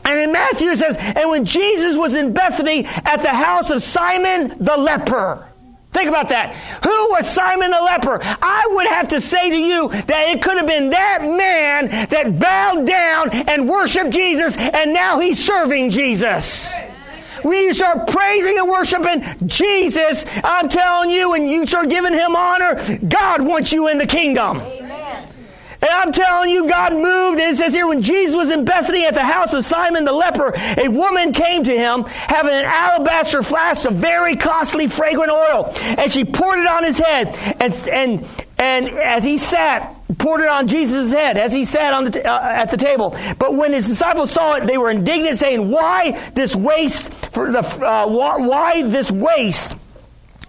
And 0.09 0.19
in 0.19 0.31
Matthew 0.31 0.71
it 0.71 0.79
says, 0.79 0.97
and 0.97 1.29
when 1.29 1.45
Jesus 1.45 1.95
was 1.95 2.15
in 2.15 2.33
Bethany 2.33 2.85
at 2.85 3.17
the 3.17 3.29
house 3.29 3.69
of 3.69 3.83
Simon 3.83 4.55
the 4.59 4.75
leper. 4.75 5.45
Think 5.91 6.09
about 6.09 6.29
that. 6.29 6.55
Who 6.83 7.09
was 7.11 7.29
Simon 7.29 7.69
the 7.69 7.79
leper? 7.79 8.19
I 8.23 8.67
would 8.71 8.87
have 8.87 9.09
to 9.09 9.21
say 9.21 9.51
to 9.51 9.55
you 9.55 9.89
that 9.89 10.29
it 10.29 10.41
could 10.41 10.57
have 10.57 10.65
been 10.65 10.89
that 10.89 11.19
man 11.21 12.07
that 12.09 12.39
bowed 12.39 12.87
down 12.87 13.29
and 13.31 13.69
worshiped 13.69 14.09
Jesus 14.09 14.57
and 14.57 14.93
now 14.93 15.19
he's 15.19 15.43
serving 15.43 15.91
Jesus. 15.91 16.73
When 17.43 17.63
you 17.63 17.73
start 17.75 18.07
praising 18.07 18.57
and 18.57 18.67
worshiping 18.67 19.47
Jesus, 19.47 20.25
I'm 20.43 20.69
telling 20.69 21.11
you, 21.11 21.35
and 21.35 21.49
you 21.49 21.65
start 21.67 21.89
giving 21.89 22.13
him 22.13 22.35
honor, 22.35 22.99
God 23.07 23.41
wants 23.41 23.71
you 23.71 23.87
in 23.87 23.97
the 23.97 24.07
kingdom. 24.07 24.61
And 25.81 25.89
I'm 25.91 26.11
telling 26.11 26.49
you, 26.49 26.67
God 26.67 26.93
moved. 26.93 27.39
And 27.39 27.53
it 27.53 27.57
says 27.57 27.73
here, 27.73 27.87
when 27.87 28.01
Jesus 28.01 28.35
was 28.35 28.49
in 28.49 28.65
Bethany 28.65 29.05
at 29.05 29.13
the 29.13 29.23
house 29.23 29.53
of 29.53 29.65
Simon 29.65 30.03
the 30.03 30.11
leper, 30.11 30.53
a 30.77 30.89
woman 30.89 31.31
came 31.31 31.63
to 31.63 31.75
him 31.75 32.03
having 32.03 32.53
an 32.53 32.65
alabaster 32.65 33.41
flask 33.43 33.87
of 33.89 33.95
very 33.95 34.35
costly 34.35 34.87
fragrant 34.87 35.31
oil. 35.31 35.73
And 35.81 36.11
she 36.11 36.25
poured 36.25 36.59
it 36.59 36.67
on 36.67 36.83
his 36.83 36.99
head. 36.99 37.27
And, 37.61 37.73
and, 37.87 38.43
and 38.57 38.89
as 38.89 39.23
he 39.23 39.37
sat, 39.37 39.95
poured 40.17 40.41
it 40.41 40.49
on 40.49 40.67
Jesus' 40.67 41.11
head 41.11 41.37
as 41.37 41.53
he 41.53 41.63
sat 41.63 41.93
on 41.93 42.05
the, 42.05 42.27
uh, 42.27 42.41
at 42.41 42.71
the 42.71 42.77
table. 42.77 43.15
But 43.37 43.55
when 43.55 43.71
his 43.71 43.87
disciples 43.87 44.31
saw 44.31 44.55
it, 44.55 44.67
they 44.67 44.77
were 44.77 44.89
indignant, 44.89 45.37
saying, 45.37 45.69
"Why 45.69 46.19
this 46.33 46.55
waste? 46.55 47.13
For 47.27 47.51
the 47.51 47.59
uh, 47.59 48.07
why 48.07 48.81
this 48.83 49.11
waste?" 49.11 49.75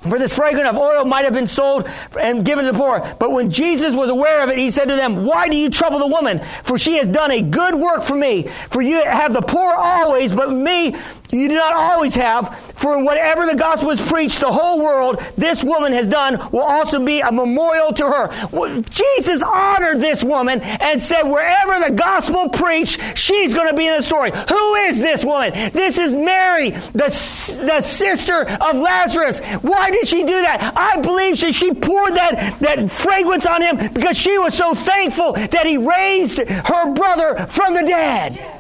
For 0.03 0.19
this 0.19 0.35
fragrant 0.35 0.67
of 0.67 0.79
oil 0.79 1.05
might 1.05 1.25
have 1.25 1.35
been 1.35 1.47
sold 1.47 1.89
and 2.19 2.45
given 2.45 2.65
to 2.65 2.73
the 2.73 2.79
poor. 2.79 3.01
But 3.19 3.33
when 3.33 3.51
Jesus 3.51 3.95
was 3.95 4.09
aware 4.09 4.43
of 4.43 4.49
it, 4.49 4.57
he 4.57 4.71
said 4.71 4.87
to 4.87 4.97
them, 4.97 5.27
Why 5.27 5.49
do 5.49 5.57
you 5.57 5.69
trouble 5.69 5.99
the 5.99 6.07
woman? 6.07 6.41
For 6.65 6.79
she 6.79 6.97
has 6.97 7.07
done 7.07 7.31
a 7.31 7.43
good 7.43 7.75
work 7.75 8.03
for 8.03 8.17
me. 8.17 8.45
For 8.71 8.81
you 8.81 9.05
have 9.05 9.35
the 9.35 9.43
poor 9.43 9.75
always, 9.75 10.33
but 10.33 10.51
me 10.51 10.97
you 11.33 11.49
do 11.49 11.55
not 11.55 11.75
always 11.75 12.15
have. 12.17 12.59
For 12.81 13.03
whatever 13.05 13.45
the 13.45 13.57
gospel 13.57 13.91
is 13.91 14.01
preached, 14.01 14.41
the 14.41 14.51
whole 14.51 14.81
world, 14.81 15.23
this 15.37 15.63
woman 15.63 15.93
has 15.93 16.09
done, 16.09 16.39
will 16.51 16.63
also 16.63 17.05
be 17.05 17.21
a 17.21 17.31
memorial 17.31 17.93
to 17.93 18.07
her. 18.07 18.81
Jesus 18.91 19.43
honored 19.43 20.01
this 20.01 20.25
woman 20.25 20.61
and 20.61 21.01
said, 21.01 21.25
Wherever 21.25 21.79
the 21.87 21.95
gospel 21.95 22.49
preached, 22.49 23.01
she's 23.19 23.53
going 23.53 23.69
to 23.69 23.75
be 23.75 23.87
in 23.87 23.97
the 23.97 24.03
story. 24.03 24.31
Who 24.31 24.75
is 24.77 24.99
this 24.99 25.25
woman? 25.25 25.53
This 25.73 25.99
is 25.99 26.15
Mary, 26.15 26.71
the, 26.71 27.61
the 27.67 27.81
sister 27.83 28.49
of 28.49 28.77
Lazarus. 28.77 29.41
Why 29.61 29.90
did 29.91 30.07
she 30.07 30.23
do 30.23 30.41
that? 30.41 30.73
I 30.77 31.01
believe 31.01 31.41
that 31.41 31.55
she 31.55 31.73
poured 31.73 32.15
that, 32.15 32.59
that 32.61 32.91
fragrance 32.91 33.47
on 33.47 33.63
him 33.63 33.93
because 33.93 34.17
she 34.17 34.39
was 34.39 34.55
so 34.55 34.75
thankful 34.75 35.33
that 35.33 35.67
he 35.67 35.77
raised 35.77 36.39
her 36.39 36.93
brother 36.95 37.47
from 37.47 37.75
the 37.75 37.83
dead. 37.83 38.60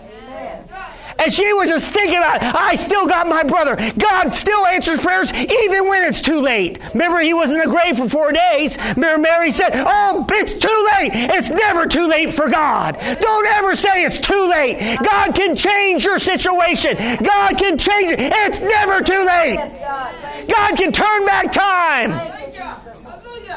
And 1.20 1.32
she 1.32 1.52
was 1.52 1.68
just 1.68 1.86
thinking 1.88 2.16
about, 2.16 2.42
I 2.42 2.74
still 2.76 3.06
got 3.06 3.28
my 3.28 3.42
brother. 3.42 3.76
God 3.98 4.34
still 4.34 4.66
answers 4.66 4.98
prayers 5.00 5.32
even 5.32 5.86
when 5.86 6.08
it's 6.08 6.20
too 6.20 6.40
late. 6.40 6.78
Remember, 6.94 7.20
he 7.20 7.34
was 7.34 7.50
in 7.50 7.58
the 7.58 7.66
grave 7.66 7.98
for 7.98 8.08
four 8.08 8.32
days. 8.32 8.78
Remember, 8.96 9.18
Mary 9.18 9.50
said, 9.50 9.72
Oh, 9.74 10.26
it's 10.30 10.54
too 10.54 10.88
late. 10.92 11.10
It's 11.12 11.50
never 11.50 11.86
too 11.86 12.06
late 12.06 12.32
for 12.34 12.48
God. 12.48 12.98
Don't 13.20 13.46
ever 13.46 13.76
say 13.76 14.04
it's 14.04 14.18
too 14.18 14.48
late. 14.48 14.98
God 15.02 15.34
can 15.34 15.54
change 15.54 16.04
your 16.04 16.18
situation. 16.18 16.96
God 17.22 17.58
can 17.58 17.76
change 17.76 18.12
it. 18.12 18.18
It's 18.20 18.60
never 18.60 19.02
too 19.02 19.24
late. 19.24 19.58
God 20.48 20.76
can 20.76 20.92
turn 20.92 21.26
back 21.26 21.52
time. 21.52 22.10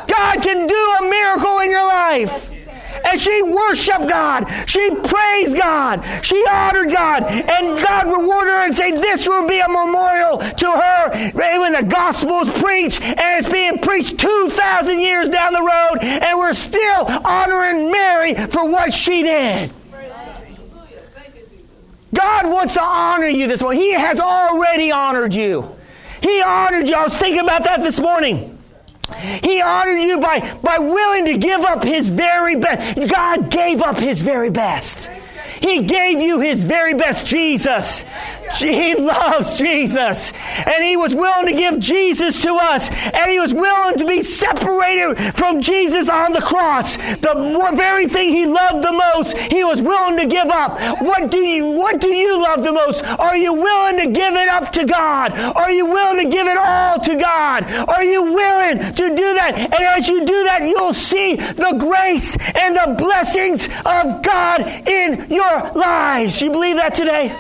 God 0.08 0.42
can 0.42 0.68
do 0.68 0.96
a 1.00 1.10
miracle 1.10 1.60
in 1.60 1.72
your 1.72 1.88
life 1.88 2.53
and 3.06 3.20
she 3.20 3.42
worshiped 3.42 4.08
God. 4.08 4.46
She 4.68 4.90
praised 4.90 5.58
God. 5.58 6.04
She 6.24 6.44
honored 6.50 6.92
God. 6.92 7.24
And 7.24 7.82
God 7.82 8.08
rewarded 8.08 8.54
her 8.54 8.66
and 8.66 8.76
said, 8.76 8.96
This 8.98 9.28
will 9.28 9.48
be 9.48 9.60
a 9.60 9.68
memorial 9.68 10.40
to 10.40 10.72
her 10.72 11.32
when 11.34 11.74
the 11.74 11.84
gospel 11.84 12.42
is 12.42 12.62
preached. 12.62 13.02
And 13.02 13.20
it's 13.20 13.50
being 13.52 13.80
preached 13.80 14.20
2,000 14.20 15.00
years 15.00 15.30
down 15.30 15.54
the 15.54 15.62
road. 15.62 16.00
And 16.02 16.38
we're 16.38 16.54
still 16.54 17.06
honoring 17.08 17.92
Mary 17.92 18.36
for 18.48 18.68
what 18.70 18.94
she 18.94 19.24
did. 19.24 19.72
God 22.14 22.48
wants 22.48 22.76
to 22.76 22.84
honor 22.84 23.28
you 23.28 23.48
this 23.48 23.62
morning. 23.62 23.82
He 23.82 23.94
has 23.94 24.20
already 24.20 24.92
honored 24.92 25.34
you. 25.34 25.76
He 26.22 26.42
honored 26.42 26.88
you. 26.88 26.96
I 26.96 27.04
was 27.04 27.18
thinking 27.18 27.42
about 27.42 27.64
that 27.64 27.82
this 27.82 28.00
morning. 28.00 28.53
He 29.44 29.62
honored 29.62 30.00
you 30.00 30.20
by, 30.20 30.40
by 30.62 30.78
willing 30.78 31.26
to 31.26 31.38
give 31.38 31.62
up 31.62 31.84
his 31.84 32.10
very 32.10 32.56
best. 32.56 33.10
God 33.10 33.50
gave 33.50 33.82
up 33.82 33.98
his 33.98 34.22
very 34.22 34.50
best. 34.50 35.10
He 35.64 35.84
gave 35.84 36.20
you 36.20 36.42
his 36.42 36.62
very 36.62 36.94
best, 36.94 37.26
Jesus. 37.26 38.04
He 38.58 38.96
loves 38.96 39.58
Jesus. 39.58 40.34
And 40.66 40.84
he 40.84 40.98
was 40.98 41.16
willing 41.16 41.48
to 41.48 41.54
give 41.54 41.80
Jesus 41.80 42.42
to 42.42 42.54
us. 42.56 42.90
And 42.92 43.32
he 43.32 43.40
was 43.40 43.54
willing 43.54 43.98
to 43.98 44.06
be 44.06 44.22
separated 44.22 45.34
from 45.36 45.62
Jesus 45.62 46.10
on 46.10 46.34
the 46.34 46.42
cross. 46.42 46.98
The 46.98 47.72
very 47.76 48.08
thing 48.08 48.34
he 48.34 48.46
loved 48.46 48.84
the 48.84 48.92
most, 48.92 49.38
he 49.38 49.64
was 49.64 49.82
willing 49.82 50.18
to 50.18 50.28
give 50.28 50.48
up. 50.48 51.02
What 51.02 51.32
do 51.32 51.40
you, 51.40 51.68
what 51.72 52.02
do 52.02 52.14
you 52.14 52.42
love 52.42 52.64
the 52.64 52.74
most? 52.74 53.02
Are 53.04 53.38
you 53.38 53.54
willing 53.54 54.00
to 54.00 54.12
give 54.12 54.34
it 54.34 54.50
up 54.50 54.74
to 54.74 54.84
God? 54.86 55.32
Are 55.34 55.72
you 55.72 55.86
willing 55.86 56.26
to 56.26 56.30
give 56.30 56.46
it 56.46 56.58
all 56.58 57.00
to 57.00 57.16
God? 57.16 57.64
Are 57.88 58.04
you 58.04 58.22
willing 58.24 58.80
to 58.80 59.10
do 59.16 59.34
that? 59.34 59.54
And 59.58 59.74
as 59.74 60.10
you 60.10 60.26
do 60.26 60.44
that, 60.44 60.66
you'll 60.66 60.94
see 60.94 61.38
the 61.38 61.78
grace 61.80 62.38
and 62.60 62.76
the 62.76 62.96
blessings 62.98 63.68
of 63.86 64.22
God 64.22 64.62
in 64.88 65.26
your 65.30 65.53
lives. 65.76 66.42
You 66.42 66.52
believe 66.52 66.78
that 66.78 66.96
today? 66.96 67.36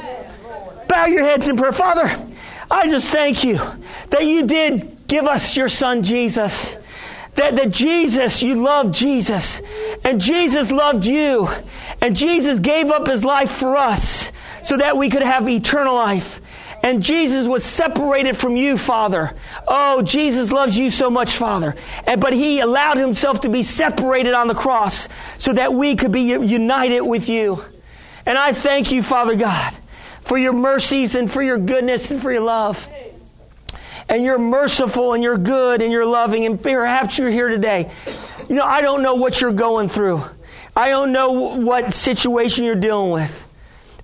Bow 0.87 1.05
your 1.05 1.23
heads 1.23 1.47
in 1.47 1.57
prayer. 1.57 1.71
Father, 1.71 2.09
I 2.69 2.89
just 2.89 3.11
thank 3.11 3.43
you 3.43 3.59
that 4.09 4.25
you 4.25 4.45
did 4.45 5.07
give 5.07 5.25
us 5.25 5.55
your 5.57 5.69
son 5.69 6.03
Jesus. 6.03 6.77
That, 7.35 7.55
that 7.55 7.71
Jesus, 7.71 8.43
you 8.43 8.55
loved 8.55 8.93
Jesus. 8.93 9.61
And 10.03 10.21
Jesus 10.21 10.71
loved 10.71 11.05
you. 11.05 11.49
And 12.01 12.15
Jesus 12.15 12.59
gave 12.59 12.91
up 12.91 13.07
his 13.07 13.23
life 13.23 13.51
for 13.51 13.75
us 13.75 14.31
so 14.63 14.77
that 14.77 14.97
we 14.97 15.09
could 15.09 15.23
have 15.23 15.49
eternal 15.49 15.95
life. 15.95 16.41
And 16.83 17.01
Jesus 17.01 17.47
was 17.47 17.63
separated 17.63 18.35
from 18.35 18.57
you, 18.57 18.77
Father. 18.77 19.35
Oh, 19.67 20.01
Jesus 20.01 20.51
loves 20.51 20.77
you 20.77 20.91
so 20.91 21.09
much, 21.09 21.37
Father. 21.37 21.75
And, 22.05 22.19
but 22.19 22.33
he 22.33 22.59
allowed 22.59 22.97
himself 22.97 23.41
to 23.41 23.49
be 23.49 23.63
separated 23.63 24.33
on 24.33 24.47
the 24.47 24.53
cross 24.53 25.07
so 25.37 25.53
that 25.53 25.73
we 25.73 25.95
could 25.95 26.11
be 26.11 26.21
united 26.21 27.01
with 27.01 27.29
you. 27.29 27.63
And 28.25 28.37
I 28.37 28.53
thank 28.53 28.91
you, 28.91 29.03
Father 29.03 29.35
God, 29.35 29.75
for 30.21 30.37
your 30.37 30.53
mercies 30.53 31.15
and 31.15 31.31
for 31.31 31.41
your 31.41 31.57
goodness 31.57 32.11
and 32.11 32.21
for 32.21 32.31
your 32.31 32.41
love. 32.41 32.87
And 34.09 34.23
you're 34.23 34.39
merciful 34.39 35.13
and 35.13 35.23
you're 35.23 35.37
good 35.37 35.81
and 35.81 35.91
you're 35.91 36.05
loving. 36.05 36.45
And 36.45 36.61
perhaps 36.61 37.17
you're 37.17 37.29
here 37.29 37.49
today. 37.49 37.91
You 38.49 38.55
know, 38.55 38.65
I 38.65 38.81
don't 38.81 39.01
know 39.01 39.15
what 39.15 39.41
you're 39.41 39.53
going 39.53 39.89
through. 39.89 40.23
I 40.75 40.89
don't 40.89 41.11
know 41.11 41.31
what 41.31 41.93
situation 41.93 42.65
you're 42.65 42.75
dealing 42.75 43.11
with. 43.11 43.39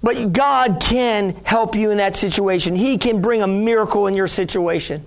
But 0.02 0.32
God 0.32 0.80
can 0.80 1.36
help 1.44 1.76
you 1.76 1.92
in 1.92 1.98
that 1.98 2.16
situation. 2.16 2.76
He 2.76 2.98
can 2.98 3.22
bring 3.22 3.42
a 3.42 3.48
miracle 3.48 4.08
in 4.08 4.14
your 4.14 4.28
situation. 4.28 5.06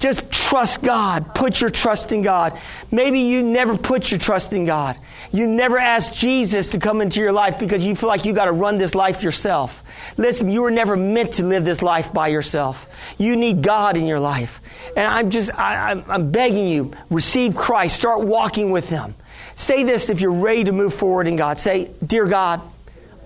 Just 0.00 0.30
trust 0.30 0.82
God. 0.82 1.34
Put 1.34 1.60
your 1.60 1.68
trust 1.68 2.10
in 2.10 2.22
God. 2.22 2.58
Maybe 2.90 3.20
you 3.20 3.42
never 3.42 3.76
put 3.76 4.10
your 4.10 4.18
trust 4.18 4.54
in 4.54 4.64
God. 4.64 4.96
You 5.30 5.46
never 5.46 5.78
asked 5.78 6.14
Jesus 6.14 6.70
to 6.70 6.78
come 6.78 7.02
into 7.02 7.20
your 7.20 7.32
life 7.32 7.58
because 7.58 7.84
you 7.84 7.94
feel 7.94 8.08
like 8.08 8.24
you 8.24 8.32
got 8.32 8.46
to 8.46 8.52
run 8.52 8.78
this 8.78 8.94
life 8.94 9.22
yourself. 9.22 9.84
Listen, 10.16 10.50
you 10.50 10.62
were 10.62 10.70
never 10.70 10.96
meant 10.96 11.32
to 11.32 11.44
live 11.44 11.66
this 11.66 11.82
life 11.82 12.14
by 12.14 12.28
yourself. 12.28 12.88
You 13.18 13.36
need 13.36 13.62
God 13.62 13.98
in 13.98 14.06
your 14.06 14.18
life. 14.18 14.62
And 14.96 15.06
I'm 15.06 15.28
just, 15.28 15.56
I, 15.56 15.90
I'm, 15.90 16.04
I'm 16.08 16.30
begging 16.30 16.66
you, 16.66 16.92
receive 17.10 17.54
Christ. 17.54 17.96
Start 17.96 18.22
walking 18.22 18.70
with 18.70 18.88
Him. 18.88 19.14
Say 19.54 19.84
this 19.84 20.08
if 20.08 20.22
you're 20.22 20.32
ready 20.32 20.64
to 20.64 20.72
move 20.72 20.94
forward 20.94 21.28
in 21.28 21.36
God. 21.36 21.58
Say, 21.58 21.90
Dear 22.04 22.24
God, 22.24 22.62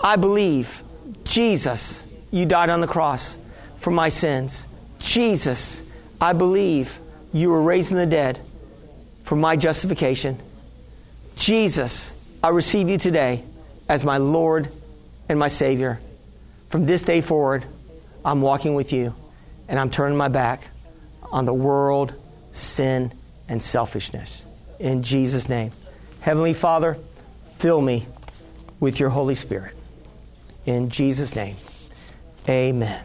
I 0.01 0.17
believe, 0.17 0.83
Jesus, 1.23 2.05
you 2.33 2.47
died 2.47 2.69
on 2.69 2.81
the 2.81 2.89
cross 2.89 3.39
for 3.79 3.93
my 3.93 4.09
sins. 4.09 4.67
Jesus, 4.99 5.85
I 6.21 6.33
believe 6.33 6.99
you 7.33 7.51
were 7.51 7.63
raised 7.63 7.89
from 7.89 7.99
the 7.99 8.07
dead 8.07 8.41
for 9.25 9.37
my 9.37 9.57
justification. 9.57 10.41
Jesus, 11.37 12.15
I 12.43 12.51
receive 12.51 12.89
you 12.89 12.99
today 12.99 13.45
as 13.89 14.05
my 14.05 14.19
Lord 14.19 14.71
and 15.29 15.39
my 15.39 15.49
Savior. 15.49 16.01
From 16.71 16.87
this 16.87 17.03
day 17.03 17.21
forward, 17.21 17.65
I'm 18.25 18.41
walking 18.41 18.75
with 18.75 18.93
you 18.93 19.15
and 19.69 19.79
I'm 19.79 19.91
turning 19.91 20.17
my 20.17 20.29
back 20.29 20.69
on 21.23 21.45
the 21.45 21.55
world, 21.55 22.15
sin, 22.53 23.13
and 23.49 23.61
selfishness. 23.61 24.45
In 24.79 25.03
Jesus' 25.03 25.49
name. 25.49 25.73
Heavenly 26.21 26.55
Father, 26.55 26.97
fill 27.59 27.81
me 27.81 28.07
with 28.81 29.01
your 29.01 29.11
Holy 29.11 29.35
Spirit. 29.35 29.75
In 30.67 30.89
Jesus' 30.89 31.37
name, 31.37 31.57
amen. 32.49 33.05